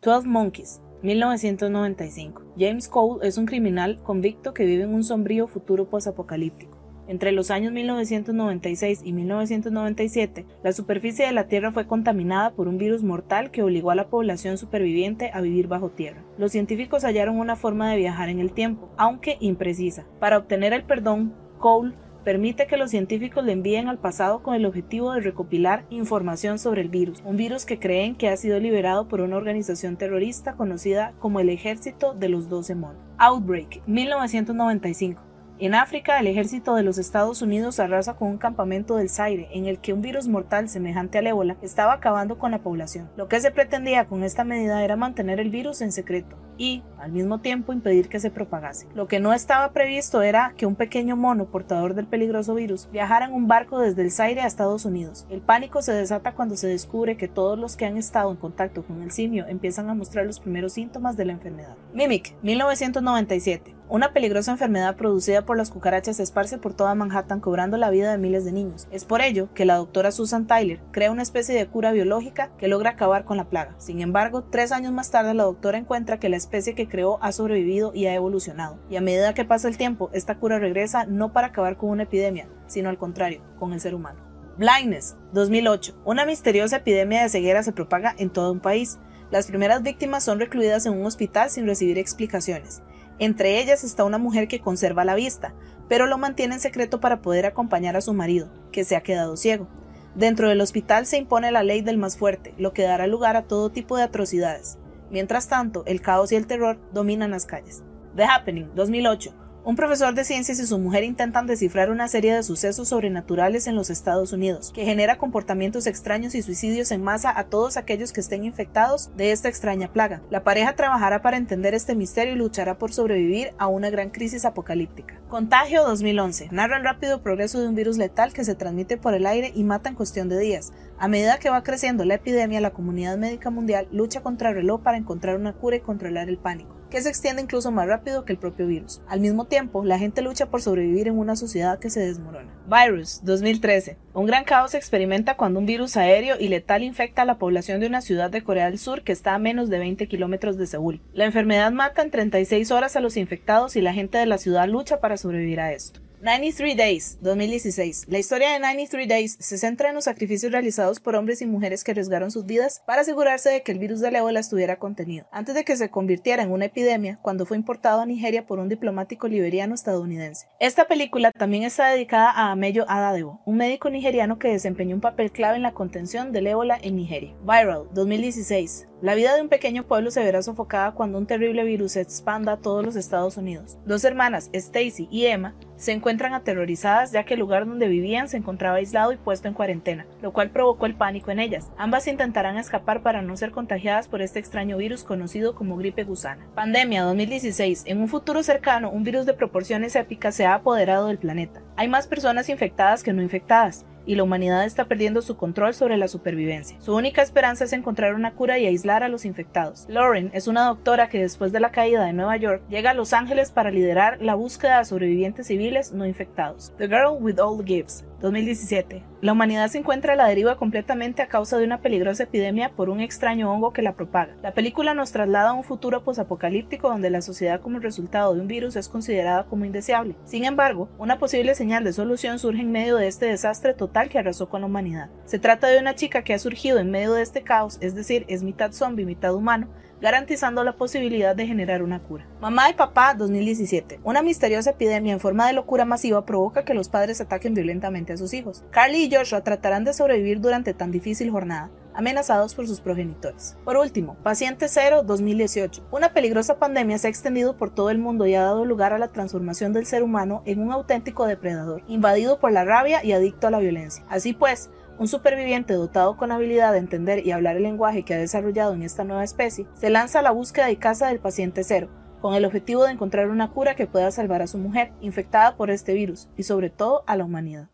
12 0.01 0.27
Monkeys 0.27 0.81
1995. 1.03 2.41
James 2.57 2.87
Cole 2.87 3.27
es 3.27 3.37
un 3.37 3.45
criminal 3.45 4.01
convicto 4.03 4.53
que 4.53 4.65
vive 4.65 4.83
en 4.83 4.93
un 4.93 5.03
sombrío 5.03 5.47
futuro 5.47 5.89
posapocalíptico. 5.89 6.80
Entre 7.07 7.31
los 7.31 7.51
años 7.51 7.73
1996 7.73 9.01
y 9.03 9.13
1997, 9.13 10.45
la 10.63 10.71
superficie 10.71 11.25
de 11.25 11.31
la 11.31 11.47
Tierra 11.47 11.71
fue 11.71 11.87
contaminada 11.87 12.51
por 12.51 12.67
un 12.67 12.77
virus 12.77 13.03
mortal 13.03 13.51
que 13.51 13.63
obligó 13.63 13.91
a 13.91 13.95
la 13.95 14.07
población 14.07 14.57
superviviente 14.57 15.31
a 15.33 15.41
vivir 15.41 15.67
bajo 15.67 15.89
tierra. 15.89 16.23
Los 16.37 16.51
científicos 16.51 17.03
hallaron 17.03 17.37
una 17.37 17.55
forma 17.55 17.89
de 17.91 17.97
viajar 17.97 18.29
en 18.29 18.39
el 18.39 18.53
tiempo, 18.53 18.89
aunque 18.97 19.37
imprecisa. 19.39 20.05
Para 20.19 20.37
obtener 20.37 20.73
el 20.73 20.83
perdón, 20.83 21.33
Cole 21.57 21.93
permite 22.23 22.67
que 22.67 22.77
los 22.77 22.91
científicos 22.91 23.43
le 23.43 23.53
envíen 23.53 23.87
al 23.87 23.97
pasado 23.97 24.43
con 24.43 24.55
el 24.55 24.65
objetivo 24.65 25.13
de 25.13 25.21
recopilar 25.21 25.85
información 25.89 26.59
sobre 26.59 26.81
el 26.81 26.89
virus, 26.89 27.21
un 27.25 27.37
virus 27.37 27.65
que 27.65 27.79
creen 27.79 28.15
que 28.15 28.29
ha 28.29 28.37
sido 28.37 28.59
liberado 28.59 29.07
por 29.07 29.21
una 29.21 29.37
organización 29.37 29.97
terrorista 29.97 30.53
conocida 30.53 31.13
como 31.19 31.39
el 31.39 31.49
Ejército 31.49 32.13
de 32.13 32.29
los 32.29 32.49
Doce 32.49 32.75
Mon. 32.75 32.95
Outbreak, 33.17 33.81
1995. 33.87 35.30
En 35.61 35.75
África, 35.75 36.19
el 36.19 36.25
ejército 36.25 36.73
de 36.73 36.81
los 36.81 36.97
Estados 36.97 37.43
Unidos 37.43 37.79
arrasa 37.79 38.15
con 38.15 38.29
un 38.29 38.39
campamento 38.39 38.95
del 38.95 39.11
Zaire 39.11 39.47
en 39.51 39.67
el 39.67 39.77
que 39.77 39.93
un 39.93 40.01
virus 40.01 40.27
mortal 40.27 40.67
semejante 40.67 41.19
al 41.19 41.27
ébola 41.27 41.55
estaba 41.61 41.93
acabando 41.93 42.39
con 42.39 42.49
la 42.49 42.63
población. 42.63 43.11
Lo 43.15 43.27
que 43.27 43.39
se 43.39 43.51
pretendía 43.51 44.07
con 44.07 44.23
esta 44.23 44.43
medida 44.43 44.83
era 44.83 44.95
mantener 44.95 45.39
el 45.39 45.51
virus 45.51 45.81
en 45.81 45.91
secreto 45.91 46.35
y, 46.61 46.83
al 46.99 47.11
mismo 47.11 47.39
tiempo, 47.39 47.73
impedir 47.73 48.07
que 48.07 48.19
se 48.19 48.29
propagase. 48.29 48.85
Lo 48.93 49.07
que 49.07 49.19
no 49.19 49.33
estaba 49.33 49.73
previsto 49.73 50.21
era 50.21 50.53
que 50.55 50.67
un 50.67 50.75
pequeño 50.75 51.15
mono 51.15 51.45
portador 51.45 51.95
del 51.95 52.05
peligroso 52.05 52.53
virus 52.53 52.87
viajara 52.91 53.25
en 53.25 53.33
un 53.33 53.47
barco 53.47 53.79
desde 53.79 54.03
el 54.03 54.11
Zaire 54.11 54.41
a 54.41 54.45
Estados 54.45 54.85
Unidos. 54.85 55.25
El 55.31 55.41
pánico 55.41 55.81
se 55.81 55.91
desata 55.91 56.35
cuando 56.35 56.55
se 56.55 56.67
descubre 56.67 57.17
que 57.17 57.27
todos 57.27 57.57
los 57.57 57.75
que 57.75 57.87
han 57.87 57.97
estado 57.97 58.29
en 58.29 58.37
contacto 58.37 58.83
con 58.83 59.01
el 59.01 59.09
simio 59.09 59.47
empiezan 59.47 59.89
a 59.89 59.95
mostrar 59.95 60.27
los 60.27 60.39
primeros 60.39 60.73
síntomas 60.73 61.17
de 61.17 61.25
la 61.25 61.31
enfermedad. 61.31 61.75
Mimic, 61.95 62.35
1997. 62.43 63.81
Una 63.91 64.13
peligrosa 64.13 64.53
enfermedad 64.53 64.95
producida 64.95 65.41
por 65.41 65.57
las 65.57 65.69
cucarachas 65.69 66.15
se 66.15 66.23
esparce 66.23 66.57
por 66.57 66.73
toda 66.73 66.95
Manhattan 66.95 67.41
cobrando 67.41 67.75
la 67.75 67.89
vida 67.89 68.09
de 68.09 68.17
miles 68.17 68.45
de 68.45 68.53
niños. 68.53 68.87
Es 68.89 69.03
por 69.03 69.19
ello 69.19 69.49
que 69.53 69.65
la 69.65 69.75
doctora 69.75 70.13
Susan 70.13 70.47
Tyler 70.47 70.79
crea 70.91 71.11
una 71.11 71.23
especie 71.23 71.53
de 71.53 71.67
cura 71.67 71.91
biológica 71.91 72.51
que 72.57 72.69
logra 72.69 72.91
acabar 72.91 73.25
con 73.25 73.35
la 73.35 73.49
plaga. 73.49 73.75
Sin 73.79 73.99
embargo, 73.99 74.43
tres 74.43 74.71
años 74.71 74.93
más 74.93 75.11
tarde 75.11 75.33
la 75.33 75.43
doctora 75.43 75.77
encuentra 75.77 76.21
que 76.21 76.29
la 76.29 76.37
que 76.51 76.87
creó 76.87 77.17
ha 77.23 77.31
sobrevivido 77.31 77.91
y 77.95 78.05
ha 78.05 78.13
evolucionado. 78.13 78.77
Y 78.89 78.97
a 78.97 79.01
medida 79.01 79.33
que 79.33 79.45
pasa 79.45 79.67
el 79.67 79.77
tiempo, 79.77 80.09
esta 80.13 80.37
cura 80.37 80.59
regresa 80.59 81.05
no 81.05 81.31
para 81.31 81.47
acabar 81.47 81.77
con 81.77 81.89
una 81.89 82.03
epidemia, 82.03 82.47
sino 82.67 82.89
al 82.89 82.97
contrario, 82.97 83.41
con 83.57 83.73
el 83.73 83.79
ser 83.79 83.95
humano. 83.95 84.19
Blindness, 84.57 85.15
2008. 85.33 86.01
Una 86.05 86.25
misteriosa 86.25 86.77
epidemia 86.77 87.23
de 87.23 87.29
ceguera 87.29 87.63
se 87.63 87.71
propaga 87.71 88.13
en 88.17 88.29
todo 88.29 88.51
un 88.51 88.59
país. 88.59 88.99
Las 89.31 89.47
primeras 89.47 89.81
víctimas 89.81 90.25
son 90.25 90.39
recluidas 90.39 90.85
en 90.85 90.93
un 90.93 91.05
hospital 91.05 91.49
sin 91.49 91.65
recibir 91.65 91.97
explicaciones. 91.97 92.81
Entre 93.17 93.59
ellas 93.61 93.83
está 93.83 94.03
una 94.03 94.17
mujer 94.17 94.47
que 94.47 94.59
conserva 94.59 95.05
la 95.05 95.15
vista, 95.15 95.53
pero 95.87 96.05
lo 96.05 96.17
mantiene 96.17 96.55
en 96.55 96.59
secreto 96.59 96.99
para 96.99 97.21
poder 97.21 97.45
acompañar 97.45 97.95
a 97.95 98.01
su 98.01 98.13
marido, 98.13 98.49
que 98.71 98.83
se 98.83 98.95
ha 98.95 99.03
quedado 99.03 99.37
ciego. 99.37 99.67
Dentro 100.15 100.49
del 100.49 100.59
hospital 100.59 101.05
se 101.05 101.17
impone 101.17 101.51
la 101.51 101.63
ley 101.63 101.81
del 101.81 101.97
más 101.97 102.17
fuerte, 102.17 102.53
lo 102.57 102.73
que 102.73 102.83
dará 102.83 103.07
lugar 103.07 103.37
a 103.37 103.43
todo 103.43 103.71
tipo 103.71 103.95
de 103.95 104.03
atrocidades. 104.03 104.77
Mientras 105.11 105.47
tanto, 105.47 105.83
el 105.85 106.01
caos 106.01 106.31
y 106.31 106.35
el 106.35 106.47
terror 106.47 106.79
dominan 106.93 107.31
las 107.31 107.45
calles. 107.45 107.83
The 108.15 108.23
Happening, 108.23 108.73
2008. 108.75 109.33
Un 109.63 109.75
profesor 109.75 110.15
de 110.15 110.23
ciencias 110.23 110.59
y 110.59 110.65
su 110.65 110.79
mujer 110.79 111.03
intentan 111.03 111.45
descifrar 111.45 111.91
una 111.91 112.07
serie 112.07 112.33
de 112.33 112.41
sucesos 112.41 112.87
sobrenaturales 112.87 113.67
en 113.67 113.75
los 113.75 113.91
Estados 113.91 114.33
Unidos, 114.33 114.71
que 114.73 114.85
genera 114.85 115.19
comportamientos 115.19 115.85
extraños 115.85 116.33
y 116.33 116.41
suicidios 116.41 116.89
en 116.89 117.03
masa 117.03 117.37
a 117.37 117.43
todos 117.43 117.77
aquellos 117.77 118.11
que 118.11 118.21
estén 118.21 118.43
infectados 118.43 119.11
de 119.15 119.31
esta 119.31 119.49
extraña 119.49 119.93
plaga. 119.93 120.23
La 120.31 120.43
pareja 120.43 120.75
trabajará 120.75 121.21
para 121.21 121.37
entender 121.37 121.75
este 121.75 121.93
misterio 121.93 122.33
y 122.33 122.37
luchará 122.37 122.79
por 122.79 122.91
sobrevivir 122.91 123.53
a 123.59 123.67
una 123.67 123.91
gran 123.91 124.09
crisis 124.09 124.45
apocalíptica. 124.45 125.21
Contagio 125.29 125.83
2011. 125.83 126.49
Narra 126.51 126.77
el 126.77 126.83
rápido 126.83 127.21
progreso 127.21 127.61
de 127.61 127.67
un 127.67 127.75
virus 127.75 127.99
letal 127.99 128.33
que 128.33 128.43
se 128.43 128.55
transmite 128.55 128.97
por 128.97 129.13
el 129.13 129.27
aire 129.27 129.51
y 129.53 129.63
mata 129.63 129.89
en 129.89 129.95
cuestión 129.95 130.27
de 130.27 130.39
días. 130.39 130.73
A 131.01 131.07
medida 131.07 131.39
que 131.39 131.49
va 131.49 131.63
creciendo 131.63 132.05
la 132.05 132.13
epidemia, 132.13 132.61
la 132.61 132.73
comunidad 132.73 133.17
médica 133.17 133.49
mundial 133.49 133.87
lucha 133.91 134.21
contra 134.21 134.49
el 134.49 134.55
reloj 134.57 134.83
para 134.83 134.97
encontrar 134.97 135.35
una 135.35 135.51
cura 135.51 135.77
y 135.77 135.79
controlar 135.79 136.29
el 136.29 136.37
pánico 136.37 136.77
que 136.91 137.01
se 137.01 137.09
extiende 137.09 137.41
incluso 137.41 137.71
más 137.71 137.87
rápido 137.87 138.23
que 138.23 138.33
el 138.33 138.37
propio 138.37 138.67
virus. 138.67 139.01
Al 139.07 139.19
mismo 139.19 139.45
tiempo, 139.45 139.83
la 139.83 139.97
gente 139.97 140.21
lucha 140.21 140.51
por 140.51 140.61
sobrevivir 140.61 141.07
en 141.07 141.17
una 141.17 141.35
sociedad 141.35 141.79
que 141.79 141.89
se 141.89 142.01
desmorona. 142.01 142.53
Virus, 142.67 143.21
2013. 143.23 143.97
Un 144.13 144.27
gran 144.27 144.43
caos 144.43 144.71
se 144.71 144.77
experimenta 144.77 145.37
cuando 145.37 145.59
un 145.59 145.65
virus 145.65 145.97
aéreo 145.97 146.35
y 146.39 146.49
letal 146.49 146.83
infecta 146.83 147.23
a 147.23 147.25
la 147.25 147.39
población 147.39 147.79
de 147.79 147.87
una 147.87 148.01
ciudad 148.01 148.29
de 148.29 148.43
Corea 148.43 148.65
del 148.65 148.77
Sur 148.77 149.03
que 149.03 149.13
está 149.13 149.33
a 149.33 149.39
menos 149.39 149.69
de 149.69 149.79
20 149.79 150.07
kilómetros 150.07 150.57
de 150.57 150.67
Seúl. 150.67 151.01
La 151.13 151.25
enfermedad 151.25 151.71
mata 151.71 152.03
en 152.03 152.11
36 152.11 152.69
horas 152.69 152.95
a 152.95 152.99
los 152.99 153.17
infectados 153.17 153.75
y 153.75 153.81
la 153.81 153.93
gente 153.93 154.19
de 154.19 154.27
la 154.27 154.37
ciudad 154.37 154.67
lucha 154.67 154.99
para 154.99 155.17
sobrevivir 155.17 155.61
a 155.61 155.71
esto. 155.71 156.01
93 156.21 156.77
Days, 156.77 157.17
2016. 157.21 158.05
La 158.07 158.19
historia 158.19 158.51
de 158.51 158.59
93 158.59 159.07
Days 159.07 159.37
se 159.39 159.57
centra 159.57 159.89
en 159.89 159.95
los 159.95 160.03
sacrificios 160.03 160.51
realizados 160.51 160.99
por 160.99 161.15
hombres 161.15 161.41
y 161.41 161.47
mujeres 161.47 161.83
que 161.83 161.91
arriesgaron 161.91 162.29
sus 162.29 162.45
vidas 162.45 162.83
para 162.85 163.01
asegurarse 163.01 163.49
de 163.49 163.63
que 163.63 163.71
el 163.71 163.79
virus 163.79 164.01
del 164.01 164.15
ébola 164.15 164.39
estuviera 164.39 164.77
contenido, 164.77 165.25
antes 165.31 165.55
de 165.55 165.63
que 165.63 165.75
se 165.75 165.89
convirtiera 165.89 166.43
en 166.43 166.51
una 166.51 166.65
epidemia 166.65 167.17
cuando 167.23 167.47
fue 167.47 167.57
importado 167.57 168.01
a 168.01 168.05
Nigeria 168.05 168.45
por 168.45 168.59
un 168.59 168.69
diplomático 168.69 169.27
liberiano 169.27 169.73
estadounidense. 169.73 170.45
Esta 170.59 170.87
película 170.87 171.31
también 171.31 171.63
está 171.63 171.89
dedicada 171.89 172.29
a 172.29 172.51
Ameyo 172.51 172.85
Adadebo, 172.87 173.41
un 173.47 173.57
médico 173.57 173.89
nigeriano 173.89 174.37
que 174.37 174.49
desempeñó 174.49 174.93
un 174.93 175.01
papel 175.01 175.31
clave 175.31 175.55
en 175.55 175.63
la 175.63 175.73
contención 175.73 176.31
del 176.31 176.45
ébola 176.45 176.77
en 176.79 176.97
Nigeria. 176.97 177.35
Viral, 177.43 177.87
2016. 177.93 178.90
La 179.01 179.15
vida 179.15 179.33
de 179.35 179.41
un 179.41 179.49
pequeño 179.49 179.81
pueblo 179.87 180.11
se 180.11 180.23
verá 180.23 180.43
sofocada 180.43 180.91
cuando 180.91 181.17
un 181.17 181.25
terrible 181.25 181.63
virus 181.63 181.93
se 181.93 182.01
expanda 182.01 182.51
a 182.51 182.57
todos 182.57 182.85
los 182.85 182.95
Estados 182.95 183.35
Unidos. 183.35 183.79
Dos 183.83 184.03
hermanas, 184.03 184.51
Stacy 184.53 185.07
y 185.09 185.25
Emma, 185.25 185.55
se 185.75 185.91
encuentran 185.91 186.35
aterrorizadas 186.35 187.11
ya 187.11 187.23
que 187.23 187.33
el 187.33 187.39
lugar 187.39 187.65
donde 187.65 187.87
vivían 187.87 188.29
se 188.29 188.37
encontraba 188.37 188.77
aislado 188.77 189.11
y 189.11 189.17
puesto 189.17 189.47
en 189.47 189.55
cuarentena, 189.55 190.05
lo 190.21 190.31
cual 190.33 190.51
provocó 190.51 190.85
el 190.85 190.93
pánico 190.93 191.31
en 191.31 191.39
ellas. 191.39 191.71
Ambas 191.79 192.05
intentarán 192.05 192.59
escapar 192.59 193.01
para 193.01 193.23
no 193.23 193.35
ser 193.35 193.49
contagiadas 193.49 194.07
por 194.07 194.21
este 194.21 194.37
extraño 194.37 194.77
virus 194.77 195.03
conocido 195.03 195.55
como 195.55 195.77
gripe 195.77 196.03
gusana. 196.03 196.45
Pandemia 196.53 197.01
2016. 197.01 197.85
En 197.87 198.01
un 198.01 198.07
futuro 198.07 198.43
cercano, 198.43 198.91
un 198.91 199.03
virus 199.03 199.25
de 199.25 199.33
proporciones 199.33 199.95
épicas 199.95 200.35
se 200.35 200.45
ha 200.45 200.53
apoderado 200.53 201.07
del 201.07 201.17
planeta. 201.17 201.63
Hay 201.75 201.87
más 201.87 202.05
personas 202.05 202.49
infectadas 202.49 203.01
que 203.01 203.13
no 203.13 203.23
infectadas 203.23 203.83
y 204.05 204.15
la 204.15 204.23
humanidad 204.23 204.65
está 204.65 204.85
perdiendo 204.85 205.21
su 205.21 205.37
control 205.37 205.73
sobre 205.73 205.97
la 205.97 206.07
supervivencia. 206.07 206.77
Su 206.81 206.95
única 206.95 207.21
esperanza 207.21 207.63
es 207.63 207.73
encontrar 207.73 208.15
una 208.15 208.33
cura 208.33 208.59
y 208.59 208.65
aislar 208.65 209.03
a 209.03 209.09
los 209.09 209.25
infectados. 209.25 209.85
Lauren 209.89 210.31
es 210.33 210.47
una 210.47 210.65
doctora 210.65 211.09
que 211.09 211.21
después 211.21 211.51
de 211.51 211.59
la 211.59 211.71
caída 211.71 212.05
de 212.05 212.13
Nueva 212.13 212.37
York 212.37 212.63
llega 212.69 212.91
a 212.91 212.95
Los 212.95 213.13
Ángeles 213.13 213.51
para 213.51 213.71
liderar 213.71 214.21
la 214.21 214.35
búsqueda 214.35 214.79
de 214.79 214.85
sobrevivientes 214.85 215.47
civiles 215.47 215.91
no 215.91 216.05
infectados. 216.05 216.73
The 216.77 216.87
Girl 216.87 217.17
with 217.19 217.39
All 217.39 217.57
the 217.57 217.65
Gifts 217.65 218.05
2017. 218.21 219.03
La 219.21 219.31
humanidad 219.33 219.67
se 219.67 219.79
encuentra 219.79 220.13
a 220.13 220.15
la 220.15 220.27
deriva 220.27 220.55
completamente 220.57 221.21
a 221.21 221.27
causa 221.27 221.57
de 221.57 221.65
una 221.65 221.81
peligrosa 221.81 222.23
epidemia 222.23 222.71
por 222.75 222.89
un 222.89 223.01
extraño 223.01 223.51
hongo 223.51 223.73
que 223.73 223.81
la 223.81 223.95
propaga. 223.95 224.35
La 224.43 224.53
película 224.53 224.93
nos 224.93 225.11
traslada 225.11 225.49
a 225.49 225.53
un 225.53 225.63
futuro 225.63 226.03
posapocalíptico 226.03 226.89
donde 226.89 227.09
la 227.09 227.21
sociedad 227.21 227.61
como 227.61 227.79
resultado 227.79 228.33
de 228.33 228.41
un 228.41 228.47
virus 228.47 228.75
es 228.75 228.89
considerada 228.89 229.45
como 229.45 229.65
indeseable. 229.65 230.15
Sin 230.25 230.45
embargo, 230.45 230.89
una 230.99 231.19
posible 231.19 231.55
señal 231.55 231.83
de 231.83 231.93
solución 231.93 232.39
surge 232.39 232.61
en 232.61 232.71
medio 232.71 232.97
de 232.97 233.07
este 233.07 233.25
desastre 233.25 233.73
total 233.73 234.09
que 234.09 234.19
arrasó 234.19 234.49
con 234.49 234.61
la 234.61 234.67
humanidad. 234.67 235.09
Se 235.25 235.39
trata 235.39 235.67
de 235.67 235.79
una 235.79 235.95
chica 235.95 236.23
que 236.23 236.33
ha 236.33 236.39
surgido 236.39 236.79
en 236.79 236.91
medio 236.91 237.13
de 237.13 237.23
este 237.23 237.41
caos, 237.41 237.77
es 237.81 237.95
decir, 237.95 238.25
es 238.27 238.43
mitad 238.43 238.71
zombie, 238.71 239.05
mitad 239.05 239.33
humano, 239.33 239.67
garantizando 240.01 240.63
la 240.63 240.73
posibilidad 240.73 241.35
de 241.35 241.45
generar 241.45 241.83
una 241.83 241.99
cura. 241.99 242.25
Mamá 242.41 242.69
y 242.71 242.73
Papá 242.73 243.13
2017. 243.13 243.99
Una 244.03 244.23
misteriosa 244.23 244.71
epidemia 244.71 245.13
en 245.13 245.19
forma 245.19 245.45
de 245.45 245.53
locura 245.53 245.85
masiva 245.85 246.25
provoca 246.25 246.65
que 246.65 246.73
los 246.73 246.89
padres 246.89 247.21
ataquen 247.21 247.53
violentamente 247.53 248.10
a 248.13 248.17
sus 248.17 248.33
hijos. 248.33 248.63
Carly 248.71 249.03
y 249.03 249.13
Joshua 249.13 249.43
tratarán 249.43 249.83
de 249.83 249.93
sobrevivir 249.93 250.41
durante 250.41 250.73
tan 250.73 250.91
difícil 250.91 251.31
jornada, 251.31 251.71
amenazados 251.93 252.55
por 252.55 252.67
sus 252.67 252.81
progenitores. 252.81 253.57
Por 253.63 253.77
último, 253.77 254.15
Paciente 254.23 254.67
Cero 254.67 255.03
2018. 255.03 255.87
Una 255.91 256.13
peligrosa 256.13 256.57
pandemia 256.57 256.97
se 256.97 257.07
ha 257.07 257.09
extendido 257.09 257.57
por 257.57 257.73
todo 257.73 257.89
el 257.89 257.97
mundo 257.97 258.25
y 258.27 258.35
ha 258.35 258.43
dado 258.43 258.65
lugar 258.65 258.93
a 258.93 258.99
la 258.99 259.09
transformación 259.09 259.73
del 259.73 259.85
ser 259.85 260.03
humano 260.03 260.41
en 260.45 260.59
un 260.59 260.71
auténtico 260.71 261.25
depredador, 261.25 261.83
invadido 261.87 262.39
por 262.39 262.51
la 262.51 262.65
rabia 262.65 263.03
y 263.03 263.11
adicto 263.11 263.47
a 263.47 263.51
la 263.51 263.59
violencia. 263.59 264.05
Así 264.09 264.33
pues, 264.33 264.69
un 264.99 265.07
superviviente 265.07 265.73
dotado 265.73 266.15
con 266.15 266.31
habilidad 266.31 266.73
de 266.73 266.79
entender 266.79 267.25
y 267.25 267.31
hablar 267.31 267.57
el 267.57 267.63
lenguaje 267.63 268.03
que 268.03 268.13
ha 268.13 268.19
desarrollado 268.19 268.73
en 268.73 268.83
esta 268.83 269.03
nueva 269.03 269.23
especie 269.23 269.65
se 269.73 269.89
lanza 269.89 270.19
a 270.19 270.21
la 270.21 270.31
búsqueda 270.31 270.69
y 270.69 270.75
caza 270.75 271.07
del 271.07 271.19
paciente 271.19 271.63
cero, 271.63 271.89
con 272.21 272.35
el 272.35 272.45
objetivo 272.45 272.85
de 272.85 272.91
encontrar 272.91 273.29
una 273.29 273.49
cura 273.49 273.75
que 273.75 273.87
pueda 273.87 274.11
salvar 274.11 274.43
a 274.43 274.47
su 274.47 274.59
mujer, 274.59 274.93
infectada 275.01 275.57
por 275.57 275.71
este 275.71 275.93
virus, 275.93 276.29
y 276.37 276.43
sobre 276.43 276.69
todo 276.69 277.03
a 277.07 277.15
la 277.15 277.25
humanidad. 277.25 277.69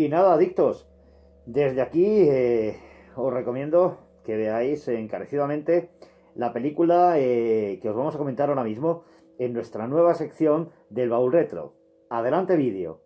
Y 0.00 0.08
nada, 0.08 0.32
adictos, 0.32 0.88
desde 1.44 1.82
aquí 1.82 2.06
eh, 2.06 2.74
os 3.16 3.30
recomiendo 3.30 3.98
que 4.24 4.34
veáis 4.34 4.88
encarecidamente 4.88 5.90
la 6.34 6.54
película 6.54 7.18
eh, 7.18 7.78
que 7.82 7.90
os 7.90 7.94
vamos 7.94 8.14
a 8.14 8.18
comentar 8.18 8.48
ahora 8.48 8.64
mismo 8.64 9.04
en 9.38 9.52
nuestra 9.52 9.86
nueva 9.88 10.14
sección 10.14 10.70
del 10.88 11.10
baúl 11.10 11.32
retro. 11.32 11.74
Adelante 12.08 12.56
vídeo. 12.56 13.02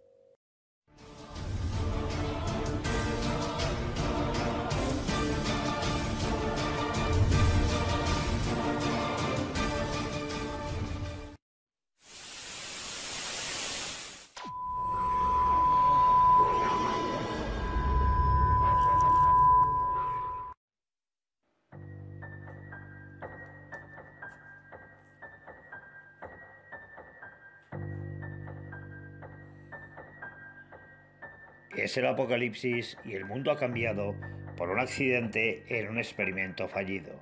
El 31.97 32.07
apocalipsis 32.07 32.99
y 33.05 33.13
el 33.13 33.25
mundo 33.25 33.53
ha 33.53 33.57
cambiado 33.57 34.17
por 34.57 34.69
un 34.71 34.81
accidente 34.81 35.63
en 35.69 35.89
un 35.89 35.99
experimento 35.99 36.67
fallido. 36.67 37.13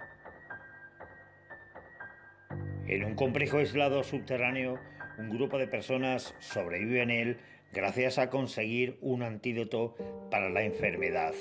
En 2.86 3.04
un 3.04 3.14
complejo 3.14 3.58
aislado 3.58 4.02
subterráneo, 4.02 4.78
un 5.18 5.28
grupo 5.28 5.58
de 5.58 5.66
personas 5.66 6.34
sobrevive 6.38 7.02
en 7.02 7.10
él 7.10 7.36
gracias 7.72 8.18
a 8.18 8.30
conseguir 8.30 8.96
un 9.02 9.22
antídoto 9.22 9.94
para 10.30 10.48
la 10.48 10.62
enfermedad. 10.62 11.34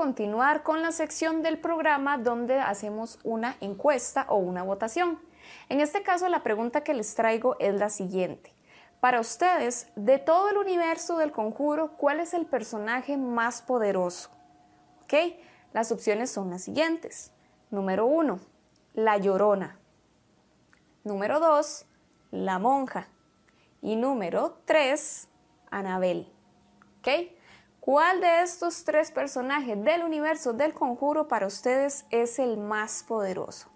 Continuar 0.05 0.61
con 0.61 0.83
la 0.83 0.91
sección 0.91 1.41
del 1.41 1.57
programa 1.57 2.19
donde 2.19 2.59
hacemos 2.59 3.17
una 3.23 3.57
encuesta 3.59 4.27
o 4.29 4.35
una 4.35 4.61
votación. 4.61 5.17
En 5.67 5.81
este 5.81 6.03
caso 6.03 6.29
la 6.29 6.43
pregunta 6.43 6.83
que 6.83 6.93
les 6.93 7.15
traigo 7.15 7.55
es 7.57 7.73
la 7.73 7.89
siguiente. 7.89 8.53
Para 8.99 9.19
ustedes, 9.19 9.87
de 9.95 10.19
todo 10.19 10.51
el 10.51 10.57
universo 10.57 11.17
del 11.17 11.31
conjuro, 11.31 11.97
¿cuál 11.97 12.19
es 12.19 12.35
el 12.35 12.45
personaje 12.45 13.17
más 13.17 13.63
poderoso? 13.63 14.29
¿Ok? 15.05 15.39
Las 15.73 15.91
opciones 15.91 16.29
son 16.29 16.51
las 16.51 16.61
siguientes. 16.61 17.31
Número 17.71 18.05
1, 18.05 18.39
la 18.93 19.17
llorona. 19.17 19.79
Número 21.03 21.39
2, 21.39 21.83
la 22.29 22.59
monja. 22.59 23.07
Y 23.81 23.95
número 23.95 24.59
3, 24.65 25.29
Anabel. 25.71 26.31
¿Ok? 26.99 27.34
¿Cuál 27.86 28.19
de 28.19 28.41
estos 28.41 28.83
tres 28.83 29.11
personajes 29.11 29.79
del 29.83 30.01
universo 30.01 30.53
del 30.53 30.73
conjuro 30.73 31.27
para 31.27 31.45
ustedes 31.45 32.07
es 32.09 32.39
el 32.39 32.57
más 32.57 33.03
poderoso? 33.07 33.69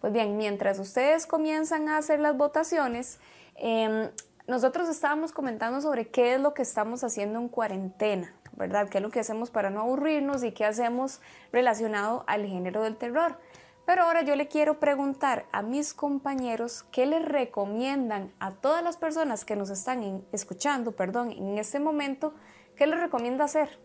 Pues 0.00 0.10
bien, 0.10 0.38
mientras 0.38 0.78
ustedes 0.78 1.26
comienzan 1.26 1.90
a 1.90 1.98
hacer 1.98 2.18
las 2.18 2.34
votaciones, 2.34 3.20
em, 3.56 4.08
nosotros 4.46 4.88
estábamos 4.88 5.32
comentando 5.32 5.82
sobre 5.82 6.08
qué 6.08 6.32
es 6.32 6.40
lo 6.40 6.54
que 6.54 6.62
estamos 6.62 7.04
haciendo 7.04 7.38
en 7.38 7.48
cuarentena, 7.48 8.32
¿verdad? 8.52 8.88
¿Qué 8.88 8.96
es 8.98 9.02
lo 9.02 9.10
que 9.10 9.20
hacemos 9.20 9.50
para 9.50 9.68
no 9.68 9.80
aburrirnos 9.82 10.42
y 10.42 10.52
qué 10.52 10.64
hacemos 10.64 11.20
relacionado 11.52 12.24
al 12.26 12.46
género 12.46 12.84
del 12.84 12.96
terror? 12.96 13.38
Pero 13.84 14.04
ahora 14.04 14.22
yo 14.22 14.34
le 14.34 14.48
quiero 14.48 14.80
preguntar 14.80 15.44
a 15.52 15.60
mis 15.60 15.92
compañeros 15.92 16.86
qué 16.90 17.04
les 17.04 17.22
recomiendan 17.22 18.32
a 18.40 18.52
todas 18.52 18.82
las 18.82 18.96
personas 18.96 19.44
que 19.44 19.56
nos 19.56 19.68
están 19.68 20.24
escuchando, 20.32 20.92
perdón, 20.92 21.32
en 21.32 21.58
este 21.58 21.80
momento, 21.80 22.32
qué 22.76 22.86
les 22.86 23.00
recomienda 23.00 23.44
hacer. 23.44 23.78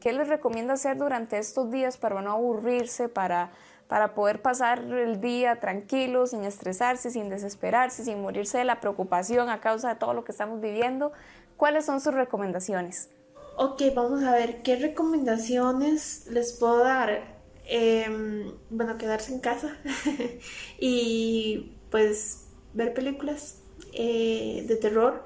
¿Qué 0.00 0.12
les 0.12 0.28
recomienda 0.28 0.74
hacer 0.74 0.98
durante 0.98 1.38
estos 1.38 1.70
días 1.70 1.96
para 1.96 2.20
no 2.20 2.32
aburrirse, 2.32 3.08
para 3.08 3.52
para 3.88 4.14
poder 4.14 4.40
pasar 4.42 4.80
el 4.80 5.20
día 5.20 5.60
tranquilo, 5.60 6.26
sin 6.26 6.44
estresarse, 6.44 7.10
sin 7.10 7.28
desesperarse, 7.28 8.04
sin 8.04 8.22
morirse 8.22 8.58
de 8.58 8.64
la 8.64 8.80
preocupación 8.80 9.48
a 9.50 9.60
causa 9.60 9.90
de 9.90 9.96
todo 9.96 10.14
lo 10.14 10.24
que 10.24 10.32
estamos 10.32 10.60
viviendo. 10.60 11.12
¿Cuáles 11.56 11.84
son 11.84 12.00
sus 12.00 12.14
recomendaciones? 12.14 13.10
Ok, 13.56 13.82
vamos 13.94 14.24
a 14.24 14.32
ver 14.32 14.62
qué 14.62 14.76
recomendaciones 14.76 16.26
les 16.30 16.54
puedo 16.54 16.78
dar. 16.78 17.34
Em, 17.66 18.52
bueno, 18.68 18.98
quedarse 18.98 19.32
en 19.32 19.40
casa 19.40 19.78
y 20.78 21.78
pues 21.90 22.48
ver 22.72 22.94
películas 22.94 23.62
eh, 23.92 24.64
de 24.66 24.76
terror. 24.76 25.24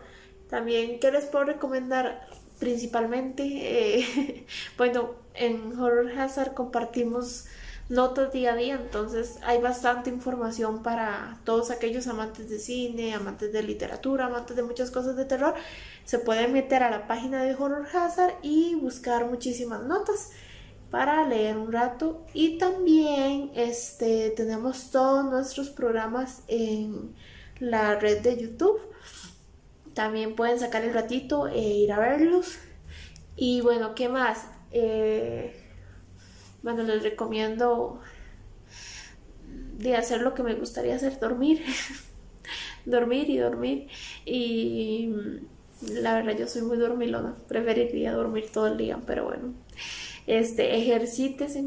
También, 0.48 1.00
¿qué 1.00 1.10
les 1.10 1.24
puedo 1.26 1.44
recomendar? 1.44 2.28
Principalmente, 2.58 3.44
eh, 3.44 4.46
bueno, 4.76 5.10
en 5.34 5.78
Horror 5.78 6.10
Hazard 6.18 6.54
compartimos 6.54 7.46
notas 7.88 8.32
día 8.32 8.52
a 8.52 8.56
día, 8.56 8.74
entonces 8.74 9.38
hay 9.42 9.60
bastante 9.60 10.10
información 10.10 10.82
para 10.82 11.40
todos 11.44 11.70
aquellos 11.70 12.06
amantes 12.06 12.50
de 12.50 12.58
cine, 12.58 13.14
amantes 13.14 13.52
de 13.52 13.62
literatura, 13.62 14.26
amantes 14.26 14.56
de 14.56 14.62
muchas 14.62 14.90
cosas 14.90 15.16
de 15.16 15.24
terror. 15.24 15.54
Se 16.04 16.18
pueden 16.18 16.52
meter 16.52 16.82
a 16.82 16.90
la 16.90 17.06
página 17.06 17.42
de 17.42 17.54
Horror 17.54 17.86
Hazard 17.94 18.34
y 18.42 18.74
buscar 18.74 19.26
muchísimas 19.26 19.82
notas 19.84 20.30
para 20.90 21.26
leer 21.26 21.56
un 21.56 21.72
rato 21.72 22.24
y 22.32 22.58
también 22.58 23.50
este 23.54 24.30
tenemos 24.30 24.90
todos 24.90 25.24
nuestros 25.24 25.68
programas 25.68 26.42
en 26.48 27.14
la 27.60 27.98
red 27.98 28.22
de 28.22 28.40
YouTube. 28.40 28.80
También 29.98 30.36
pueden 30.36 30.60
sacar 30.60 30.84
el 30.84 30.94
ratito 30.94 31.48
e 31.48 31.58
ir 31.58 31.90
a 31.90 31.98
verlos. 31.98 32.56
Y 33.34 33.62
bueno, 33.62 33.96
¿qué 33.96 34.08
más? 34.08 34.46
Eh, 34.70 35.52
bueno, 36.62 36.84
les 36.84 37.02
recomiendo 37.02 37.98
de 39.76 39.96
hacer 39.96 40.20
lo 40.20 40.34
que 40.34 40.44
me 40.44 40.54
gustaría 40.54 40.94
hacer, 40.94 41.18
dormir. 41.18 41.64
dormir 42.86 43.28
y 43.28 43.38
dormir. 43.38 43.88
Y 44.24 45.10
la 45.82 46.14
verdad 46.14 46.38
yo 46.38 46.46
soy 46.46 46.62
muy 46.62 46.76
dormilona, 46.76 47.34
preferiría 47.48 48.12
dormir 48.12 48.52
todo 48.52 48.68
el 48.68 48.76
día, 48.76 49.00
pero 49.04 49.24
bueno. 49.24 49.52
Este, 50.28 50.76
ejercites 50.76 51.58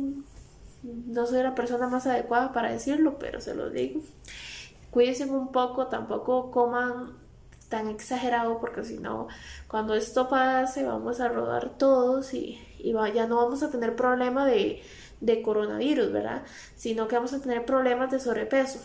no 0.83 1.25
soy 1.25 1.43
la 1.43 1.53
persona 1.53 1.89
más 1.89 2.07
adecuada 2.07 2.53
para 2.53 2.71
decirlo, 2.71 3.19
pero 3.19 3.41
se 3.41 3.55
lo 3.55 3.69
digo. 3.69 3.99
Cuídense 4.89 5.25
un 5.25 5.51
poco, 5.51 5.87
tampoco 5.87 6.49
coman 6.49 7.19
tan 7.71 7.87
exagerado 7.87 8.59
porque 8.59 8.83
si 8.83 8.99
no, 8.99 9.27
cuando 9.67 9.95
esto 9.95 10.29
pase 10.29 10.85
vamos 10.85 11.19
a 11.19 11.29
rodar 11.29 11.77
todos 11.79 12.35
y 12.35 12.59
ya 13.15 13.25
no 13.25 13.37
vamos 13.37 13.63
a 13.63 13.71
tener 13.71 13.95
problema 13.95 14.45
de, 14.45 14.83
de 15.21 15.41
coronavirus, 15.41 16.11
¿verdad? 16.11 16.43
Sino 16.75 17.07
que 17.07 17.15
vamos 17.15 17.33
a 17.33 17.41
tener 17.41 17.65
problemas 17.65 18.11
de 18.11 18.19
sobrepeso. 18.19 18.79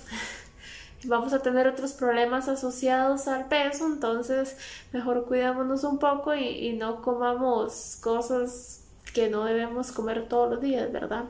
vamos 1.04 1.32
a 1.32 1.40
tener 1.40 1.66
otros 1.68 1.92
problemas 1.92 2.48
asociados 2.48 3.28
al 3.28 3.48
peso, 3.48 3.86
entonces 3.86 4.56
mejor 4.92 5.26
cuidémonos 5.26 5.84
un 5.84 5.98
poco 5.98 6.34
y, 6.34 6.44
y, 6.46 6.72
no 6.72 7.02
comamos 7.02 7.98
cosas 8.02 8.84
que 9.12 9.28
no 9.28 9.44
debemos 9.44 9.92
comer 9.92 10.28
todos 10.28 10.50
los 10.50 10.60
días, 10.60 10.90
¿verdad? 10.92 11.24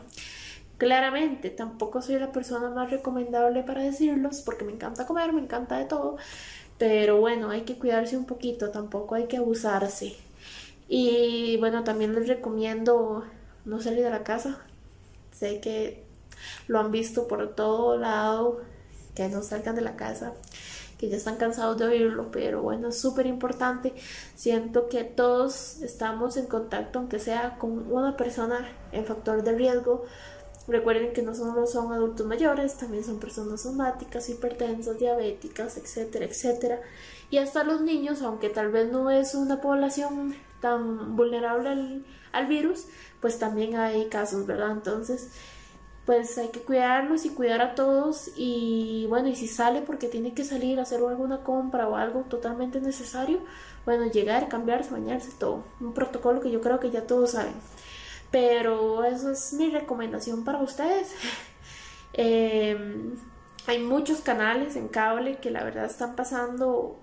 Claramente, 0.78 1.48
tampoco 1.48 2.02
soy 2.02 2.18
la 2.18 2.32
persona 2.32 2.68
más 2.68 2.90
recomendable 2.90 3.62
para 3.62 3.82
decirlos, 3.82 4.42
porque 4.42 4.64
me 4.64 4.72
encanta 4.72 5.06
comer, 5.06 5.32
me 5.32 5.40
encanta 5.40 5.78
de 5.78 5.86
todo, 5.86 6.16
pero 6.78 7.18
bueno, 7.18 7.50
hay 7.50 7.62
que 7.62 7.78
cuidarse 7.78 8.16
un 8.16 8.26
poquito, 8.26 8.70
tampoco 8.70 9.14
hay 9.14 9.26
que 9.26 9.38
abusarse. 9.38 10.16
Y 10.88 11.56
bueno, 11.58 11.84
también 11.84 12.14
les 12.14 12.28
recomiendo 12.28 13.24
no 13.64 13.80
salir 13.80 14.04
de 14.04 14.10
la 14.10 14.24
casa. 14.24 14.58
Sé 15.32 15.60
que 15.60 16.04
lo 16.68 16.78
han 16.78 16.92
visto 16.92 17.28
por 17.28 17.54
todo 17.54 17.96
lado, 17.96 18.60
que 19.14 19.28
no 19.28 19.42
salgan 19.42 19.74
de 19.74 19.80
la 19.82 19.96
casa, 19.96 20.32
que 20.98 21.08
ya 21.08 21.16
están 21.16 21.36
cansados 21.36 21.78
de 21.78 21.86
oírlo, 21.86 22.30
pero 22.30 22.62
bueno, 22.62 22.88
es 22.88 22.98
súper 22.98 23.26
importante. 23.26 23.94
Siento 24.34 24.88
que 24.88 25.04
todos 25.04 25.82
estamos 25.82 26.36
en 26.36 26.46
contacto, 26.46 26.98
aunque 26.98 27.18
sea 27.18 27.56
con 27.58 27.90
una 27.92 28.16
persona 28.16 28.68
en 28.92 29.04
factor 29.04 29.42
de 29.42 29.52
riesgo. 29.52 30.04
Recuerden 30.68 31.12
que 31.12 31.22
no 31.22 31.34
solo 31.34 31.66
son 31.66 31.92
adultos 31.92 32.26
mayores, 32.26 32.76
también 32.76 33.04
son 33.04 33.20
personas 33.20 33.62
somáticas, 33.62 34.28
hipertensas, 34.28 34.98
diabéticas, 34.98 35.76
etcétera, 35.76 36.24
etcétera. 36.24 36.80
Y 37.30 37.38
hasta 37.38 37.62
los 37.62 37.82
niños, 37.82 38.22
aunque 38.22 38.48
tal 38.48 38.72
vez 38.72 38.90
no 38.90 39.10
es 39.10 39.34
una 39.34 39.60
población 39.60 40.34
tan 40.60 41.14
vulnerable 41.16 42.02
al, 42.32 42.46
virus, 42.46 42.86
pues 43.20 43.38
también 43.38 43.76
hay 43.76 44.06
casos, 44.08 44.46
¿verdad? 44.46 44.72
Entonces, 44.72 45.30
pues 46.04 46.36
hay 46.38 46.48
que 46.48 46.60
cuidarnos 46.60 47.24
y 47.24 47.30
cuidar 47.30 47.62
a 47.62 47.74
todos 47.74 48.30
y 48.36 49.06
bueno, 49.08 49.28
y 49.28 49.36
si 49.36 49.48
sale 49.48 49.82
porque 49.82 50.08
tiene 50.08 50.34
que 50.34 50.44
salir 50.44 50.78
a 50.78 50.82
hacer 50.82 51.00
alguna 51.00 51.42
compra 51.42 51.88
o 51.88 51.96
algo 51.96 52.22
totalmente 52.22 52.80
necesario, 52.80 53.40
bueno, 53.84 54.06
llegar, 54.10 54.48
cambiarse, 54.48 54.90
bañarse, 54.90 55.30
todo. 55.38 55.64
Un 55.80 55.94
protocolo 55.94 56.40
que 56.40 56.50
yo 56.50 56.60
creo 56.60 56.80
que 56.80 56.90
ya 56.90 57.06
todos 57.06 57.32
saben. 57.32 57.54
Pero 58.30 59.04
eso 59.04 59.30
es 59.30 59.52
mi 59.52 59.70
recomendación 59.70 60.44
para 60.44 60.62
ustedes. 60.62 61.12
Em, 62.18 63.14
hay 63.66 63.78
muchos 63.78 64.22
canales 64.22 64.74
en 64.74 64.88
cable 64.88 65.36
que 65.36 65.50
la 65.50 65.62
verdad 65.62 65.84
están 65.84 66.16
pasando 66.16 66.98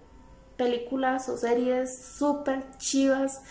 películas 0.57 1.29
o 1.29 1.37
series 1.37 2.03
súper 2.17 2.63
chivas 2.79 3.41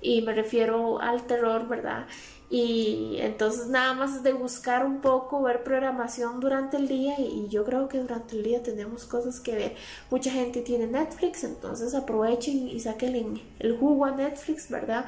y 0.00 0.22
me 0.22 0.34
refiero 0.34 1.00
al 1.00 1.22
terror, 1.26 1.68
¿verdad? 1.68 2.06
Y 2.50 3.16
entonces 3.20 3.68
nada 3.68 3.94
más 3.94 4.16
es 4.16 4.22
de 4.22 4.34
buscar 4.34 4.84
un 4.84 5.00
poco, 5.00 5.40
ver 5.42 5.64
programación 5.64 6.38
durante 6.38 6.76
el 6.76 6.86
día 6.86 7.18
y 7.18 7.48
yo 7.48 7.64
creo 7.64 7.88
que 7.88 7.98
durante 7.98 8.36
el 8.36 8.42
día 8.42 8.62
tenemos 8.62 9.06
cosas 9.06 9.40
que 9.40 9.54
ver. 9.54 9.76
Mucha 10.10 10.30
gente 10.30 10.60
tiene 10.60 10.86
Netflix, 10.86 11.44
entonces 11.44 11.94
aprovechen 11.94 12.68
y 12.68 12.78
saquen 12.78 13.40
el 13.58 13.78
jugo 13.78 14.04
a 14.04 14.10
Netflix, 14.10 14.68
¿verdad? 14.68 15.06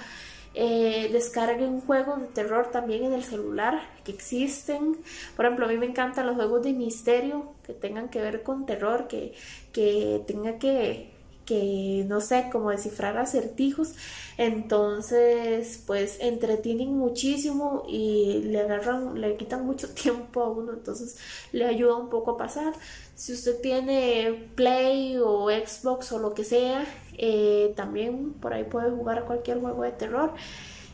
Eh, 0.57 1.09
descarguen 1.13 1.81
juegos 1.81 2.21
de 2.21 2.29
terror 2.29 2.71
también 2.71 3.05
en 3.05 3.13
el 3.13 3.25
celular 3.25 3.81
que 4.05 4.13
existen. 4.13 4.97
Por 5.37 5.47
ejemplo, 5.47 5.67
a 5.67 5.69
mí 5.69 5.77
me 5.77 5.87
encantan 5.87 6.27
los 6.27 6.37
juegos 6.37 6.63
de 6.63 6.73
misterio 6.73 7.53
que 7.65 7.73
tengan 7.75 8.09
que 8.09 8.21
ver 8.21 8.43
con 8.45 8.65
terror, 8.65 9.09
que, 9.09 9.35
que 9.73 10.23
tenga 10.27 10.59
que 10.59 11.14
que 11.45 12.05
no 12.09 12.21
sé 12.21 12.49
cómo 12.51 12.71
descifrar 12.71 13.19
acertijos. 13.19 13.95
Entonces 14.37 15.83
pues 15.87 16.19
entretienen 16.21 16.97
muchísimo 16.97 17.85
y 17.89 18.43
le 18.45 18.61
agarran 18.61 19.21
le 19.21 19.37
quitan 19.37 19.65
mucho 19.67 19.89
tiempo 19.95 20.43
a 20.43 20.51
uno. 20.51 20.73
Entonces 20.73 21.17
le 21.53 21.65
ayuda 21.67 21.97
un 21.97 22.09
poco 22.11 22.33
a 22.33 22.37
pasar. 22.37 22.73
Si 23.15 23.33
usted 23.33 23.61
tiene 23.61 24.49
play 24.57 25.19
o 25.19 25.49
xbox 25.51 26.13
o 26.13 26.19
lo 26.19 26.35
que 26.35 26.45
sea 26.45 26.85
eh, 27.19 27.73
también 27.77 28.33
por 28.35 28.53
ahí 28.55 28.65
puede 28.65 28.91
jugar 28.91 29.19
a 29.19 29.25
cualquier 29.25 29.61
juego 29.61 29.83
de 29.83 29.93
terror. 29.93 30.33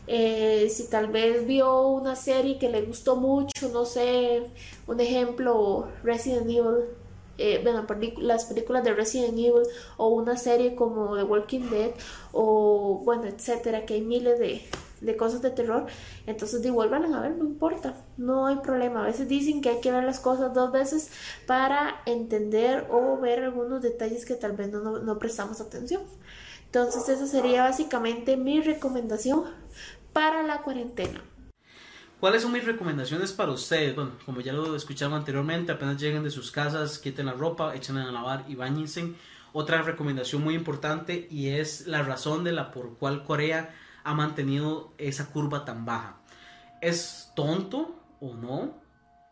Eh, 0.07 0.69
si 0.71 0.89
tal 0.89 1.09
vez 1.09 1.47
vio 1.47 1.89
una 1.89 2.17
serie 2.17 2.59
que 2.59 2.69
le 2.69 2.83
gustó 2.83 3.17
mucho 3.17 3.69
no 3.69 3.85
sé 3.85 4.43
un 4.89 4.99
ejemplo 4.99 5.89
Resident 6.03 6.49
Evil 6.51 6.87
eh, 7.41 7.61
bueno, 7.63 7.87
las 8.19 8.45
películas 8.45 8.85
de 8.85 8.93
Resident 8.93 9.33
Evil 9.33 9.63
o 9.97 10.09
una 10.09 10.37
serie 10.37 10.75
como 10.75 11.17
The 11.17 11.23
Walking 11.23 11.71
Dead 11.71 11.91
o 12.33 13.01
bueno, 13.05 13.25
etcétera, 13.25 13.87
que 13.87 13.95
hay 13.95 14.03
miles 14.03 14.39
de, 14.39 14.63
de 15.01 15.17
cosas 15.17 15.41
de 15.43 15.51
terror, 15.51 15.87
entonces 16.27 16.63
devuelvan 16.63 17.13
a 17.15 17.21
ver, 17.21 17.37
no 17.37 17.45
importa, 17.45 17.95
no 18.17 18.47
hay 18.47 18.57
problema. 18.57 19.03
A 19.03 19.07
veces 19.07 19.27
dicen 19.29 19.63
que 19.63 19.71
hay 19.71 19.81
que 19.81 19.91
ver 19.91 20.05
las 20.05 20.21
cosas 20.21 20.53
dos 20.53 20.71
veces 20.71 21.11
para 21.47 22.03
entender 22.07 22.87
o 22.91 23.19
ver 23.19 23.43
algunos 23.43 23.83
detalles 23.83 24.25
que 24.25 24.35
tal 24.35 24.53
vez 24.53 24.71
no, 24.71 24.99
no 24.99 25.19
prestamos 25.19 25.61
atención. 25.61 26.03
Entonces 26.67 27.09
esa 27.09 27.27
sería 27.27 27.63
básicamente 27.63 28.37
mi 28.37 28.61
recomendación 28.61 29.45
para 30.13 30.43
la 30.43 30.63
cuarentena. 30.63 31.23
¿Cuáles 32.21 32.43
son 32.43 32.53
mis 32.53 32.67
recomendaciones 32.67 33.33
para 33.33 33.51
ustedes? 33.51 33.97
Bueno, 33.97 34.13
como 34.27 34.43
ya 34.43 34.53
lo 34.53 34.77
escucharon 34.77 35.15
anteriormente, 35.15 35.73
apenas 35.73 35.99
lleguen 35.99 36.23
de 36.23 36.31
sus 36.31 36.51
casas, 36.51 36.99
quiten 36.99 37.25
la 37.25 37.33
ropa, 37.33 37.75
echen 37.75 37.97
a 37.97 38.13
lavar 38.13 38.45
y 38.47 38.57
bañense. 38.57 39.15
Otra 39.55 39.81
recomendación 39.81 40.45
muy 40.45 40.55
importante 40.55 41.27
y 41.31 41.49
es 41.49 41.87
la 41.87 42.03
razón 42.03 42.45
de 42.45 42.53
la 42.53 42.73
por 42.73 42.99
cual 42.99 43.25
Corea 43.25 43.75
ha 44.05 44.13
mantenido 44.13 44.93
esa 44.99 45.31
curva 45.33 45.65
tan 45.65 45.87
baja. 45.87 46.21
Es 46.83 47.33
tonto 47.35 47.99
o 48.21 48.35
no, 48.35 48.79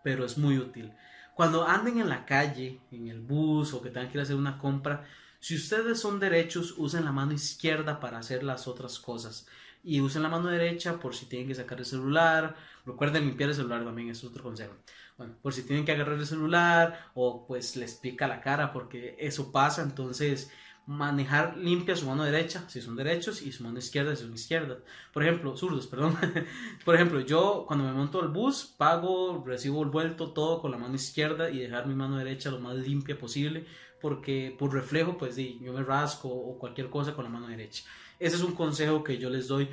pero 0.02 0.24
es 0.24 0.38
muy 0.38 0.56
útil. 0.56 0.94
Cuando 1.34 1.68
anden 1.68 2.00
en 2.00 2.08
la 2.08 2.24
calle, 2.24 2.80
en 2.90 3.08
el 3.08 3.20
bus 3.20 3.74
o 3.74 3.82
que 3.82 3.90
tengan 3.90 4.08
que 4.08 4.16
ir 4.16 4.20
a 4.20 4.22
hacer 4.22 4.36
una 4.36 4.56
compra, 4.56 5.04
si 5.40 5.56
ustedes 5.56 6.00
son 6.00 6.20
derechos, 6.20 6.74
usen 6.78 7.04
la 7.04 7.12
mano 7.12 7.32
izquierda 7.32 8.00
para 8.00 8.18
hacer 8.18 8.42
las 8.42 8.66
otras 8.66 8.98
cosas. 8.98 9.46
Y 9.88 10.02
usen 10.02 10.22
la 10.22 10.28
mano 10.28 10.48
derecha 10.48 11.00
por 11.00 11.14
si 11.14 11.24
tienen 11.24 11.48
que 11.48 11.54
sacar 11.54 11.78
el 11.78 11.86
celular. 11.86 12.54
Recuerden 12.84 13.24
limpiar 13.24 13.48
el 13.48 13.56
celular 13.56 13.82
también, 13.84 14.10
es 14.10 14.22
otro 14.22 14.42
consejo. 14.42 14.74
Bueno, 15.16 15.36
por 15.40 15.54
si 15.54 15.62
tienen 15.62 15.86
que 15.86 15.92
agarrar 15.92 16.18
el 16.18 16.26
celular 16.26 17.10
o 17.14 17.46
pues 17.46 17.74
les 17.74 17.94
pica 17.94 18.28
la 18.28 18.42
cara 18.42 18.70
porque 18.70 19.16
eso 19.18 19.50
pasa. 19.50 19.82
Entonces, 19.82 20.52
manejar 20.84 21.56
limpia 21.56 21.96
su 21.96 22.06
mano 22.06 22.24
derecha 22.24 22.68
si 22.68 22.82
son 22.82 22.96
derechos 22.96 23.40
y 23.40 23.50
su 23.50 23.64
mano 23.64 23.78
izquierda 23.78 24.14
si 24.14 24.24
son 24.24 24.34
izquierdas. 24.34 24.76
Por 25.10 25.22
ejemplo, 25.22 25.56
zurdos, 25.56 25.86
perdón. 25.86 26.18
Por 26.84 26.94
ejemplo, 26.94 27.20
yo 27.20 27.64
cuando 27.66 27.86
me 27.86 27.92
monto 27.94 28.20
al 28.20 28.28
bus 28.28 28.74
pago, 28.76 29.42
recibo 29.46 29.82
el 29.84 29.88
vuelto 29.88 30.34
todo 30.34 30.60
con 30.60 30.70
la 30.70 30.76
mano 30.76 30.96
izquierda 30.96 31.48
y 31.48 31.60
dejar 31.60 31.86
mi 31.86 31.94
mano 31.94 32.18
derecha 32.18 32.50
lo 32.50 32.60
más 32.60 32.76
limpia 32.76 33.18
posible 33.18 33.64
porque 34.00 34.54
por 34.58 34.72
reflejo 34.72 35.16
pues 35.18 35.34
sí, 35.34 35.58
yo 35.62 35.72
me 35.72 35.82
rasco 35.82 36.28
o 36.28 36.58
cualquier 36.58 36.90
cosa 36.90 37.14
con 37.14 37.24
la 37.24 37.30
mano 37.30 37.48
derecha. 37.48 37.84
Ese 38.18 38.36
es 38.36 38.42
un 38.42 38.54
consejo 38.54 39.04
que 39.04 39.18
yo 39.18 39.30
les 39.30 39.48
doy. 39.48 39.68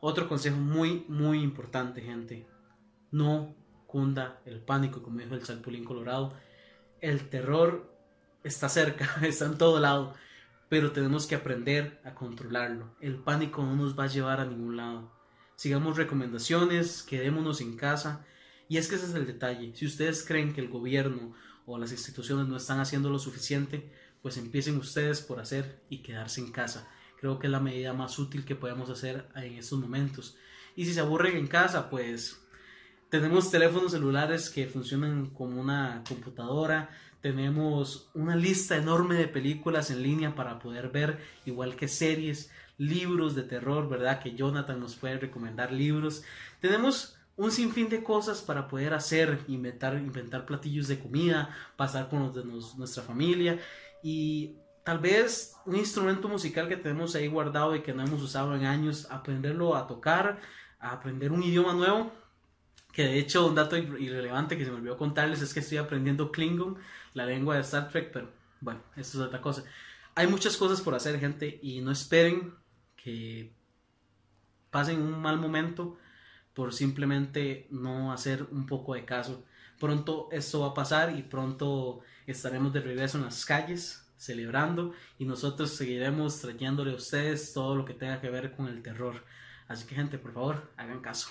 Otro 0.00 0.28
consejo 0.28 0.56
muy 0.56 1.04
muy 1.08 1.42
importante, 1.42 2.00
gente. 2.00 2.46
No 3.10 3.54
cunda 3.86 4.40
el 4.46 4.60
pánico, 4.60 5.02
como 5.02 5.18
dijo 5.18 5.34
el 5.34 5.44
Salpulín 5.44 5.84
Colorado. 5.84 6.32
El 7.00 7.28
terror 7.28 7.92
está 8.44 8.68
cerca, 8.68 9.18
está 9.22 9.46
en 9.46 9.58
todo 9.58 9.80
lado 9.80 10.14
pero 10.70 10.92
tenemos 10.92 11.26
que 11.26 11.34
aprender 11.34 12.00
a 12.04 12.14
controlarlo. 12.14 12.94
El 13.00 13.16
pánico 13.16 13.60
no 13.64 13.74
nos 13.74 13.98
va 13.98 14.04
a 14.04 14.06
llevar 14.06 14.38
a 14.40 14.46
ningún 14.46 14.76
lado. 14.76 15.10
Sigamos 15.56 15.96
recomendaciones, 15.96 17.02
quedémonos 17.02 17.60
en 17.60 17.76
casa. 17.76 18.24
Y 18.68 18.76
es 18.76 18.86
que 18.86 18.94
ese 18.94 19.06
es 19.06 19.14
el 19.14 19.26
detalle. 19.26 19.74
Si 19.74 19.84
ustedes 19.84 20.24
creen 20.24 20.54
que 20.54 20.60
el 20.60 20.68
gobierno 20.68 21.34
o 21.66 21.76
las 21.76 21.90
instituciones 21.90 22.46
no 22.46 22.56
están 22.56 22.78
haciendo 22.78 23.10
lo 23.10 23.18
suficiente, 23.18 23.92
pues 24.22 24.36
empiecen 24.36 24.76
ustedes 24.76 25.20
por 25.22 25.40
hacer 25.40 25.82
y 25.90 26.04
quedarse 26.04 26.40
en 26.40 26.52
casa. 26.52 26.88
Creo 27.20 27.38
que 27.38 27.46
es 27.46 27.50
la 27.50 27.60
medida 27.60 27.92
más 27.92 28.18
útil 28.18 28.44
que 28.44 28.56
podemos 28.56 28.88
hacer 28.88 29.28
en 29.36 29.54
estos 29.54 29.78
momentos. 29.78 30.36
Y 30.74 30.86
si 30.86 30.94
se 30.94 31.00
aburren 31.00 31.36
en 31.36 31.46
casa, 31.46 31.90
pues 31.90 32.40
tenemos 33.10 33.50
teléfonos 33.50 33.92
celulares 33.92 34.48
que 34.48 34.66
funcionan 34.66 35.26
como 35.30 35.60
una 35.60 36.02
computadora, 36.08 36.90
tenemos 37.20 38.08
una 38.14 38.36
lista 38.36 38.76
enorme 38.76 39.16
de 39.16 39.28
películas 39.28 39.90
en 39.90 40.02
línea 40.02 40.34
para 40.34 40.58
poder 40.58 40.88
ver, 40.88 41.18
igual 41.44 41.76
que 41.76 41.88
series, 41.88 42.50
libros 42.78 43.34
de 43.34 43.42
terror, 43.42 43.88
¿verdad? 43.88 44.22
Que 44.22 44.34
Jonathan 44.34 44.80
nos 44.80 44.96
puede 44.96 45.18
recomendar 45.18 45.70
libros. 45.72 46.22
Tenemos 46.60 47.18
un 47.36 47.50
sinfín 47.50 47.90
de 47.90 48.02
cosas 48.02 48.40
para 48.40 48.68
poder 48.68 48.94
hacer, 48.94 49.40
inventar, 49.48 49.98
inventar 49.98 50.46
platillos 50.46 50.88
de 50.88 50.98
comida, 50.98 51.54
pasar 51.76 52.08
con 52.08 52.20
los 52.20 52.34
de 52.34 52.44
nuestra 52.44 53.02
familia 53.02 53.58
y 54.02 54.56
tal 54.84 54.98
vez 54.98 55.56
un 55.66 55.76
instrumento 55.76 56.28
musical 56.28 56.68
que 56.68 56.76
tenemos 56.76 57.14
ahí 57.14 57.28
guardado 57.28 57.74
y 57.74 57.82
que 57.82 57.92
no 57.92 58.02
hemos 58.02 58.22
usado 58.22 58.54
en 58.54 58.64
años, 58.64 59.06
aprenderlo 59.10 59.76
a 59.76 59.86
tocar, 59.86 60.40
a 60.78 60.92
aprender 60.92 61.32
un 61.32 61.42
idioma 61.42 61.72
nuevo. 61.72 62.12
Que 62.92 63.04
de 63.04 63.18
hecho 63.18 63.46
un 63.46 63.54
dato 63.54 63.76
irrelevante 63.76 64.58
que 64.58 64.64
se 64.64 64.70
me 64.70 64.78
olvidó 64.78 64.96
contarles 64.96 65.40
es 65.42 65.54
que 65.54 65.60
estoy 65.60 65.78
aprendiendo 65.78 66.32
Klingon 66.32 66.76
la 67.14 67.24
lengua 67.24 67.54
de 67.54 67.60
Star 67.60 67.88
Trek, 67.88 68.10
pero 68.12 68.30
bueno, 68.60 68.80
eso 68.96 69.20
es 69.20 69.26
otra 69.26 69.40
cosa. 69.40 69.64
Hay 70.16 70.26
muchas 70.26 70.56
cosas 70.56 70.80
por 70.80 70.94
hacer, 70.94 71.18
gente, 71.20 71.60
y 71.62 71.80
no 71.80 71.92
esperen 71.92 72.52
que 72.96 73.52
pasen 74.70 75.00
un 75.00 75.20
mal 75.20 75.38
momento 75.38 75.98
por 76.52 76.72
simplemente 76.74 77.68
no 77.70 78.12
hacer 78.12 78.46
un 78.50 78.66
poco 78.66 78.94
de 78.94 79.04
caso. 79.04 79.44
Pronto 79.78 80.28
esto 80.32 80.60
va 80.60 80.68
a 80.68 80.74
pasar 80.74 81.16
y 81.16 81.22
pronto 81.22 82.00
estaremos 82.26 82.72
de 82.72 82.80
regreso 82.80 83.18
en 83.18 83.24
las 83.24 83.46
calles 83.46 84.09
celebrando 84.20 84.92
y 85.18 85.24
nosotros 85.24 85.70
seguiremos 85.70 86.40
trayéndole 86.40 86.92
a 86.92 86.96
ustedes 86.96 87.52
todo 87.52 87.74
lo 87.74 87.84
que 87.84 87.94
tenga 87.94 88.20
que 88.20 88.30
ver 88.30 88.52
con 88.54 88.68
el 88.68 88.82
terror. 88.82 89.14
Así 89.66 89.86
que 89.86 89.94
gente, 89.94 90.18
por 90.18 90.32
favor, 90.32 90.70
hagan 90.76 91.00
caso. 91.00 91.30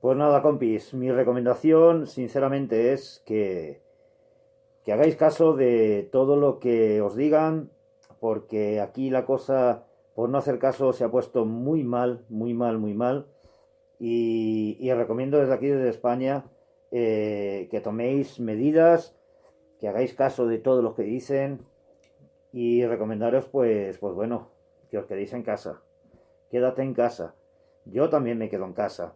Pues 0.00 0.16
nada, 0.16 0.42
compis, 0.42 0.94
mi 0.94 1.10
recomendación 1.10 2.06
sinceramente 2.06 2.92
es 2.92 3.22
que 3.26 3.82
que 4.88 4.94
hagáis 4.94 5.16
caso 5.16 5.52
de 5.52 6.08
todo 6.10 6.36
lo 6.36 6.60
que 6.60 7.02
os 7.02 7.14
digan, 7.14 7.70
porque 8.20 8.80
aquí 8.80 9.10
la 9.10 9.26
cosa, 9.26 9.84
por 10.14 10.30
no 10.30 10.38
hacer 10.38 10.58
caso, 10.58 10.94
se 10.94 11.04
ha 11.04 11.10
puesto 11.10 11.44
muy 11.44 11.84
mal, 11.84 12.24
muy 12.30 12.54
mal, 12.54 12.78
muy 12.78 12.94
mal. 12.94 13.26
Y, 13.98 14.90
os 14.90 14.96
recomiendo 14.96 15.36
desde 15.36 15.52
aquí, 15.52 15.66
desde 15.66 15.90
España, 15.90 16.46
eh, 16.90 17.68
que 17.70 17.82
toméis 17.82 18.40
medidas, 18.40 19.14
que 19.80 19.88
hagáis 19.88 20.14
caso 20.14 20.46
de 20.46 20.58
todo 20.58 20.82
lo 20.82 20.94
que 20.94 21.02
dicen 21.02 21.60
y 22.52 22.84
recomendaros, 22.84 23.46
pues, 23.46 23.98
pues 23.98 24.14
bueno, 24.14 24.48
que 24.90 24.98
os 24.98 25.06
quedéis 25.06 25.32
en 25.32 25.42
casa. 25.42 25.82
Quédate 26.50 26.82
en 26.82 26.94
casa. 26.94 27.34
Yo 27.84 28.08
también 28.08 28.38
me 28.38 28.48
quedo 28.48 28.64
en 28.64 28.72
casa. 28.72 29.14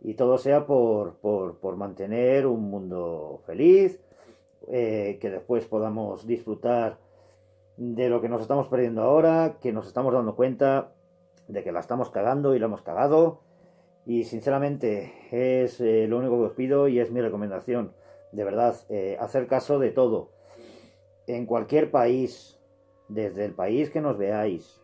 Y 0.00 0.14
todo 0.14 0.38
sea 0.38 0.66
por, 0.66 1.14
por, 1.16 1.58
por 1.58 1.76
mantener 1.76 2.46
un 2.46 2.70
mundo 2.70 3.40
feliz, 3.46 4.00
eh, 4.68 5.18
que 5.20 5.30
después 5.30 5.66
podamos 5.66 6.26
disfrutar 6.26 6.98
de 7.76 8.08
lo 8.08 8.20
que 8.20 8.28
nos 8.28 8.42
estamos 8.42 8.68
perdiendo 8.68 9.02
ahora, 9.02 9.56
que 9.60 9.72
nos 9.72 9.86
estamos 9.86 10.12
dando 10.12 10.36
cuenta 10.36 10.92
de 11.48 11.62
que 11.62 11.72
la 11.72 11.80
estamos 11.80 12.10
cagando 12.10 12.54
y 12.54 12.58
la 12.58 12.66
hemos 12.66 12.82
cagado. 12.82 13.40
Y 14.04 14.24
sinceramente 14.24 15.12
es 15.30 15.80
eh, 15.80 16.06
lo 16.06 16.18
único 16.18 16.38
que 16.38 16.46
os 16.46 16.52
pido 16.52 16.88
y 16.88 17.00
es 17.00 17.10
mi 17.10 17.20
recomendación. 17.20 17.92
De 18.36 18.44
verdad, 18.44 18.76
eh, 18.90 19.16
hacer 19.18 19.46
caso 19.46 19.78
de 19.78 19.90
todo. 19.92 20.28
En 21.26 21.46
cualquier 21.46 21.90
país, 21.90 22.60
desde 23.08 23.46
el 23.46 23.54
país 23.54 23.88
que 23.88 24.02
nos 24.02 24.18
veáis, 24.18 24.78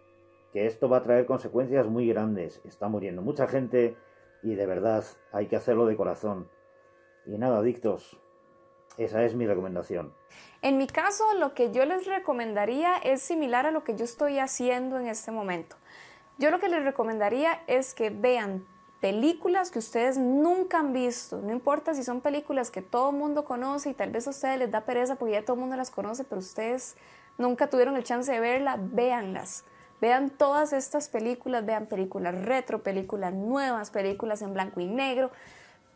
que 0.55 0.65
esto 0.65 0.89
va 0.89 0.97
a 0.97 1.03
traer 1.03 1.27
consecuencias 1.27 1.87
muy 1.87 2.09
grandes. 2.09 2.63
Está 2.65 2.89
muriendo 2.89 3.21
mucha 3.21 3.47
gente 3.47 3.95
y 4.43 4.55
de 4.55 4.65
verdad 4.65 5.05
hay 5.33 5.49
que 5.49 5.57
hacerlo 5.57 5.85
de 5.85 5.99
corazón. 5.99 6.49
Y 7.27 7.37
nada, 7.37 7.59
adictos, 7.59 8.19
esa 8.97 9.23
es 9.23 9.35
mi 9.35 9.47
recomendación. 9.47 10.15
En 10.63 10.79
mi 10.79 10.87
caso, 10.87 11.35
lo 11.39 11.53
que 11.53 11.73
yo 11.73 11.85
les 11.85 12.07
recomendaría 12.07 12.97
es 13.05 13.21
similar 13.21 13.67
a 13.67 13.71
lo 13.71 13.85
que 13.85 13.97
yo 13.97 14.07
estoy 14.07 14.39
haciendo 14.39 14.99
en 14.99 15.09
este 15.09 15.31
momento. 15.31 15.77
Yo 16.39 16.51
lo 16.51 16.59
que 16.59 16.71
les 16.71 16.83
recomendaría 16.83 17.61
es 17.67 17.93
que 17.93 18.09
vean 18.09 18.67
películas 19.03 19.73
que 19.73 19.81
ustedes 19.81 20.17
nunca 20.17 20.79
han 20.79 20.93
visto, 20.93 21.43
no 21.43 21.51
importa 21.51 21.93
si 21.93 22.05
son 22.05 22.21
películas 22.21 22.71
que 22.71 22.83
todo 22.83 23.11
el 23.11 23.17
mundo 23.17 23.45
conoce 23.45 23.91
y 23.91 23.95
tal 23.95 24.11
vez 24.11 24.29
a 24.29 24.31
ustedes 24.31 24.61
les 24.61 24.71
da 24.71 24.83
pereza 24.83 25.17
porque 25.17 25.33
ya 25.33 25.45
todo 25.45 25.55
el 25.55 25.61
mundo 25.61 25.75
las 25.77 25.91
conoce, 25.91 26.23
pero 26.23 26.39
ustedes 26.39 26.95
nunca 27.37 27.69
tuvieron 27.69 27.97
el 27.97 28.05
chance 28.05 28.31
de 28.31 28.39
verla, 28.39 28.79
véanlas. 28.81 29.65
Vean 30.01 30.31
todas 30.31 30.73
estas 30.73 31.09
películas, 31.09 31.67
vean 31.67 31.87
películas 31.87 32.45
retro, 32.45 32.85
películas 32.85 33.35
nuevas, 33.35 33.91
películas 33.91 34.41
en 34.41 34.55
blanco 34.55 34.81
y 34.81 34.87
negro, 34.87 35.33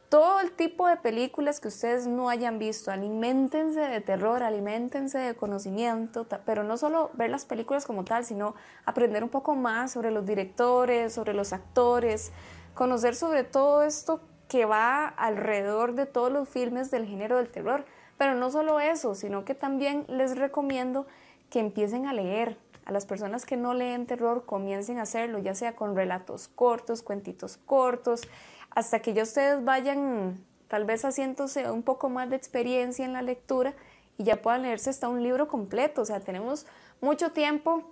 todo 0.09 0.41
el 0.41 0.51
tipo 0.51 0.89
de 0.89 0.97
películas 0.97 1.61
que 1.61 1.69
ustedes 1.69 2.09
no 2.09 2.29
hayan 2.29 2.59
visto. 2.59 2.91
Aliméntense 2.91 3.81
de 3.81 4.01
terror, 4.01 4.43
aliméntense 4.43 5.19
de 5.19 5.35
conocimiento, 5.35 6.27
pero 6.45 6.65
no 6.65 6.77
solo 6.77 7.11
ver 7.15 7.31
las 7.31 7.45
películas 7.45 7.87
como 7.87 8.05
tal, 8.05 8.25
sino 8.25 8.57
aprender 8.85 9.23
un 9.23 9.31
poco 9.31 9.55
más 9.55 9.93
sobre 9.93 10.11
los 10.11 10.27
directores, 10.27 11.13
sobre 11.13 11.35
los 11.35 11.53
actores, 11.53 12.33
conocer 12.77 13.17
sobre 13.17 13.43
todo 13.43 13.83
esto 13.83 14.21
que 14.49 14.67
va 14.67 15.09
alrededor 15.09 15.95
de 15.95 16.07
todos 16.07 16.31
los 16.31 16.49
filmes 16.49 16.93
del 16.93 17.07
género 17.07 17.39
del 17.39 17.49
terror. 17.49 17.85
Pero 18.17 18.35
no 18.35 18.51
solo 18.51 18.79
eso, 18.79 19.17
sino 19.17 19.45
que 19.45 19.55
también 19.55 20.05
les 20.09 20.39
recomiendo 20.39 21.07
que 21.51 21.59
empiecen 21.59 22.07
a 22.07 22.13
leer. 22.13 22.57
A 22.85 22.93
las 22.93 23.05
personas 23.05 23.45
que 23.45 23.57
no 23.57 23.75
leen 23.75 24.07
terror 24.07 24.45
comiencen 24.47 24.99
a 24.99 25.03
hacerlo, 25.03 25.41
ya 25.41 25.57
sea 25.57 25.75
con 25.75 25.97
relatos 25.97 26.47
cortos, 26.47 27.03
cuentitos 27.03 27.57
cortos, 27.57 28.23
hasta 28.71 29.01
que 29.01 29.13
ya 29.13 29.25
ustedes 29.25 29.65
vayan 29.65 30.39
tal 30.69 30.85
vez 30.85 31.05
haciéndose 31.05 31.69
un 31.69 31.83
poco 31.83 32.09
más 32.09 32.31
de 32.31 32.37
experiencia 32.37 33.05
en 33.05 33.13
la 33.13 33.23
lectura 33.23 33.75
y 34.19 34.25
ya 34.25 34.41
puedan 34.41 34.63
leerse 34.63 34.91
hasta 34.91 35.09
un 35.09 35.25
libro 35.25 35.49
completo. 35.49 36.03
O 36.03 36.05
sea, 36.05 36.21
tenemos 36.21 36.67
mucho 37.01 37.33
tiempo, 37.33 37.83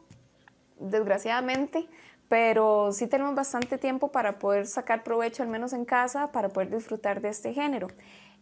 desgraciadamente, 0.78 1.88
pero 2.28 2.92
sí 2.92 3.06
tenemos 3.06 3.34
bastante 3.34 3.78
tiempo 3.78 4.10
para 4.12 4.38
poder 4.38 4.66
sacar 4.66 5.02
provecho, 5.02 5.42
al 5.42 5.48
menos 5.48 5.72
en 5.72 5.84
casa, 5.84 6.32
para 6.32 6.48
poder 6.48 6.70
disfrutar 6.70 7.20
de 7.20 7.28
este 7.28 7.52
género. 7.52 7.88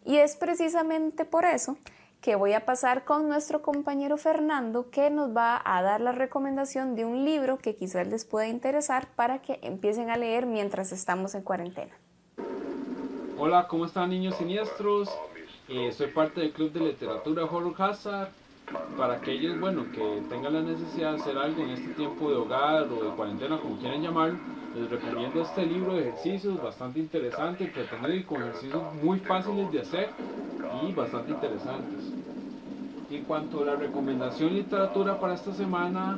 Y 0.05 0.17
es 0.17 0.35
precisamente 0.35 1.25
por 1.25 1.45
eso 1.45 1.77
que 2.21 2.35
voy 2.35 2.53
a 2.53 2.65
pasar 2.65 3.03
con 3.03 3.27
nuestro 3.27 3.61
compañero 3.61 4.17
Fernando, 4.17 4.89
que 4.89 5.09
nos 5.09 5.35
va 5.35 5.61
a 5.65 5.81
dar 5.81 5.99
la 5.99 6.13
recomendación 6.13 6.95
de 6.95 7.03
un 7.03 7.25
libro 7.25 7.57
que 7.57 7.75
quizás 7.75 8.07
les 8.07 8.23
pueda 8.23 8.47
interesar 8.47 9.07
para 9.15 9.41
que 9.41 9.59
empiecen 9.61 10.09
a 10.09 10.15
leer 10.15 10.45
mientras 10.45 10.93
estamos 10.93 11.35
en 11.35 11.41
cuarentena. 11.41 11.93
Hola, 13.37 13.67
¿cómo 13.67 13.85
están 13.85 14.09
niños 14.09 14.35
siniestros? 14.35 15.09
Eh, 15.67 15.91
soy 15.91 16.07
parte 16.07 16.39
del 16.39 16.53
Club 16.53 16.71
de 16.71 16.79
Literatura 16.79 17.43
Horror 17.43 17.75
Hazard 17.77 18.29
para 18.97 19.15
aquellos 19.15 19.59
bueno, 19.59 19.85
que 19.91 20.21
tengan 20.29 20.53
la 20.53 20.61
necesidad 20.61 21.11
de 21.11 21.21
hacer 21.21 21.37
algo 21.37 21.63
en 21.63 21.71
este 21.71 21.93
tiempo 21.93 22.29
de 22.29 22.35
hogar 22.35 22.83
o 22.83 23.03
de 23.03 23.15
cuarentena, 23.15 23.57
como 23.59 23.77
quieran 23.77 24.01
llamarlo, 24.01 24.39
les 24.75 24.89
recomiendo 24.89 25.41
este 25.41 25.65
libro 25.65 25.93
de 25.93 26.09
ejercicios 26.09 26.61
bastante 26.61 26.99
interesante, 26.99 27.65
entretenido 27.65 28.13
y 28.13 28.23
con 28.23 28.41
ejercicios 28.41 28.81
muy 29.03 29.19
fáciles 29.19 29.71
de 29.71 29.81
hacer 29.81 30.09
y 30.87 30.91
bastante 30.93 31.31
interesantes. 31.31 32.11
En 33.11 33.23
cuanto 33.25 33.61
a 33.61 33.65
la 33.65 33.75
recomendación 33.75 34.55
literatura 34.55 35.19
para 35.19 35.35
esta 35.35 35.53
semana, 35.53 36.17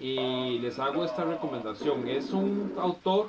y 0.00 0.58
les 0.58 0.78
hago 0.78 1.04
esta 1.04 1.24
recomendación. 1.24 2.08
Es 2.08 2.32
un 2.32 2.72
autor 2.78 3.28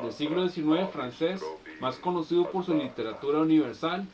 del 0.00 0.12
siglo 0.12 0.48
XIX 0.48 0.88
francés, 0.92 1.42
más 1.80 1.96
conocido 1.96 2.50
por 2.50 2.64
su 2.64 2.74
literatura 2.74 3.40
universal, 3.40 4.06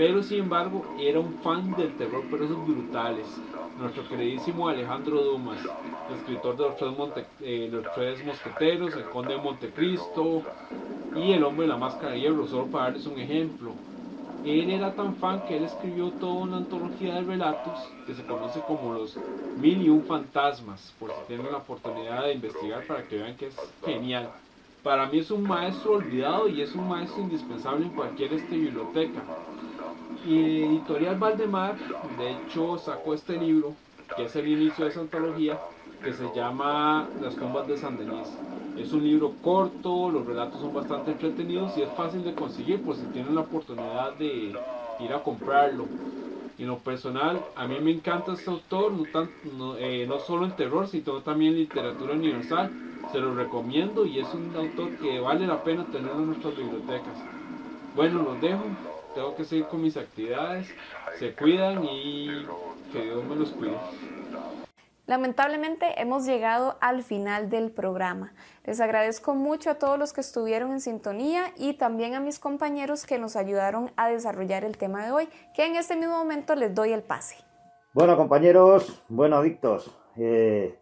pero 0.00 0.22
sin 0.22 0.38
embargo 0.38 0.82
era 0.98 1.20
un 1.20 1.34
fan 1.42 1.72
del 1.76 1.94
terror, 1.96 2.24
pero 2.30 2.44
esos 2.46 2.66
brutales. 2.66 3.26
Nuestro 3.78 4.08
queridísimo 4.08 4.66
Alejandro 4.66 5.22
Dumas, 5.22 5.58
escritor 6.14 6.56
de 6.56 6.62
los 6.64 6.76
tres, 6.76 7.26
eh, 7.42 7.68
los 7.70 7.84
tres 7.94 8.24
mosqueteros, 8.24 8.94
el 8.94 9.04
conde 9.04 9.34
de 9.34 9.42
Montecristo 9.42 10.42
y 11.14 11.32
el 11.32 11.44
hombre 11.44 11.66
de 11.66 11.68
la 11.68 11.76
máscara 11.76 12.12
de 12.12 12.20
hierro, 12.20 12.46
solo 12.46 12.66
para 12.68 12.84
darles 12.84 13.06
un 13.06 13.18
ejemplo. 13.18 13.72
Él 14.42 14.70
era 14.70 14.94
tan 14.94 15.16
fan 15.16 15.42
que 15.46 15.58
él 15.58 15.64
escribió 15.64 16.10
toda 16.12 16.32
una 16.32 16.56
antología 16.56 17.16
de 17.16 17.20
relatos 17.20 17.78
que 18.06 18.14
se 18.14 18.24
conoce 18.24 18.60
como 18.60 18.94
los 18.94 19.18
mil 19.58 19.82
y 19.82 19.90
un 19.90 20.04
fantasmas, 20.04 20.94
por 20.98 21.10
si 21.10 21.16
tienen 21.26 21.52
la 21.52 21.58
oportunidad 21.58 22.24
de 22.24 22.32
investigar 22.32 22.86
para 22.86 23.06
que 23.06 23.16
vean 23.18 23.36
que 23.36 23.48
es 23.48 23.56
genial. 23.84 24.30
Para 24.82 25.06
mí 25.06 25.18
es 25.18 25.30
un 25.30 25.42
maestro 25.42 25.92
olvidado 25.92 26.48
y 26.48 26.62
es 26.62 26.74
un 26.74 26.88
maestro 26.88 27.20
indispensable 27.22 27.84
en 27.84 27.92
cualquier 27.92 28.32
este 28.32 28.56
biblioteca. 28.56 29.20
Y 30.26 30.62
Editorial 30.62 31.18
Valdemar, 31.18 31.76
de 32.18 32.30
hecho, 32.30 32.78
sacó 32.78 33.12
este 33.12 33.36
libro, 33.36 33.74
que 34.16 34.24
es 34.24 34.36
el 34.36 34.48
inicio 34.48 34.84
de 34.84 34.90
esa 34.90 35.00
antología, 35.00 35.58
que 36.02 36.14
se 36.14 36.24
llama 36.34 37.06
Las 37.20 37.36
tumbas 37.36 37.66
de 37.66 37.76
San 37.76 37.98
Denis. 37.98 38.28
Es 38.78 38.92
un 38.94 39.04
libro 39.04 39.34
corto, 39.42 40.10
los 40.10 40.24
relatos 40.24 40.60
son 40.60 40.72
bastante 40.72 41.10
entretenidos 41.10 41.76
y 41.76 41.82
es 41.82 41.90
fácil 41.90 42.24
de 42.24 42.34
conseguir 42.34 42.80
por 42.82 42.96
si 42.96 43.02
tienen 43.12 43.34
la 43.34 43.42
oportunidad 43.42 44.14
de 44.14 44.54
ir 44.98 45.12
a 45.12 45.22
comprarlo. 45.22 45.86
En 46.58 46.66
lo 46.66 46.78
personal, 46.78 47.40
a 47.54 47.66
mí 47.66 47.78
me 47.80 47.90
encanta 47.90 48.32
este 48.32 48.50
autor, 48.50 48.92
no, 49.58 49.76
eh, 49.76 50.06
no 50.06 50.18
solo 50.20 50.46
en 50.46 50.56
terror, 50.56 50.86
sino 50.88 51.20
también 51.20 51.52
en 51.52 51.60
literatura 51.60 52.14
universal. 52.14 52.70
Se 53.12 53.18
lo 53.18 53.34
recomiendo 53.34 54.06
y 54.06 54.20
es 54.20 54.32
un 54.34 54.54
autor 54.54 54.96
que 54.98 55.20
vale 55.20 55.46
la 55.46 55.62
pena 55.62 55.84
tener 55.86 56.12
en 56.12 56.26
nuestras 56.26 56.56
bibliotecas. 56.56 57.14
Bueno, 57.96 58.22
los 58.22 58.40
dejo, 58.40 58.64
tengo 59.14 59.34
que 59.34 59.44
seguir 59.44 59.66
con 59.66 59.82
mis 59.82 59.96
actividades, 59.96 60.72
se 61.18 61.34
cuidan 61.34 61.84
y 61.84 62.46
que 62.92 63.02
Dios 63.02 63.24
me 63.24 63.36
los 63.36 63.50
cuide. 63.50 63.76
Lamentablemente 65.06 66.00
hemos 66.00 66.24
llegado 66.24 66.76
al 66.80 67.02
final 67.02 67.50
del 67.50 67.72
programa. 67.72 68.32
Les 68.64 68.80
agradezco 68.80 69.34
mucho 69.34 69.70
a 69.70 69.74
todos 69.74 69.98
los 69.98 70.12
que 70.12 70.20
estuvieron 70.20 70.70
en 70.70 70.80
sintonía 70.80 71.52
y 71.56 71.74
también 71.74 72.14
a 72.14 72.20
mis 72.20 72.38
compañeros 72.38 73.06
que 73.06 73.18
nos 73.18 73.34
ayudaron 73.34 73.90
a 73.96 74.08
desarrollar 74.08 74.62
el 74.62 74.78
tema 74.78 75.04
de 75.04 75.10
hoy, 75.10 75.28
que 75.52 75.66
en 75.66 75.74
este 75.74 75.96
mismo 75.96 76.16
momento 76.16 76.54
les 76.54 76.72
doy 76.72 76.92
el 76.92 77.02
pase. 77.02 77.34
Bueno 77.92 78.16
compañeros, 78.16 79.02
bueno 79.08 79.34
adictos, 79.38 79.90
eh, 80.16 80.78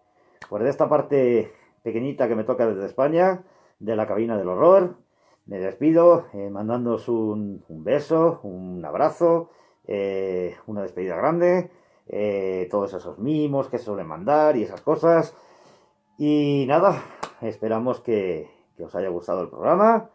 por 0.50 0.66
esta 0.66 0.90
parte 0.90 1.54
pequeñita 1.88 2.28
que 2.28 2.34
me 2.34 2.44
toca 2.44 2.66
desde 2.66 2.84
España, 2.84 3.44
de 3.78 3.96
la 3.96 4.06
cabina 4.06 4.36
del 4.36 4.48
horror, 4.48 4.96
me 5.46 5.58
despido 5.58 6.26
eh, 6.34 6.50
mandándoos 6.50 7.08
un, 7.08 7.64
beso, 7.68 8.40
un 8.42 8.84
abrazo, 8.84 9.50
eh, 9.86 10.54
una 10.66 10.82
despedida 10.82 11.16
grande 11.16 11.70
eh, 12.10 12.68
todos 12.70 12.92
esos 12.94 13.18
mimos 13.18 13.68
que 13.68 13.78
suelen 13.78 14.06
mandar 14.06 14.56
y 14.56 14.62
esas 14.62 14.82
cosas. 14.82 15.34
Y 16.18 16.66
nada, 16.68 17.02
esperamos 17.40 18.00
que, 18.00 18.50
os 18.82 18.94
haya 18.94 19.08
gustado 19.08 19.42
el 19.42 19.48
programa, 19.48 20.10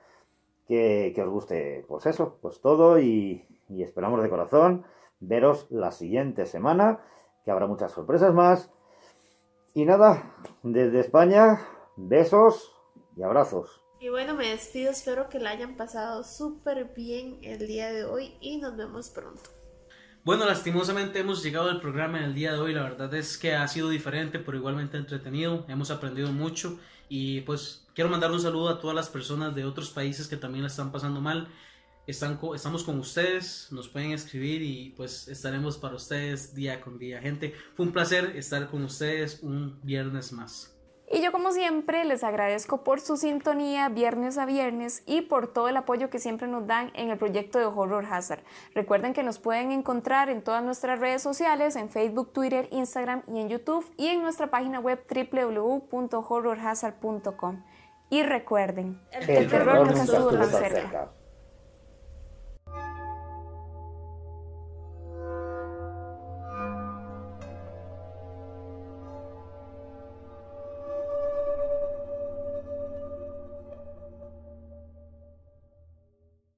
que, 0.68 1.14
os 1.18 1.30
guste 1.30 1.86
pues 1.88 2.06
eso, 2.06 2.38
pues 2.42 2.62
todo 2.62 3.00
y 3.00 3.46
esperamos 3.70 4.22
de 4.22 4.30
corazón 4.30 4.86
veros 5.20 5.68
la 5.70 5.92
siguiente 5.92 6.46
semana, 6.46 7.00
que 7.44 7.52
habrá 7.52 7.68
muchas 7.68 7.92
sorpresas 7.92 8.34
más. 8.34 8.72
Y 9.76 9.86
nada, 9.86 10.36
desde 10.62 11.00
España, 11.00 11.60
besos 11.96 12.72
y 13.18 13.24
abrazos. 13.24 13.82
Y 14.00 14.10
bueno, 14.10 14.36
me 14.36 14.50
despido, 14.50 14.92
espero 14.92 15.30
que 15.30 15.40
la 15.40 15.50
hayan 15.50 15.78
pasado 15.78 16.24
súper 16.24 16.94
bien 16.96 17.40
el 17.42 17.66
día 17.66 17.92
de 17.92 18.04
hoy 18.04 18.36
y 18.40 18.58
nos 18.58 18.78
vemos 18.78 19.10
pronto. 19.10 19.50
Bueno, 20.24 20.46
lastimosamente 20.46 21.20
hemos 21.20 21.42
llegado 21.42 21.72
al 21.72 21.82
programa 21.82 22.20
del 22.20 22.36
día 22.36 22.54
de 22.54 22.60
hoy. 22.60 22.74
La 22.74 22.84
verdad 22.84 23.12
es 23.16 23.36
que 23.36 23.56
ha 23.56 23.68
sido 23.68 23.90
diferente, 23.90 24.38
pero 24.38 24.58
igualmente 24.60 24.98
entretenido. 24.98 25.66
Hemos 25.68 25.90
aprendido 25.90 26.32
mucho 26.32 26.78
y 27.10 27.42
pues 27.42 27.88
quiero 27.96 28.12
mandar 28.12 28.32
un 28.32 28.42
saludo 28.42 28.70
a 28.70 28.80
todas 28.80 28.96
las 28.96 29.10
personas 29.10 29.56
de 29.56 29.66
otros 29.66 29.90
países 29.90 30.28
que 30.28 30.38
también 30.38 30.62
la 30.62 30.70
están 30.70 30.92
pasando 30.92 31.20
mal. 31.20 31.48
Están, 32.06 32.38
estamos 32.54 32.84
con 32.84 33.00
ustedes, 33.00 33.70
nos 33.72 33.88
pueden 33.88 34.12
escribir 34.12 34.62
y 34.62 34.94
pues 34.98 35.30
estaremos 35.30 35.78
para 35.78 35.96
ustedes 35.96 36.54
día 36.54 36.82
con 36.82 37.00
día. 37.00 37.22
Gente, 37.22 37.54
fue 37.76 37.86
un 37.86 37.94
placer 37.94 38.36
estar 38.36 38.70
con 38.70 38.84
ustedes 38.84 39.42
un 39.42 39.80
viernes 39.84 40.34
más. 40.34 40.76
Y 41.10 41.22
yo 41.22 41.32
como 41.32 41.54
siempre 41.54 42.04
les 42.06 42.24
agradezco 42.24 42.84
por 42.84 43.00
su 43.00 43.18
sintonía 43.18 43.88
viernes 43.88 44.38
a 44.38 44.46
viernes 44.46 45.02
y 45.06 45.22
por 45.22 45.48
todo 45.48 45.70
el 45.70 45.78
apoyo 45.78 46.10
que 46.10 46.20
siempre 46.20 46.48
nos 46.48 46.68
dan 46.68 46.92
en 46.96 47.10
el 47.10 47.18
proyecto 47.18 47.58
de 47.60 47.66
Horror 47.66 48.06
Hazard. 48.10 48.44
Recuerden 48.74 49.14
que 49.14 49.24
nos 49.24 49.40
pueden 49.40 49.72
encontrar 49.72 50.30
en 50.30 50.44
todas 50.44 50.62
nuestras 50.64 51.00
redes 51.00 51.22
sociales, 51.22 51.78
en 51.78 51.90
Facebook, 51.90 52.34
Twitter, 52.34 52.68
Instagram 52.72 53.24
y 53.28 53.40
en 53.40 53.48
YouTube 53.48 53.90
y 53.96 54.08
en 54.08 54.24
nuestra 54.24 54.48
página 54.48 54.80
web 54.80 55.06
www.horrorhazard.com. 55.08 57.64
Y 58.10 58.24
recuerden, 58.24 59.00
el, 59.12 59.50
terror 59.50 59.88
nunca 59.88 60.04
estuvo 60.04 60.32
tan 60.32 60.50
cerca. 60.50 61.14